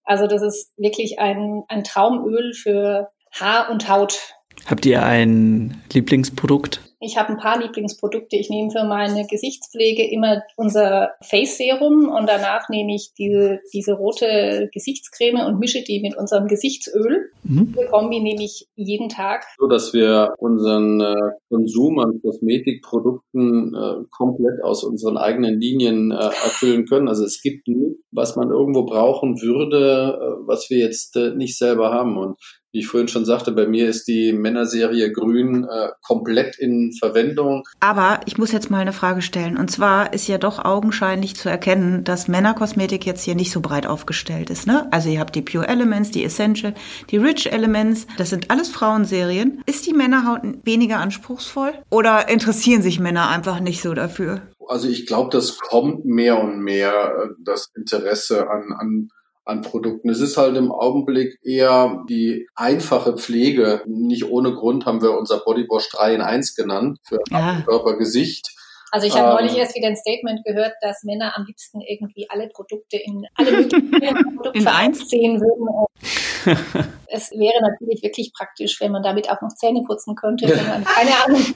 Also 0.05 0.26
das 0.26 0.43
ist 0.43 0.72
wirklich 0.76 1.18
ein, 1.18 1.62
ein 1.68 1.84
Traumöl 1.84 2.53
für 2.55 3.11
Haar 3.32 3.70
und 3.70 3.88
Haut. 3.88 4.34
Habt 4.66 4.84
ihr 4.86 5.03
ein 5.03 5.82
Lieblingsprodukt? 5.93 6.80
Ich 7.03 7.18
habe 7.18 7.30
ein 7.30 7.36
paar 7.36 7.61
Lieblingsprodukte. 7.61 8.36
Ich 8.36 8.48
nehme 8.48 8.70
für 8.70 8.84
meine 8.84 9.26
Gesichtspflege 9.26 10.09
immer 10.09 10.42
unser 10.57 11.11
Face 11.20 11.59
Serum 11.59 12.09
und 12.09 12.28
danach 12.28 12.68
nehme 12.68 12.94
ich 12.94 13.12
diese, 13.18 13.61
diese 13.72 13.94
rote 13.94 14.70
Gesichtscreme 14.72 15.44
und 15.46 15.59
mische 15.59 15.82
die 15.82 16.00
mit 16.00 16.16
unserem 16.16 16.46
Gesichtsöl. 16.46 17.30
Mhm. 17.42 17.74
Die 17.78 17.86
Kombi 17.86 18.20
nehme 18.20 18.44
ich 18.44 18.68
jeden 18.76 19.09
Tag. 19.09 19.44
So, 19.59 19.66
dass 19.66 19.92
wir 19.92 20.34
unseren 20.38 21.00
äh, 21.00 21.14
Konsum 21.48 21.98
an 21.98 22.20
Kosmetikprodukten 22.22 23.74
äh, 23.74 24.05
komplett 24.11 24.62
aus 24.62 24.84
unseren 24.84 25.16
eigenen 25.16 25.61
Linien 25.61 26.12
äh, 26.12 26.14
erfüllen 26.14 26.86
können. 26.86 27.09
Also 27.09 27.24
es 27.24 27.42
gibt 27.42 27.66
nichts, 27.66 28.03
was 28.12 28.36
man 28.36 28.50
irgendwo 28.50 28.84
brauchen 28.84 29.40
würde, 29.40 30.18
äh, 30.20 30.46
was 30.46 30.70
wir 30.70 30.78
jetzt 30.78 31.16
äh, 31.16 31.34
nicht 31.34 31.59
selber 31.59 31.92
haben. 31.92 32.16
Und 32.16 32.36
wie 32.72 32.80
ich 32.80 32.86
vorhin 32.86 33.09
schon 33.09 33.24
sagte, 33.24 33.53
bei 33.53 33.66
mir 33.66 33.88
ist 33.88 34.07
die 34.07 34.32
Männerserie 34.32 35.12
Grün 35.12 35.64
äh, 35.64 35.88
komplett 36.03 36.59
in 36.59 36.91
Verwendung. 36.93 37.64
Aber 37.80 38.20
ich 38.26 38.38
muss 38.38 38.53
jetzt 38.53 38.70
mal 38.70 38.80
eine 38.80 38.93
Frage 38.93 39.22
stellen. 39.22 39.57
Und 39.57 39.70
zwar 39.70 40.12
ist 40.12 40.28
ja 40.28 40.38
doch 40.38 40.64
augenscheinlich 40.64 41.36
zu 41.36 41.49
erkennen, 41.49 42.05
dass 42.05 42.28
Männerkosmetik 42.28 43.07
jetzt 43.07 43.22
hier 43.22 43.34
nicht 43.34 43.53
so 43.53 43.61
breit 43.61 43.86
aufgestellt 43.86 44.51
ist. 44.51 44.66
Ne? 44.66 44.88
Also 44.90 45.09
ihr 45.09 45.20
habt 45.20 45.34
die 45.34 45.43
Pure 45.43 45.68
Elements, 45.68 46.11
die 46.11 46.24
Essential, 46.24 46.74
die 47.11 47.16
Rich 47.16 47.53
Elements. 47.53 48.07
Das 48.16 48.30
sind 48.30 48.51
alles 48.51 48.68
Frauenserien. 48.68 49.62
Ist 49.66 49.86
die 49.86 49.95
Männerhaut 49.95 50.43
weniger 50.64 50.99
anspruchsvoll? 50.99 51.72
Oder 51.90 52.28
interessieren 52.28 52.82
sich 52.82 53.01
Männer 53.01 53.28
einfach 53.28 53.61
nicht 53.61 53.82
so 53.82 53.95
dafür? 53.95 54.43
Also 54.68 54.88
ich 54.88 55.07
glaube, 55.07 55.30
das 55.30 55.59
kommt 55.59 56.05
mehr 56.05 56.40
und 56.40 56.61
mehr, 56.61 56.93
äh, 56.93 57.28
das 57.45 57.70
Interesse 57.74 58.49
an, 58.49 58.72
an 58.72 59.09
an 59.45 59.62
Produkten. 59.62 60.09
Es 60.09 60.20
ist 60.20 60.36
halt 60.36 60.57
im 60.57 60.72
Augenblick 60.72 61.38
eher 61.43 62.05
die 62.09 62.47
einfache 62.55 63.16
Pflege. 63.16 63.82
Nicht 63.86 64.30
ohne 64.30 64.53
Grund 64.55 64.86
haben 64.86 65.03
wir 65.03 65.16
unser 65.18 65.38
Bodywash 65.38 65.88
3 65.90 66.14
in 66.14 66.20
1 66.20 66.55
genannt 66.55 66.99
für 67.05 67.20
ja. 67.30 67.62
Körpergesicht. 67.66 68.51
Also 68.93 69.07
ich 69.07 69.16
habe 69.16 69.30
ähm, 69.30 69.34
neulich 69.36 69.57
erst 69.57 69.74
wieder 69.74 69.88
ein 69.88 69.97
Statement 69.97 70.45
gehört, 70.45 70.74
dass 70.82 71.03
Männer 71.03 71.32
am 71.34 71.47
liebsten 71.47 71.80
irgendwie 71.80 72.28
alle 72.28 72.49
Produkte 72.49 72.99
in 72.99 73.24
alle 73.34 73.51
Produkte 73.68 74.51
in 74.53 74.68
eins 74.68 75.09
sehen 75.09 75.40
würden. 75.40 75.86
es 77.07 77.30
wäre 77.30 77.62
natürlich 77.62 78.03
wirklich 78.03 78.32
praktisch, 78.36 78.80
wenn 78.80 78.93
man 78.93 79.03
damit 79.03 79.30
auch 79.30 79.40
noch 79.40 79.55
Zähne 79.55 79.82
putzen 79.82 80.14
könnte, 80.14 80.47
wenn 80.47 80.68
man 80.68 80.84
keine 80.84 81.11
Ahnung. 81.24 81.40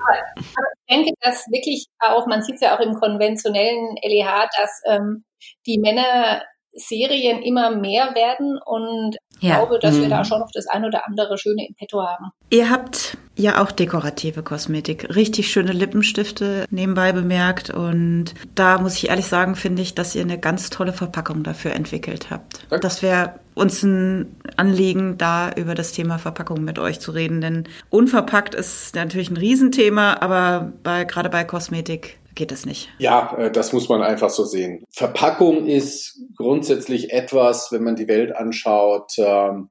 Aber 0.00 0.68
ich 0.74 0.94
denke, 0.94 1.12
dass 1.20 1.44
wirklich 1.50 1.86
auch, 1.98 2.26
man 2.26 2.42
sieht 2.42 2.54
es 2.56 2.62
ja 2.62 2.74
auch 2.74 2.80
im 2.80 2.94
konventionellen 2.94 3.96
LEH, 4.02 4.48
dass 4.56 4.80
ähm, 4.86 5.24
die 5.66 5.78
Männer 5.78 6.42
Serien 6.72 7.42
immer 7.42 7.74
mehr 7.74 8.14
werden 8.14 8.58
und 8.64 9.16
ja. 9.40 9.56
glaube, 9.56 9.78
dass 9.78 9.96
mhm. 9.96 10.02
wir 10.02 10.08
da 10.08 10.18
mhm. 10.20 10.24
schon 10.24 10.40
noch 10.40 10.50
das 10.52 10.66
ein 10.66 10.84
oder 10.84 11.06
andere 11.06 11.36
Schöne 11.36 11.66
im 11.66 11.74
Petto 11.74 12.02
haben. 12.02 12.26
Ihr 12.50 12.70
habt 12.70 13.16
ja 13.36 13.62
auch 13.62 13.72
dekorative 13.72 14.42
Kosmetik, 14.42 15.14
richtig 15.14 15.50
schöne 15.50 15.72
Lippenstifte 15.72 16.66
nebenbei 16.70 17.12
bemerkt 17.12 17.70
und 17.70 18.34
da 18.54 18.78
muss 18.78 18.96
ich 18.96 19.08
ehrlich 19.08 19.26
sagen, 19.26 19.56
finde 19.56 19.82
ich, 19.82 19.94
dass 19.94 20.14
ihr 20.14 20.22
eine 20.22 20.38
ganz 20.38 20.70
tolle 20.70 20.92
Verpackung 20.92 21.42
dafür 21.42 21.72
entwickelt 21.72 22.30
habt. 22.30 22.60
Danke. 22.70 22.82
Das 22.82 23.02
wäre 23.02 23.40
uns 23.54 23.82
ein 23.82 24.36
Anliegen, 24.56 25.18
da 25.18 25.50
über 25.52 25.74
das 25.74 25.92
Thema 25.92 26.18
Verpackung 26.18 26.62
mit 26.62 26.78
euch 26.78 27.00
zu 27.00 27.10
reden, 27.10 27.40
denn 27.40 27.64
unverpackt 27.88 28.54
ist 28.54 28.94
natürlich 28.94 29.30
ein 29.30 29.36
Riesenthema, 29.36 30.18
aber 30.20 30.72
bei, 30.82 31.04
gerade 31.04 31.30
bei 31.30 31.44
Kosmetik 31.44 32.20
geht 32.40 32.50
das 32.50 32.64
nicht. 32.64 32.88
Ja, 32.98 33.36
äh, 33.36 33.50
das 33.52 33.74
muss 33.74 33.90
man 33.90 34.00
einfach 34.00 34.30
so 34.30 34.44
sehen. 34.44 34.84
Verpackung 34.90 35.66
ist 35.66 36.24
grundsätzlich 36.36 37.12
etwas, 37.12 37.70
wenn 37.70 37.84
man 37.84 37.96
die 37.96 38.08
Welt 38.08 38.34
anschaut, 38.34 39.12
ähm, 39.18 39.68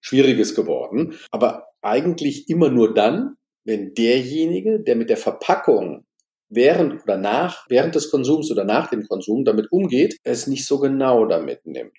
Schwieriges 0.00 0.56
geworden. 0.56 1.14
Aber 1.30 1.68
eigentlich 1.80 2.48
immer 2.48 2.70
nur 2.70 2.92
dann, 2.92 3.36
wenn 3.64 3.94
derjenige, 3.94 4.80
der 4.80 4.96
mit 4.96 5.10
der 5.10 5.16
Verpackung 5.16 6.06
während 6.50 7.02
oder 7.02 7.16
nach, 7.16 7.66
während 7.68 7.94
des 7.94 8.10
Konsums 8.10 8.50
oder 8.50 8.64
nach 8.64 8.88
dem 8.88 9.06
Konsum 9.06 9.44
damit 9.44 9.70
umgeht, 9.70 10.16
es 10.24 10.46
nicht 10.46 10.66
so 10.66 10.78
genau 10.78 11.26
damit 11.26 11.66
nimmt. 11.66 11.98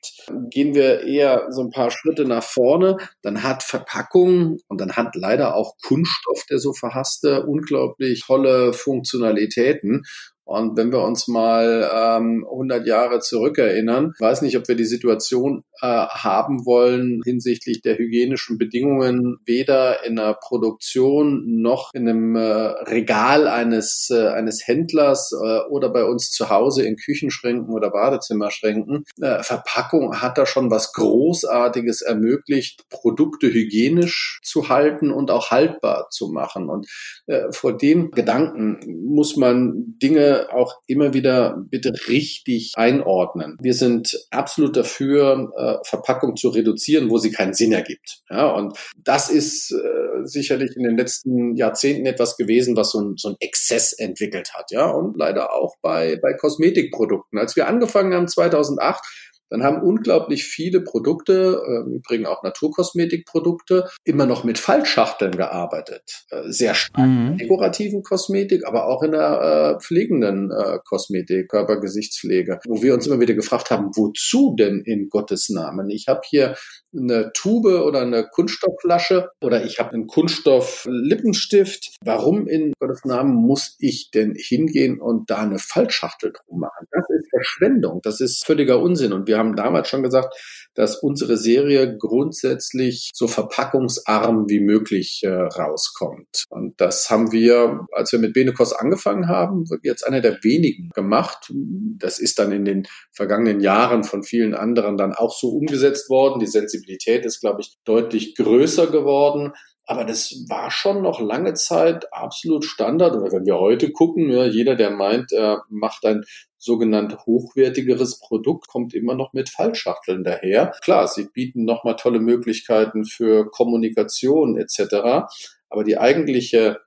Gehen 0.50 0.74
wir 0.74 1.04
eher 1.04 1.48
so 1.52 1.62
ein 1.62 1.70
paar 1.70 1.92
Schritte 1.92 2.26
nach 2.26 2.44
vorne, 2.44 2.98
dann 3.22 3.44
hat 3.44 3.64
Verpackung 3.64 4.58
und 4.68 4.82
dann 4.82 4.94
hat 4.94 5.16
leider 5.16 5.56
auch 5.56 5.76
Kunststoff, 5.86 6.44
der 6.50 6.60
so 6.60 6.74
verhasste, 6.74 7.46
unglaublich 7.46 8.24
tolle 8.26 8.74
Funktionalitäten. 8.74 10.04
Und 10.50 10.78
wenn 10.78 10.92
wir 10.92 11.04
uns 11.04 11.28
mal 11.28 11.88
ähm, 11.94 12.44
100 12.50 12.88
Jahre 12.88 13.20
zurückerinnern, 13.20 14.14
weiß 14.18 14.42
nicht, 14.42 14.58
ob 14.58 14.68
wir 14.68 14.76
die 14.76 14.86
Situation 14.86 15.64
äh, 15.80 15.86
haben 15.86 16.66
wollen 16.66 17.22
hinsichtlich 17.24 17.84
der 17.84 18.00
hygienischen 18.00 18.58
Bedingungen, 18.58 19.38
weder 19.46 20.04
in 20.06 20.16
der 20.16 20.34
Produktion 20.42 21.62
noch 21.62 21.92
in 21.94 22.10
einem 22.10 22.36
äh, 22.36 22.42
Regal 22.42 23.48
eines, 23.48 24.10
äh, 24.12 24.30
eines 24.30 24.66
Händlers 24.66 25.32
äh, 25.34 25.60
oder 25.70 25.90
bei 25.90 26.04
uns 26.04 26.32
zu 26.32 26.50
Hause 26.50 26.84
in 26.84 26.96
Küchenschränken 26.96 27.72
oder 27.72 27.92
Badezimmerschränken. 27.92 29.04
Äh, 29.22 29.44
Verpackung 29.44 30.20
hat 30.20 30.40
da 30.40 30.48
schon 30.48 30.72
was 30.72 30.94
Großartiges 30.94 32.02
ermöglicht, 32.02 32.90
Produkte 32.90 33.54
hygienisch 33.54 34.40
zu 34.44 34.70
halten 34.70 35.12
und 35.12 35.30
auch 35.30 35.52
haltbar 35.52 36.08
zu 36.10 36.30
machen. 36.30 36.70
Und 36.70 36.88
äh, 37.28 37.52
vor 37.52 37.78
dem 37.78 38.10
Gedanken 38.10 38.80
muss 39.06 39.36
man 39.36 39.96
Dinge 40.02 40.39
auch 40.52 40.76
immer 40.88 41.14
wieder 41.14 41.58
bitte 41.70 41.94
richtig 42.08 42.74
einordnen. 42.76 43.58
Wir 43.62 43.74
sind 43.74 44.18
absolut 44.32 44.76
dafür, 44.76 45.52
äh, 45.58 45.88
Verpackung 45.88 46.36
zu 46.36 46.50
reduzieren, 46.50 47.10
wo 47.10 47.18
sie 47.18 47.32
keinen 47.32 47.54
Sinn 47.54 47.72
ergibt. 47.72 48.22
Ja, 48.30 48.52
und 48.52 48.78
das 48.98 49.30
ist 49.30 49.72
äh, 49.72 50.26
sicherlich 50.26 50.76
in 50.76 50.84
den 50.84 50.98
letzten 50.98 51.56
Jahrzehnten 51.56 52.06
etwas 52.06 52.38
gewesen, 52.38 52.76
was 52.76 52.92
so 52.92 53.00
ein, 53.00 53.14
so 53.18 53.30
ein 53.30 53.36
Exzess 53.40 53.94
entwickelt 53.94 54.54
hat. 54.54 54.72
Ja, 54.72 54.90
und 54.90 55.18
leider 55.18 55.54
auch 55.54 55.76
bei, 55.82 56.18
bei 56.22 56.34
Kosmetikprodukten. 56.34 57.40
Als 57.40 57.56
wir 57.56 57.68
angefangen 57.68 58.14
haben 58.14 58.28
2008, 58.28 59.04
dann 59.50 59.64
haben 59.64 59.82
unglaublich 59.82 60.46
viele 60.46 60.82
Produkte, 60.82 61.62
äh, 61.66 61.82
im 61.82 61.96
Übrigen 61.96 62.26
auch 62.26 62.44
Naturkosmetikprodukte, 62.44 63.90
immer 64.04 64.26
noch 64.26 64.44
mit 64.44 64.58
Fallschachteln 64.58 65.32
gearbeitet. 65.32 66.26
Äh, 66.30 66.44
sehr 66.52 66.76
stark 66.76 67.08
mhm. 67.08 67.38
dekorativen 67.38 68.04
Kosmetik, 68.04 68.66
aber 68.68 68.88
auch 68.88 69.04
in 69.04 69.12
der 69.12 69.78
äh, 69.78 69.82
pflegenden 69.82 70.52
äh, 70.52 70.80
Kosmetik, 70.86 71.50
Körpergesichtspflege, 71.50 72.60
wo 72.68 72.82
wir 72.82 72.94
uns 72.94 73.08
immer 73.08 73.20
wieder 73.20 73.34
gefragt 73.34 73.72
haben, 73.72 73.92
wozu 73.96 74.56
denn 74.58 74.82
in 74.86 75.10
Gottes 75.10 75.50
Namen? 75.50 75.90
Ich 75.90 76.08
habe 76.08 76.22
hier 76.24 76.56
eine 76.94 77.32
Tube 77.34 77.84
oder 77.86 78.02
eine 78.02 78.28
Kunststoffflasche 78.28 79.30
oder 79.42 79.64
ich 79.64 79.80
habe 79.80 79.94
einen 79.94 80.08
Kunststoff-Lippenstift. 80.08 81.98
Warum 82.04 82.48
in 82.48 82.74
Gottes 82.80 83.06
Namen 83.06 83.36
muss 83.36 83.76
ich 83.80 84.12
denn 84.12 84.34
hingehen 84.36 85.00
und 85.00 85.30
da 85.30 85.40
eine 85.40 85.60
Fallschachtel 85.60 86.34
drum 86.34 86.62
machen? 86.62 86.88
Das 86.92 87.06
ist 87.10 87.30
Verschwendung, 87.30 88.02
das 88.04 88.22
ist 88.22 88.46
völliger 88.46 88.80
Unsinn 88.82 89.14
und 89.14 89.28
wir 89.28 89.39
haben 89.40 89.56
damals 89.56 89.90
schon 89.90 90.04
gesagt, 90.04 90.36
dass 90.76 90.96
unsere 90.98 91.36
Serie 91.36 91.98
grundsätzlich 91.98 93.12
so 93.14 93.28
verpackungsarm 93.28 94.48
wie 94.48 94.60
möglich 94.60 95.22
äh, 95.24 95.30
rauskommt. 95.30 96.46
Und 96.50 96.80
das 96.80 97.10
haben 97.10 97.32
wir, 97.32 97.88
als 97.92 98.12
wir 98.12 98.20
mit 98.20 98.34
Benekos 98.34 98.74
angefangen 98.74 99.28
haben, 99.28 99.66
jetzt 99.84 100.06
einer 100.08 100.22
der 100.22 100.44
wenigen 100.44 100.90
gemacht. 100.94 101.52
Das 101.98 102.20
ist 102.20 102.40
dann 102.40 102.52
in 102.52 102.66
den 102.66 102.88
vergangenen 103.12 103.60
Jahren 103.60 104.04
von 104.04 104.24
vielen 104.24 104.54
anderen 104.54 104.98
dann 104.98 105.14
auch 105.14 105.34
so 105.38 105.50
umgesetzt 105.50 106.10
worden. 106.10 106.40
Die 106.40 106.48
Sensibilität 106.48 107.26
ist, 107.26 107.42
glaube 107.42 107.62
ich, 107.62 107.76
deutlich 107.84 108.36
größer 108.36 108.88
geworden. 108.88 109.54
Aber 109.90 110.06
das 110.06 110.46
war 110.48 110.70
schon 110.70 111.02
noch 111.02 111.20
lange 111.20 111.56
Zeit 111.56 112.14
absolut 112.14 112.64
Standard. 112.64 113.16
Oder 113.16 113.32
wenn 113.32 113.48
wir 113.48 113.58
heute 113.58 113.92
gucken, 113.92 114.30
ja, 114.30 114.46
jeder, 114.46 114.76
der 114.76 114.92
meint, 114.92 115.32
er 115.32 115.64
macht 115.68 116.06
ein 116.06 116.26
sogenannt 116.60 117.18
hochwertigeres 117.26 118.20
Produkt, 118.20 118.68
kommt 118.68 118.94
immer 118.94 119.16
noch 119.16 119.34
mit 119.34 119.50
Fallschachteln 119.50 120.24
daher. 120.24 120.74
Klar, 120.84 121.08
sie 121.08 121.30
bieten 121.34 121.66
nochmal 121.66 121.96
tolle 121.96 122.20
Möglichkeiten 122.20 123.04
für 123.04 123.50
Kommunikation 123.50 124.60
etc. 124.60 125.28
Aber 125.70 125.84
die 125.84 125.98
eigentliche 125.98 126.82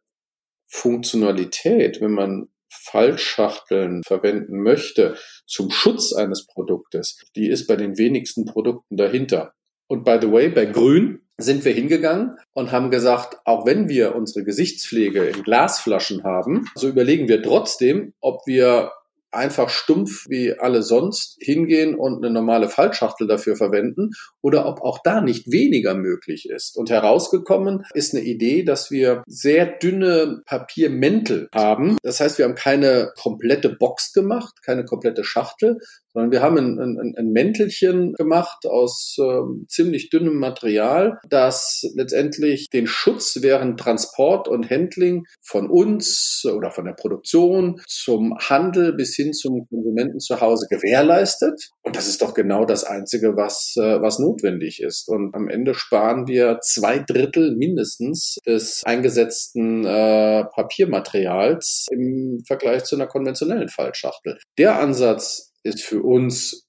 Funktionalität, 0.68 2.00
wenn 2.00 2.12
man 2.12 2.50
Fallschachteln 2.70 4.05
verwenden 4.05 4.62
möchte 4.62 5.16
zum 5.44 5.72
Schutz 5.72 6.12
eines 6.12 6.46
Produktes, 6.46 7.20
die 7.34 7.48
ist 7.48 7.66
bei 7.66 7.74
den 7.74 7.98
wenigsten 7.98 8.44
Produkten 8.44 8.96
dahinter. 8.96 9.55
Und 9.88 10.05
by 10.05 10.18
the 10.20 10.30
way, 10.30 10.48
bei 10.50 10.66
Grün 10.66 11.21
sind 11.39 11.64
wir 11.64 11.72
hingegangen 11.72 12.37
und 12.53 12.72
haben 12.72 12.91
gesagt, 12.91 13.39
auch 13.45 13.66
wenn 13.66 13.89
wir 13.89 14.14
unsere 14.14 14.45
Gesichtspflege 14.45 15.24
in 15.24 15.43
Glasflaschen 15.43 16.24
haben, 16.24 16.66
so 16.74 16.89
überlegen 16.89 17.28
wir 17.28 17.43
trotzdem, 17.43 18.12
ob 18.20 18.47
wir 18.47 18.93
einfach 19.33 19.70
stumpf 19.70 20.26
wie 20.28 20.59
alle 20.59 20.83
sonst 20.83 21.37
hingehen 21.41 21.95
und 21.95 22.24
eine 22.24 22.33
normale 22.33 22.68
Fallschachtel 22.68 23.26
dafür 23.26 23.57
verwenden 23.57 24.11
oder 24.41 24.66
ob 24.66 24.83
auch 24.83 24.99
da 25.03 25.20
nicht 25.20 25.51
weniger 25.51 25.95
möglich 25.95 26.49
ist. 26.49 26.76
Und 26.76 26.91
herausgekommen 26.91 27.85
ist 27.95 28.14
eine 28.14 28.24
Idee, 28.24 28.62
dass 28.62 28.91
wir 28.91 29.22
sehr 29.26 29.66
dünne 29.66 30.43
Papiermäntel 30.47 31.49
haben. 31.55 31.97
Das 32.03 32.20
heißt, 32.20 32.39
wir 32.39 32.45
haben 32.45 32.55
keine 32.55 33.12
komplette 33.16 33.70
Box 33.70 34.12
gemacht, 34.12 34.62
keine 34.62 34.85
komplette 34.85 35.24
Schachtel, 35.24 35.78
sondern 36.12 36.30
wir 36.30 36.43
haben 36.43 36.59
ein, 36.59 36.78
ein, 36.78 37.14
ein 37.16 37.30
Mäntelchen 37.30 38.12
gemacht 38.14 38.66
aus 38.66 39.16
äh, 39.18 39.66
ziemlich 39.68 40.11
dünnem 40.11 40.37
Material, 40.37 41.18
das 41.28 41.85
letztendlich 41.95 42.68
den 42.68 42.87
Schutz 42.87 43.39
während 43.41 43.80
Transport 43.80 44.49
und 44.49 44.68
Handling 44.68 45.24
von 45.41 45.70
uns 45.70 46.45
oder 46.45 46.70
von 46.70 46.85
der 46.85 46.93
Produktion 46.93 47.80
zum 47.87 48.37
Handel 48.39 48.93
bis 48.93 49.14
hin 49.14 49.21
zum 49.30 49.68
Konsumenten 49.68 50.18
zu 50.18 50.40
Hause 50.40 50.66
gewährleistet. 50.68 51.70
Und 51.82 51.94
das 51.94 52.08
ist 52.08 52.20
doch 52.20 52.34
genau 52.34 52.64
das 52.64 52.82
Einzige, 52.82 53.36
was, 53.36 53.74
äh, 53.76 54.02
was 54.02 54.18
notwendig 54.18 54.82
ist. 54.82 55.08
Und 55.08 55.34
am 55.36 55.48
Ende 55.48 55.74
sparen 55.74 56.26
wir 56.26 56.58
zwei 56.62 56.98
Drittel 56.98 57.54
mindestens 57.56 58.38
des 58.44 58.82
eingesetzten 58.84 59.84
äh, 59.84 60.44
Papiermaterials 60.44 61.86
im 61.92 62.42
Vergleich 62.46 62.82
zu 62.82 62.96
einer 62.96 63.06
konventionellen 63.06 63.68
Fallschachtel. 63.68 64.38
Der 64.58 64.80
Ansatz 64.80 65.52
ist 65.62 65.82
für 65.82 66.02
uns 66.02 66.66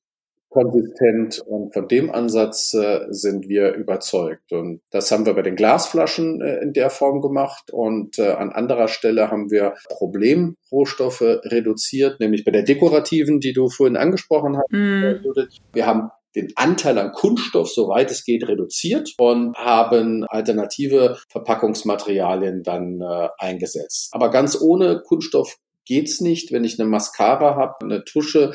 konsistent 0.54 1.40
und 1.46 1.74
von 1.74 1.88
dem 1.88 2.12
Ansatz 2.12 2.74
äh, 2.74 3.08
sind 3.10 3.50
wir 3.50 3.74
überzeugt. 3.74 4.52
Und 4.54 4.82
das 4.92 5.12
haben 5.12 5.26
wir 5.26 5.34
bei 5.34 5.42
den 5.42 5.56
Glasflaschen 5.56 6.42
äh, 6.42 6.60
in 6.60 6.74
der 6.74 6.90
Form 6.90 7.22
gemacht 7.22 7.72
und 7.72 8.20
äh, 8.20 8.32
an 8.32 8.52
anderer 8.52 8.88
Stelle 8.88 9.32
haben 9.32 9.50
wir 9.52 9.74
Problemrohstoffe 9.90 11.22
reduziert, 11.22 12.20
nämlich 12.20 12.46
bei 12.46 12.52
der 12.52 12.64
dekorativen, 12.64 13.40
die 13.40 13.54
du 13.54 13.70
vorhin 13.70 13.98
angesprochen 13.98 14.58
hast. 14.58 14.72
Mm. 14.72 15.26
Wir 15.74 15.86
haben 15.86 16.12
den 16.36 16.52
Anteil 16.56 16.98
an 16.98 17.12
Kunststoff, 17.12 17.70
soweit 17.70 18.10
es 18.12 18.24
geht, 18.24 18.48
reduziert 18.48 19.14
und 19.18 19.56
haben 19.56 20.24
alternative 20.24 21.18
Verpackungsmaterialien 21.30 22.64
dann 22.64 23.02
äh, 23.02 23.30
eingesetzt. 23.38 24.10
Aber 24.14 24.30
ganz 24.30 24.60
ohne 24.60 25.02
Kunststoff 25.02 25.58
geht's 25.86 26.22
nicht. 26.22 26.52
Wenn 26.52 26.64
ich 26.64 26.80
eine 26.80 26.90
Mascara 26.90 27.56
habe, 27.56 27.76
eine 27.84 28.04
Tusche, 28.04 28.54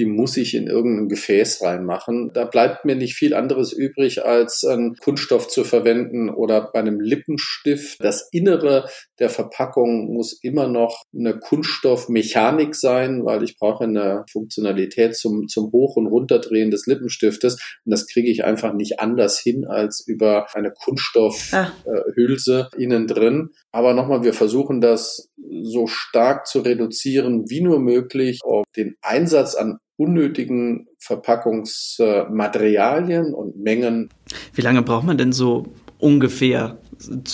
die 0.00 0.06
muss 0.06 0.38
ich 0.38 0.54
in 0.54 0.66
irgendein 0.66 1.08
Gefäß 1.10 1.62
reinmachen. 1.62 2.30
Da 2.32 2.46
bleibt 2.46 2.86
mir 2.86 2.96
nicht 2.96 3.16
viel 3.16 3.34
anderes 3.34 3.70
übrig, 3.70 4.24
als 4.24 4.64
einen 4.64 4.96
Kunststoff 4.96 5.46
zu 5.46 5.62
verwenden 5.62 6.30
oder 6.30 6.70
bei 6.72 6.80
einem 6.80 7.00
Lippenstift. 7.00 8.02
Das 8.02 8.26
Innere 8.32 8.88
der 9.18 9.28
Verpackung 9.28 10.14
muss 10.14 10.32
immer 10.42 10.68
noch 10.68 11.02
eine 11.14 11.38
Kunststoffmechanik 11.38 12.74
sein, 12.74 13.26
weil 13.26 13.42
ich 13.42 13.58
brauche 13.58 13.84
eine 13.84 14.24
Funktionalität 14.32 15.16
zum, 15.16 15.48
zum 15.48 15.70
Hoch- 15.70 15.96
und 15.96 16.06
Runterdrehen 16.06 16.70
des 16.70 16.86
Lippenstiftes. 16.86 17.56
Und 17.84 17.90
das 17.90 18.06
kriege 18.06 18.30
ich 18.30 18.42
einfach 18.42 18.72
nicht 18.72 19.00
anders 19.00 19.38
hin 19.38 19.66
als 19.66 20.02
über 20.06 20.46
eine 20.54 20.72
Kunststoffhülse 20.72 22.70
äh, 22.72 22.82
innen 22.82 23.06
drin. 23.06 23.50
Aber 23.70 23.92
nochmal, 23.92 24.24
wir 24.24 24.32
versuchen 24.32 24.80
das 24.80 25.28
so 25.62 25.86
stark 25.86 26.46
zu 26.46 26.60
reduzieren 26.60 27.50
wie 27.50 27.60
nur 27.60 27.80
möglich, 27.80 28.40
auf 28.42 28.64
den 28.74 28.94
Einsatz 29.02 29.54
an 29.54 29.76
unnötigen 30.00 30.88
Verpackungsmaterialien 30.98 33.34
und 33.34 33.58
Mengen. 33.58 34.08
Wie 34.54 34.62
lange 34.62 34.80
braucht 34.80 35.04
man 35.04 35.18
denn 35.18 35.32
so 35.32 35.66
ungefähr 35.98 36.78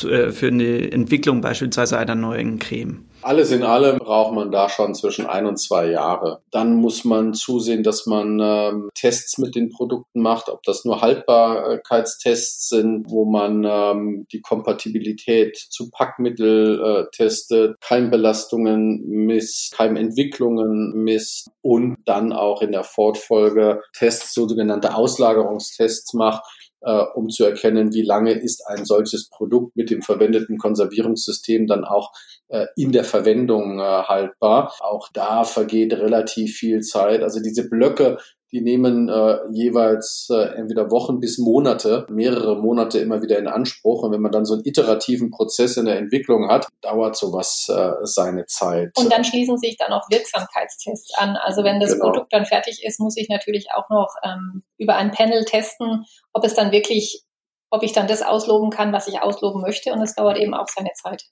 äh, 0.03 0.33
für 0.33 0.49
eine 0.49 0.91
Entwicklung 0.91 1.41
beispielsweise 1.41 1.97
einer 1.97 2.17
neuen 2.17 2.59
Creme? 2.59 3.06
Alles 3.27 3.51
in 3.51 3.65
allem 3.65 3.99
braucht 3.99 4.35
man 4.35 4.53
da 4.53 4.69
schon 4.69 4.95
zwischen 4.95 5.27
ein 5.27 5.47
und 5.47 5.57
zwei 5.57 5.91
Jahre. 5.91 6.43
Dann 6.53 6.77
muss 6.77 7.05
man 7.05 7.35
zusehen, 7.35 7.83
dass 7.83 8.07
man 8.07 8.39
ähm, 8.41 8.89
Tests 8.95 9.37
mit 9.39 9.57
den 9.57 9.69
Produkten 9.71 10.23
macht, 10.23 10.49
ob 10.49 10.63
das 10.63 10.85
nur 10.85 11.01
Haltbarkeitstests 11.01 12.69
sind, 12.69 13.11
wo 13.11 13.25
man 13.25 13.65
ähm, 13.65 14.27
die 14.31 14.41
Kompatibilität 14.41 15.57
zu 15.57 15.91
Packmittel 15.91 16.81
äh, 16.81 17.17
testet, 17.17 17.81
Keimbelastungen 17.81 19.03
misst, 19.05 19.73
Keimentwicklungen 19.73 20.93
misst 20.95 21.51
und 21.63 21.97
dann 22.05 22.33
auch 22.33 22.63
in 22.63 22.71
der 22.71 22.85
Fortfolge 22.85 23.83
Tests, 23.93 24.35
sogenannte 24.35 24.95
Auslagerungstests 24.95 26.15
macht, 26.15 26.45
äh, 26.83 27.05
um 27.15 27.29
zu 27.29 27.45
erkennen, 27.45 27.93
wie 27.93 28.03
lange 28.03 28.33
ist 28.33 28.67
ein 28.67 28.85
solches 28.85 29.29
Produkt 29.29 29.77
mit 29.77 29.91
dem 29.91 30.03
verwendeten 30.03 30.59
Konservierungssystem 30.59 31.67
dann 31.67 31.85
auch 31.85 32.13
äh, 32.49 32.67
in 32.77 32.93
der 32.93 33.05
Verwendung 33.05 33.79
äh, 33.79 33.83
haltbar. 33.83 34.73
Auch 34.81 35.09
da 35.13 35.45
vergeht 35.45 35.93
relativ 35.93 36.57
viel 36.57 36.81
Zeit. 36.81 37.23
Also 37.23 37.41
diese 37.41 37.69
Blöcke, 37.69 38.19
die 38.57 38.63
nehmen 38.63 39.11
äh, 39.11 39.37
jeweils 39.53 40.29
äh, 40.31 40.57
entweder 40.57 40.91
Wochen 40.91 41.21
bis 41.21 41.37
Monate, 41.37 42.07
mehrere 42.09 42.57
Monate 42.57 42.99
immer 43.01 43.21
wieder 43.21 43.39
in 43.39 43.49
Anspruch. 43.49 44.03
Und 44.03 44.13
wenn 44.13 44.23
man 44.23 44.33
dann 44.33 44.47
so 44.47 44.55
einen 44.55 44.65
iterativen 44.65 45.31
Prozess 45.31 45.77
in 45.77 45.85
der 45.85 45.99
Entwicklung 45.99 46.49
hat, 46.49 46.67
dauert 46.81 47.17
sowas 47.17 47.69
äh, 47.69 47.93
seine 48.05 48.47
Zeit. 48.47 48.93
Und 48.97 49.13
dann 49.13 49.25
schließen 49.25 49.59
sich 49.59 49.77
dann 49.77 49.93
auch 49.93 50.09
Wirksamkeitstests 50.09 51.13
an. 51.19 51.37
Also 51.37 51.65
wenn 51.65 51.81
das 51.81 51.93
genau. 51.93 52.07
Produkt 52.07 52.33
dann 52.33 52.47
fertig 52.47 52.83
ist, 52.83 52.99
muss 52.99 53.19
ich 53.19 53.29
natürlich 53.29 53.67
auch 53.75 53.91
noch 53.91 54.09
ähm, 54.25 54.63
über 54.79 54.97
ein 54.97 55.11
Panel 55.11 55.45
testen, 55.45 56.07
ob 56.33 56.43
es 56.43 56.55
dann 56.55 56.73
wirklich, 56.73 57.25
ob 57.69 57.83
ich 57.83 57.93
dann 57.93 58.09
das 58.09 58.23
ausloben 58.23 58.71
kann, 58.71 58.95
was 58.95 59.07
ich 59.07 59.21
ausloben 59.21 59.61
möchte. 59.61 59.93
Und 59.93 60.01
es 60.01 60.15
dauert 60.15 60.39
eben 60.39 60.55
auch 60.55 60.69
seine 60.75 60.93
Zeit 60.95 61.25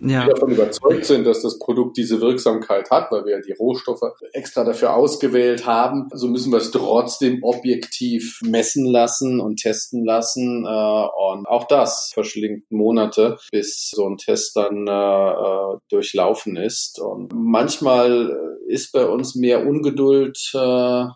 ja. 0.00 0.26
wir 0.26 0.34
davon 0.34 0.50
überzeugt 0.50 1.04
sind, 1.04 1.26
dass 1.26 1.42
das 1.42 1.58
Produkt 1.58 1.96
diese 1.96 2.20
Wirksamkeit 2.20 2.90
hat, 2.90 3.10
weil 3.10 3.24
wir 3.24 3.40
die 3.40 3.52
Rohstoffe 3.52 4.02
extra 4.32 4.64
dafür 4.64 4.94
ausgewählt 4.94 5.66
haben, 5.66 6.08
so 6.12 6.28
müssen 6.28 6.52
wir 6.52 6.58
es 6.58 6.70
trotzdem 6.70 7.42
objektiv 7.42 8.40
messen 8.44 8.86
lassen 8.86 9.40
und 9.40 9.56
testen 9.56 10.04
lassen. 10.04 10.64
Äh, 10.64 10.68
und 10.68 11.46
auch 11.46 11.66
das 11.68 12.10
verschlingt 12.12 12.70
Monate, 12.70 13.38
bis 13.50 13.90
so 13.90 14.06
ein 14.08 14.16
Test 14.16 14.56
dann 14.56 14.86
äh, 14.86 14.92
äh, 14.92 15.78
durchlaufen 15.88 16.56
ist. 16.56 17.00
Und 17.00 17.32
manchmal 17.34 18.36
ist 18.68 18.92
bei 18.92 19.06
uns 19.06 19.34
mehr 19.34 19.66
Ungeduld 19.66 20.38
da 20.52 21.14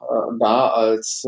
als 0.68 1.24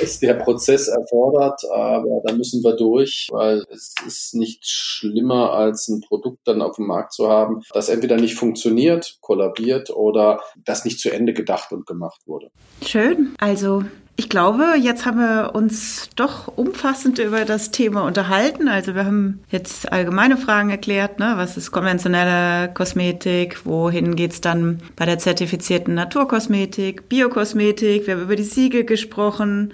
ist 0.00 0.22
der 0.22 0.34
Prozess 0.34 0.88
erfordert, 0.88 1.62
aber 1.70 2.22
da 2.24 2.34
müssen 2.34 2.62
wir 2.62 2.76
durch, 2.76 3.28
weil 3.30 3.64
es 3.70 3.94
ist 4.06 4.34
nicht 4.34 4.66
schlimmer, 4.66 5.52
als 5.52 5.88
ein 5.88 6.00
Produkt 6.00 6.40
dann 6.44 6.62
auf 6.62 6.76
dem 6.76 6.86
Markt 6.86 7.12
zu 7.12 7.28
haben, 7.28 7.62
das 7.72 7.88
entweder 7.88 8.16
nicht 8.16 8.34
funktioniert, 8.34 9.18
kollabiert 9.20 9.90
oder 9.90 10.40
das 10.64 10.84
nicht 10.84 11.00
zu 11.00 11.10
Ende 11.10 11.32
gedacht 11.32 11.72
und 11.72 11.86
gemacht 11.86 12.22
wurde. 12.26 12.50
Schön. 12.84 13.34
Also 13.38 13.84
ich 14.16 14.28
glaube, 14.28 14.74
jetzt 14.78 15.06
haben 15.06 15.18
wir 15.18 15.54
uns 15.54 16.10
doch 16.16 16.46
umfassend 16.48 17.18
über 17.18 17.44
das 17.44 17.70
Thema 17.70 18.02
unterhalten. 18.02 18.68
Also 18.68 18.94
wir 18.94 19.06
haben 19.06 19.40
jetzt 19.48 19.90
allgemeine 19.90 20.36
Fragen 20.36 20.70
erklärt, 20.70 21.18
ne? 21.18 21.34
was 21.36 21.56
ist 21.56 21.72
konventionelle 21.72 22.72
Kosmetik, 22.74 23.64
wohin 23.64 24.14
geht's 24.14 24.40
dann 24.40 24.80
bei 24.96 25.06
der 25.06 25.18
zertifizierten 25.18 25.94
Naturkosmetik, 25.94 27.08
Biokosmetik, 27.08 28.06
wir 28.06 28.14
haben 28.14 28.22
über 28.22 28.36
die 28.36 28.42
Siegel 28.42 28.84
gesprochen, 28.84 29.72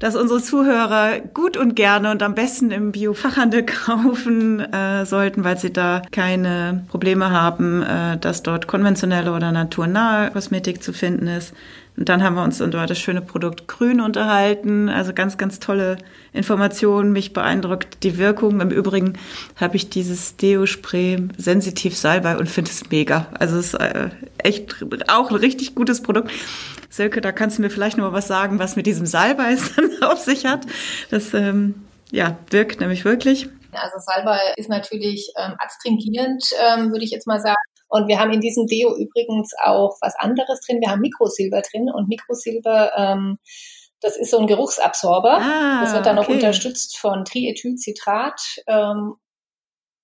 dass 0.00 0.16
unsere 0.16 0.42
Zuhörer 0.42 1.20
gut 1.20 1.56
und 1.56 1.76
gerne 1.76 2.10
und 2.10 2.22
am 2.22 2.34
besten 2.34 2.70
im 2.70 2.90
Biofachhandel 2.90 3.62
kaufen 3.66 4.60
äh, 4.60 5.04
sollten, 5.04 5.44
weil 5.44 5.58
sie 5.58 5.72
da 5.72 6.02
keine 6.10 6.84
Probleme 6.88 7.30
haben, 7.30 7.82
äh, 7.82 8.16
dass 8.16 8.42
dort 8.42 8.66
konventionelle 8.66 9.32
oder 9.32 9.52
naturnahe 9.52 10.30
Kosmetik 10.30 10.82
zu 10.82 10.92
finden 10.92 11.26
ist 11.26 11.54
Und 11.96 12.08
dann 12.08 12.24
haben 12.24 12.34
wir 12.34 12.42
uns 12.42 12.60
über 12.60 12.86
das 12.86 12.98
schöne 12.98 13.20
Produkt 13.20 13.68
Grün 13.68 14.00
unterhalten. 14.00 14.88
Also 14.88 15.12
ganz, 15.12 15.38
ganz 15.38 15.60
tolle 15.60 15.98
Informationen. 16.32 17.12
Mich 17.12 17.32
beeindruckt 17.32 18.02
die 18.02 18.18
Wirkung. 18.18 18.60
Im 18.60 18.70
Übrigen 18.70 19.18
habe 19.56 19.76
ich 19.76 19.90
dieses 19.90 20.36
Deo-Spray 20.36 21.28
sensitiv 21.36 21.96
Salbei 21.96 22.36
und 22.36 22.48
finde 22.48 22.70
es 22.70 22.90
mega. 22.90 23.28
Also 23.38 23.58
es 23.58 23.74
ist 23.74 23.74
äh, 23.74 24.10
echt 24.38 24.84
auch 25.08 25.30
ein 25.30 25.36
richtig 25.36 25.74
gutes 25.76 26.02
Produkt. 26.02 26.32
Silke, 26.90 27.20
da 27.20 27.32
kannst 27.32 27.58
du 27.58 27.62
mir 27.62 27.70
vielleicht 27.70 27.96
noch 27.96 28.10
mal 28.10 28.16
was 28.16 28.26
sagen, 28.26 28.58
was 28.58 28.76
mit 28.76 28.86
diesem 28.86 29.06
Salbei 29.06 29.56
auf 30.00 30.18
sich 30.18 30.46
hat. 30.46 30.66
Das 31.10 31.32
ähm, 31.32 31.86
ja, 32.10 32.38
wirkt 32.50 32.80
nämlich 32.80 33.04
wirklich. 33.04 33.48
Also 33.72 33.98
Salbei 33.98 34.38
ist 34.56 34.68
natürlich 34.68 35.32
ähm, 35.36 35.54
adstringierend, 35.58 36.44
ähm, 36.60 36.90
würde 36.90 37.04
ich 37.04 37.10
jetzt 37.10 37.26
mal 37.26 37.40
sagen. 37.40 37.56
Und 37.94 38.08
wir 38.08 38.18
haben 38.18 38.32
in 38.32 38.40
diesem 38.40 38.66
Deo 38.66 38.92
übrigens 38.96 39.52
auch 39.62 39.96
was 40.00 40.16
anderes 40.16 40.60
drin. 40.62 40.80
Wir 40.80 40.90
haben 40.90 41.00
Mikrosilber 41.00 41.62
drin 41.62 41.88
und 41.94 42.08
Mikrosilber, 42.08 42.90
ähm, 42.96 43.38
das 44.00 44.16
ist 44.16 44.32
so 44.32 44.40
ein 44.40 44.48
Geruchsabsorber. 44.48 45.38
Ah, 45.40 45.80
das 45.80 45.94
wird 45.94 46.04
dann 46.04 46.18
okay. 46.18 46.26
noch 46.26 46.34
unterstützt 46.34 46.98
von 46.98 47.24
Triethylcitrat. 47.24 48.40
Ähm, 48.66 49.14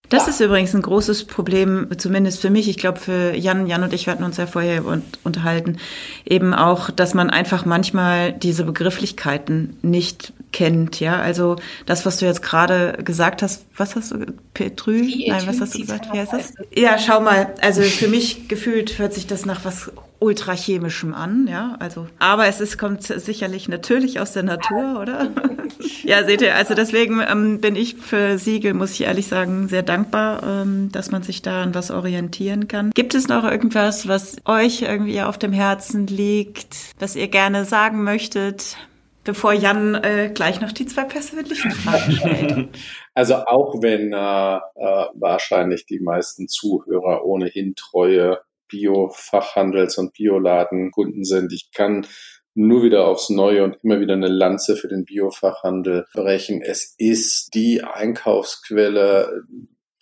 das 0.08 0.26
ja. 0.26 0.30
ist 0.30 0.40
übrigens 0.40 0.72
ein 0.72 0.82
großes 0.82 1.24
Problem, 1.24 1.88
zumindest 1.98 2.40
für 2.40 2.50
mich. 2.50 2.68
Ich 2.68 2.76
glaube, 2.76 3.00
für 3.00 3.34
Jan, 3.34 3.66
Jan 3.66 3.82
und 3.82 3.92
ich 3.92 4.08
hatten 4.08 4.22
uns 4.22 4.36
ja 4.36 4.46
vorher 4.46 4.84
unterhalten, 5.24 5.78
eben 6.24 6.54
auch, 6.54 6.92
dass 6.92 7.12
man 7.12 7.28
einfach 7.28 7.64
manchmal 7.64 8.32
diese 8.32 8.62
Begrifflichkeiten 8.62 9.78
nicht 9.82 10.32
kennt. 10.52 11.00
Ja, 11.00 11.20
also 11.20 11.56
das, 11.86 12.06
was 12.06 12.18
du 12.18 12.26
jetzt 12.26 12.42
gerade 12.42 12.98
gesagt 13.04 13.42
hast, 13.42 13.66
was 13.76 13.96
hast 13.96 14.12
du, 14.12 14.26
Petrü? 14.54 15.02
Nein, 15.28 15.42
was 15.46 15.60
hast 15.60 15.74
du 15.74 15.80
gesagt? 15.80 16.12
Wie 16.12 16.18
heißt 16.18 16.32
das? 16.32 16.54
Ja, 16.74 16.98
schau 16.98 17.20
mal. 17.20 17.54
Also 17.60 17.82
für 17.82 18.08
mich 18.08 18.48
gefühlt 18.48 18.98
hört 18.98 19.14
sich 19.14 19.26
das 19.26 19.46
nach 19.46 19.64
was 19.64 19.90
ultrachemischem 20.20 21.14
an, 21.14 21.48
ja, 21.50 21.76
also, 21.80 22.06
aber 22.18 22.46
es 22.46 22.60
ist, 22.60 22.76
kommt 22.76 23.02
sicherlich 23.02 23.68
natürlich 23.68 24.20
aus 24.20 24.32
der 24.32 24.42
Natur, 24.42 25.00
oder? 25.00 25.30
ja, 26.04 26.24
seht 26.24 26.42
ihr, 26.42 26.54
also 26.54 26.74
deswegen 26.74 27.22
ähm, 27.26 27.60
bin 27.60 27.74
ich 27.74 27.96
für 27.96 28.38
Siegel, 28.38 28.74
muss 28.74 28.92
ich 28.92 29.02
ehrlich 29.02 29.28
sagen, 29.28 29.68
sehr 29.68 29.82
dankbar, 29.82 30.42
ähm, 30.42 30.92
dass 30.92 31.10
man 31.10 31.22
sich 31.22 31.40
da 31.40 31.62
an 31.62 31.74
was 31.74 31.90
orientieren 31.90 32.68
kann. 32.68 32.90
Gibt 32.90 33.14
es 33.14 33.28
noch 33.28 33.44
irgendwas, 33.44 34.08
was 34.08 34.36
euch 34.44 34.82
irgendwie 34.82 35.22
auf 35.22 35.38
dem 35.38 35.54
Herzen 35.54 36.06
liegt, 36.06 36.76
was 36.98 37.16
ihr 37.16 37.28
gerne 37.28 37.64
sagen 37.64 38.04
möchtet? 38.04 38.76
Bevor 39.22 39.52
Jan 39.52 39.94
äh, 39.96 40.30
gleich 40.34 40.60
noch 40.60 40.72
die 40.72 40.86
zwei 40.86 41.04
persönlichen 41.04 41.70
Fragen 41.70 42.12
stellt. 42.12 42.68
Also 43.14 43.34
auch 43.34 43.82
wenn 43.82 44.12
äh, 44.12 44.16
äh, 44.16 45.06
wahrscheinlich 45.14 45.84
die 45.84 46.00
meisten 46.00 46.48
Zuhörer 46.48 47.24
ohnehin 47.24 47.74
treue 47.74 48.40
Bio-Fachhandels- 48.68 49.98
und 49.98 50.12
Bioladenkunden 50.14 51.24
sind. 51.24 51.52
Ich 51.52 51.70
kann 51.72 52.06
nur 52.54 52.82
wieder 52.82 53.06
aufs 53.06 53.30
Neue 53.30 53.64
und 53.64 53.76
immer 53.82 54.00
wieder 54.00 54.14
eine 54.14 54.28
Lanze 54.28 54.76
für 54.76 54.88
den 54.88 55.04
Biofachhandel 55.04 56.06
brechen. 56.12 56.62
Es 56.62 56.94
ist 56.98 57.54
die 57.54 57.82
Einkaufsquelle, 57.82 59.42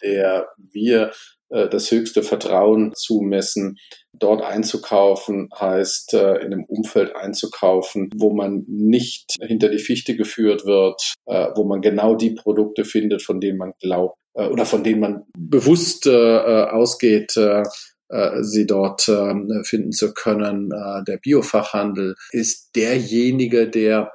der 0.03 0.49
wir 0.57 1.13
äh, 1.51 1.69
das 1.69 1.91
höchste 1.91 2.23
Vertrauen 2.23 2.93
zumessen. 2.95 3.79
Dort 4.19 4.43
einzukaufen 4.43 5.49
heißt, 5.59 6.15
äh, 6.15 6.37
in 6.37 6.53
einem 6.53 6.65
Umfeld 6.65 7.15
einzukaufen, 7.17 8.11
wo 8.17 8.33
man 8.33 8.65
nicht 8.67 9.37
hinter 9.41 9.69
die 9.69 9.79
Fichte 9.79 10.17
geführt 10.17 10.65
wird, 10.67 11.15
äh, 11.27 11.49
wo 11.55 11.65
man 11.65 11.81
genau 11.81 12.15
die 12.15 12.35
Produkte 12.35 12.85
findet, 12.85 13.23
von 13.23 13.41
denen 13.41 13.59
man 13.59 13.73
glaubt 13.81 14.17
oder 14.35 14.65
von 14.65 14.85
denen 14.85 15.01
man 15.01 15.25
bewusst 15.37 16.07
ausgeht, 16.07 17.37
äh, 18.11 18.43
sie 18.43 18.67
dort 18.67 19.07
äh, 19.09 19.35
finden 19.65 19.93
zu 19.93 20.15
können. 20.15 20.71
Äh, 20.73 21.05
der 21.05 21.19
Biofachhandel 21.19 22.15
ist 22.31 22.75
derjenige, 22.75 23.69
der 23.69 24.11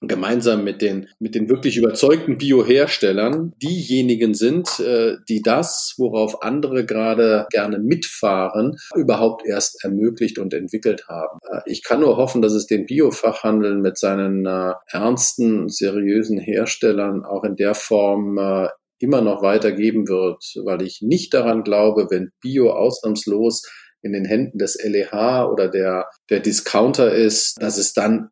gemeinsam 0.00 0.64
mit 0.64 0.82
den, 0.82 1.08
mit 1.18 1.34
den 1.34 1.48
wirklich 1.48 1.76
überzeugten 1.76 2.38
Bioherstellern 2.38 3.52
diejenigen 3.62 4.34
sind, 4.34 4.78
äh, 4.80 5.16
die 5.28 5.42
das, 5.42 5.94
worauf 5.96 6.42
andere 6.42 6.84
gerade 6.84 7.46
gerne 7.50 7.78
mitfahren, 7.78 8.76
überhaupt 8.94 9.46
erst 9.46 9.82
ermöglicht 9.84 10.38
und 10.38 10.52
entwickelt 10.52 11.08
haben. 11.08 11.38
Äh, 11.50 11.60
ich 11.66 11.82
kann 11.82 12.00
nur 12.00 12.16
hoffen, 12.16 12.42
dass 12.42 12.52
es 12.52 12.66
den 12.66 12.86
Biofachhandel 12.86 13.78
mit 13.78 13.98
seinen 13.98 14.44
äh, 14.44 14.72
ernsten, 14.88 15.68
seriösen 15.68 16.38
Herstellern 16.38 17.24
auch 17.24 17.44
in 17.44 17.56
der 17.56 17.74
Form 17.74 18.38
äh, 18.38 18.68
immer 18.98 19.20
noch 19.20 19.42
weitergeben 19.42 20.08
wird, 20.08 20.42
weil 20.64 20.82
ich 20.82 21.00
nicht 21.02 21.34
daran 21.34 21.64
glaube, 21.64 22.06
wenn 22.10 22.30
Bio 22.40 22.70
ausnahmslos 22.70 23.62
in 24.02 24.12
den 24.12 24.24
Händen 24.24 24.58
des 24.58 24.78
LEH 24.82 25.46
oder 25.50 25.68
der, 25.68 26.06
der 26.30 26.40
Discounter 26.40 27.12
ist, 27.12 27.60
dass 27.60 27.76
es 27.76 27.92
dann 27.92 28.30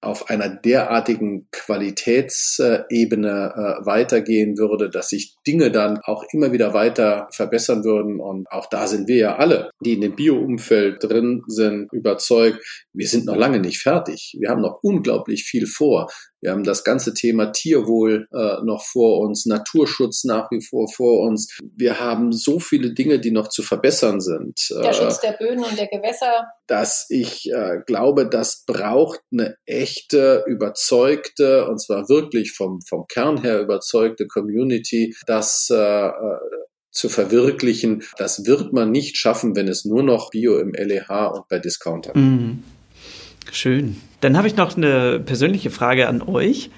auf 0.00 0.30
einer 0.30 0.48
derartigen 0.48 1.48
Qualitätsebene 1.50 3.28
äh, 3.82 3.86
weitergehen 3.86 4.56
würde, 4.56 4.90
dass 4.90 5.08
sich 5.08 5.34
Dinge 5.46 5.72
dann 5.72 5.98
auch 6.04 6.24
immer 6.32 6.52
wieder 6.52 6.72
weiter 6.72 7.28
verbessern 7.32 7.84
würden. 7.84 8.20
Und 8.20 8.50
auch 8.50 8.66
da 8.70 8.86
sind 8.86 9.08
wir 9.08 9.16
ja 9.16 9.36
alle, 9.36 9.70
die 9.84 9.94
in 9.94 10.00
dem 10.00 10.14
Bio-Umfeld 10.14 11.02
drin 11.02 11.42
sind, 11.48 11.92
überzeugt, 11.92 12.64
wir 12.92 13.08
sind 13.08 13.26
noch 13.26 13.36
lange 13.36 13.58
nicht 13.58 13.80
fertig. 13.80 14.36
Wir 14.38 14.50
haben 14.50 14.62
noch 14.62 14.78
unglaublich 14.82 15.44
viel 15.44 15.66
vor. 15.66 16.08
Wir 16.40 16.52
haben 16.52 16.64
das 16.64 16.84
ganze 16.84 17.14
Thema 17.14 17.52
Tierwohl 17.52 18.28
äh, 18.32 18.64
noch 18.64 18.84
vor 18.84 19.20
uns, 19.20 19.46
Naturschutz 19.46 20.24
nach 20.24 20.50
wie 20.50 20.62
vor 20.62 20.88
vor 20.88 21.20
uns. 21.20 21.58
Wir 21.76 21.98
haben 21.98 22.32
so 22.32 22.60
viele 22.60 22.94
Dinge, 22.94 23.18
die 23.18 23.30
noch 23.30 23.48
zu 23.48 23.62
verbessern 23.62 24.20
sind. 24.20 24.68
Der 24.70 24.90
äh, 24.90 24.94
Schutz 24.94 25.20
der 25.20 25.32
Böden 25.32 25.64
und 25.64 25.76
der 25.76 25.88
Gewässer. 25.88 26.46
Dass 26.66 27.06
ich 27.08 27.50
äh, 27.50 27.78
glaube, 27.86 28.28
das 28.28 28.64
braucht 28.66 29.20
eine 29.32 29.56
echte, 29.66 30.44
überzeugte, 30.46 31.66
und 31.66 31.80
zwar 31.80 32.08
wirklich 32.08 32.52
vom, 32.52 32.80
vom 32.88 33.06
Kern 33.08 33.42
her 33.42 33.60
überzeugte 33.60 34.26
Community, 34.26 35.14
das 35.26 35.68
äh, 35.70 35.76
äh 35.76 36.38
zu 36.90 37.08
verwirklichen. 37.08 38.02
Das 38.16 38.46
wird 38.46 38.72
man 38.72 38.90
nicht 38.90 39.18
schaffen, 39.18 39.54
wenn 39.54 39.68
es 39.68 39.84
nur 39.84 40.02
noch 40.02 40.30
Bio 40.30 40.58
im 40.58 40.72
LEH 40.72 41.32
und 41.32 41.46
bei 41.48 41.58
Discounter. 41.58 42.16
Mhm. 42.16 42.64
Schön. 43.52 44.00
Dann 44.20 44.36
habe 44.36 44.48
ich 44.48 44.56
noch 44.56 44.76
eine 44.76 45.20
persönliche 45.20 45.70
Frage 45.70 46.08
an 46.08 46.22
euch. 46.22 46.70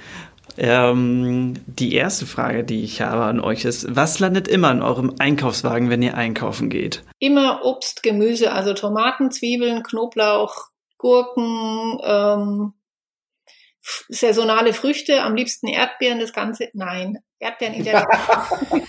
Ähm, 0.59 1.55
die 1.67 1.95
erste 1.95 2.27
Frage, 2.27 2.65
die 2.65 2.83
ich 2.83 3.01
habe 3.01 3.25
an 3.25 3.41
euch 3.41 3.65
ist, 3.65 3.97
was 3.97 4.19
landet 4.19 4.49
immer 4.49 4.71
in 4.71 4.83
eurem 4.83 5.15
Einkaufswagen, 5.19 5.91
wenn 5.91 6.03
ihr 6.03 6.17
einkaufen 6.17 6.69
geht? 6.69 7.03
Immer 7.19 7.65
Obst, 7.65 8.03
Gemüse, 8.03 8.53
also 8.53 8.75
Tomaten, 8.75 9.31
Zwiebeln, 9.31 9.83
Knoblauch, 9.83 10.55
Gurken, 10.99 11.99
ähm, 12.05 12.73
saisonale 14.09 14.73
Früchte, 14.73 15.23
am 15.23 15.35
liebsten 15.35 15.69
Erdbeeren, 15.69 16.21
das 16.21 16.33
Ganze, 16.33 16.69
nein, 16.75 17.19
Erdbeeren 17.39 17.75
in 17.75 17.85
der 17.85 18.07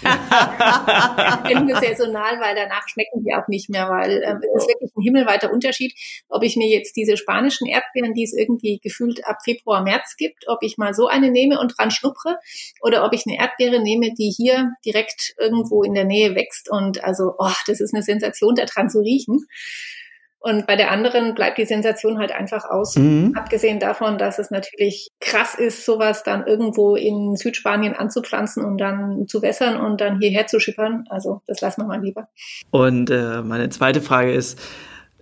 Erdbeeren 0.04 1.68
nur 1.68 1.80
saisonal, 1.80 2.40
weil 2.42 2.54
danach 2.54 2.88
schmecken 2.90 3.24
die 3.24 3.34
auch 3.34 3.48
nicht 3.48 3.70
mehr, 3.70 3.88
weil 3.90 4.22
ähm, 4.24 4.42
es 4.56 4.64
ist 4.64 4.70
wirklich 4.70 4.92
ein 4.96 5.02
himmelweiter 5.02 5.52
Unterschied, 5.54 5.94
ob 6.28 6.44
ich 6.44 6.58
mir 6.58 6.68
jetzt 6.68 6.98
diese 6.98 7.16
spanischen 7.16 7.68
Erdbeeren, 7.68 8.14
die 8.14 8.24
es 8.24 8.34
irgendwie 8.34 8.80
gefühlt 8.84 9.26
ab 9.26 9.38
Februar, 9.44 9.82
März 9.84 10.16
gibt, 10.18 10.50
ob 10.50 10.64
ich 10.64 10.78
mal 10.78 10.94
so 10.94 11.08
eine 11.08 11.32
nehme 11.32 11.60
und 11.60 11.78
dran 11.78 11.92
schnuppere 11.92 12.38
oder 12.82 13.06
ob 13.06 13.14
ich 13.14 13.24
eine 13.26 13.38
Erdbeere 13.38 13.82
nehme, 13.82 14.14
die 14.14 14.34
hier 14.36 14.72
direkt 14.86 15.34
irgendwo 15.40 15.84
in 15.84 15.94
der 15.94 16.06
Nähe 16.06 16.36
wächst 16.36 16.70
und 16.70 17.04
also, 17.06 17.36
oh, 17.38 17.54
das 17.68 17.80
ist 17.80 17.94
eine 17.94 18.04
Sensation, 18.04 18.56
da 18.56 18.66
dran 18.66 18.90
zu 18.90 19.00
riechen. 19.00 19.46
Und 20.44 20.66
bei 20.66 20.76
der 20.76 20.90
anderen 20.90 21.36
bleibt 21.36 21.60
die 21.60 21.66
Sensation 21.66 22.18
halt 22.18 22.32
einfach 22.32 22.66
aus. 22.66 22.96
Mhm. 22.96 23.34
Abgesehen 23.36 23.80
davon, 23.80 24.18
dass 24.18 24.40
es 24.40 24.50
natürlich 24.50 25.10
krass 25.20 25.54
ist, 25.54 25.86
sowas 25.86 26.24
dann 26.24 26.48
irgendwo 26.48 26.96
in 26.96 27.36
Südspanien 27.36 27.94
anzupflanzen 27.94 28.66
und 28.66 28.80
dann 28.80 29.28
zu 29.28 29.44
wässern 29.44 29.80
und 29.80 30.02
dann 30.02 30.20
hierher 30.20 30.48
zu 30.48 30.60
schippern. 30.60 31.06
Also 31.10 31.42
das 31.46 31.62
lassen 31.62 31.82
wir 31.82 31.88
mal 31.88 32.02
lieber. 32.02 32.28
Und 32.72 33.12
äh, 33.12 33.44
meine 33.44 33.70
zweite 33.70 34.02
Frage 34.02 34.34
ist, 34.34 34.60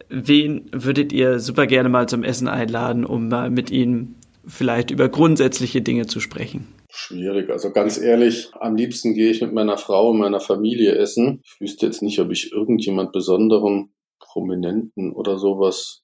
wen 0.07 0.69
würdet 0.71 1.11
ihr 1.11 1.39
super 1.39 1.67
gerne 1.67 1.89
mal 1.89 2.07
zum 2.07 2.23
Essen 2.23 2.47
einladen, 2.47 3.03
um 3.03 3.27
mal 3.27 3.49
mit 3.49 3.71
ihnen 3.71 4.15
vielleicht 4.47 4.89
über 4.89 5.09
grundsätzliche 5.09 5.81
Dinge 5.81 6.07
zu 6.07 6.21
sprechen? 6.21 6.67
Schwierig. 6.89 7.49
Also 7.49 7.71
ganz 7.71 7.99
ehrlich, 7.99 8.51
am 8.59 8.77
liebsten 8.77 9.13
gehe 9.13 9.29
ich 9.31 9.41
mit 9.41 9.53
meiner 9.53 9.77
Frau 9.77 10.11
und 10.11 10.17
meiner 10.17 10.39
Familie 10.39 10.95
essen. 10.95 11.41
Ich 11.43 11.59
wüsste 11.59 11.85
jetzt 11.85 12.01
nicht, 12.01 12.19
ob 12.19 12.31
ich 12.31 12.53
irgendjemand 12.53 13.11
Besonderen 13.11 13.91
Prominenten 14.19 15.13
oder 15.13 15.37
sowas 15.37 16.03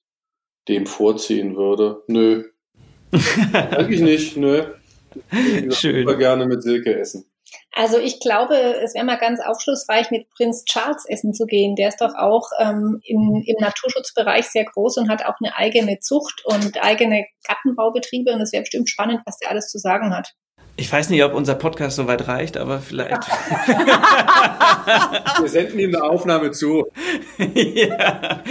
dem 0.68 0.86
vorziehen 0.86 1.56
würde. 1.56 2.02
Nö. 2.08 2.44
Eigentlich 3.52 4.00
nicht, 4.00 4.36
nö. 4.36 4.64
Ich 5.32 5.78
Schön. 5.78 6.06
super 6.06 6.16
gerne 6.16 6.46
mit 6.46 6.62
Silke 6.62 6.98
essen. 6.98 7.30
Also 7.72 7.98
ich 7.98 8.20
glaube, 8.20 8.54
es 8.82 8.94
wäre 8.94 9.04
mal 9.04 9.18
ganz 9.18 9.40
aufschlussreich, 9.40 10.10
mit 10.10 10.28
Prinz 10.30 10.64
Charles 10.64 11.04
essen 11.08 11.32
zu 11.32 11.46
gehen. 11.46 11.76
Der 11.76 11.88
ist 11.88 12.00
doch 12.00 12.14
auch 12.14 12.48
ähm, 12.58 13.00
in, 13.04 13.42
im 13.46 13.56
Naturschutzbereich 13.60 14.46
sehr 14.46 14.64
groß 14.64 14.98
und 14.98 15.08
hat 15.08 15.24
auch 15.24 15.36
eine 15.42 15.54
eigene 15.56 15.98
Zucht 16.00 16.42
und 16.44 16.82
eigene 16.82 17.26
Gartenbaubetriebe. 17.46 18.32
Und 18.32 18.40
es 18.40 18.52
wäre 18.52 18.62
bestimmt 18.62 18.88
spannend, 18.88 19.20
was 19.26 19.38
der 19.38 19.50
alles 19.50 19.68
zu 19.68 19.78
sagen 19.78 20.14
hat. 20.14 20.34
Ich 20.78 20.92
weiß 20.92 21.08
nicht, 21.10 21.24
ob 21.24 21.32
unser 21.32 21.54
Podcast 21.54 21.96
so 21.96 22.06
weit 22.06 22.28
reicht, 22.28 22.58
aber 22.58 22.80
vielleicht. 22.80 23.22
Wir 25.40 25.48
senden 25.48 25.78
ihm 25.78 25.94
eine 25.94 26.04
Aufnahme 26.04 26.50
zu. 26.50 26.84
ja. 27.54 28.42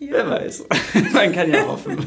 Wer 0.00 0.30
weiß. 0.30 0.64
Man 1.12 1.32
kann 1.32 1.52
ja 1.52 1.64
hoffen. 1.66 1.98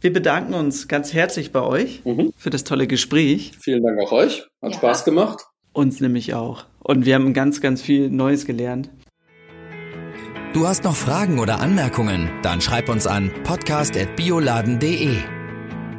Wir 0.00 0.12
bedanken 0.12 0.54
uns 0.54 0.88
ganz 0.88 1.14
herzlich 1.14 1.52
bei 1.52 1.62
euch 1.62 2.02
mhm. 2.04 2.32
für 2.36 2.50
das 2.50 2.64
tolle 2.64 2.86
Gespräch. 2.86 3.52
Vielen 3.60 3.82
Dank 3.82 3.98
auch 4.00 4.12
euch. 4.12 4.46
Hat 4.60 4.72
ja. 4.72 4.78
Spaß 4.78 5.04
gemacht. 5.04 5.46
Uns 5.72 6.00
nämlich 6.00 6.34
auch. 6.34 6.66
Und 6.80 7.06
wir 7.06 7.14
haben 7.14 7.32
ganz, 7.32 7.60
ganz 7.62 7.80
viel 7.80 8.10
Neues 8.10 8.44
gelernt. 8.44 8.90
Du 10.52 10.66
hast 10.66 10.82
noch 10.84 10.96
Fragen 10.96 11.38
oder 11.38 11.60
Anmerkungen? 11.60 12.28
Dann 12.42 12.60
schreib 12.60 12.88
uns 12.88 13.06
an 13.06 13.30
podcast.bioladen.de. 13.44 15.39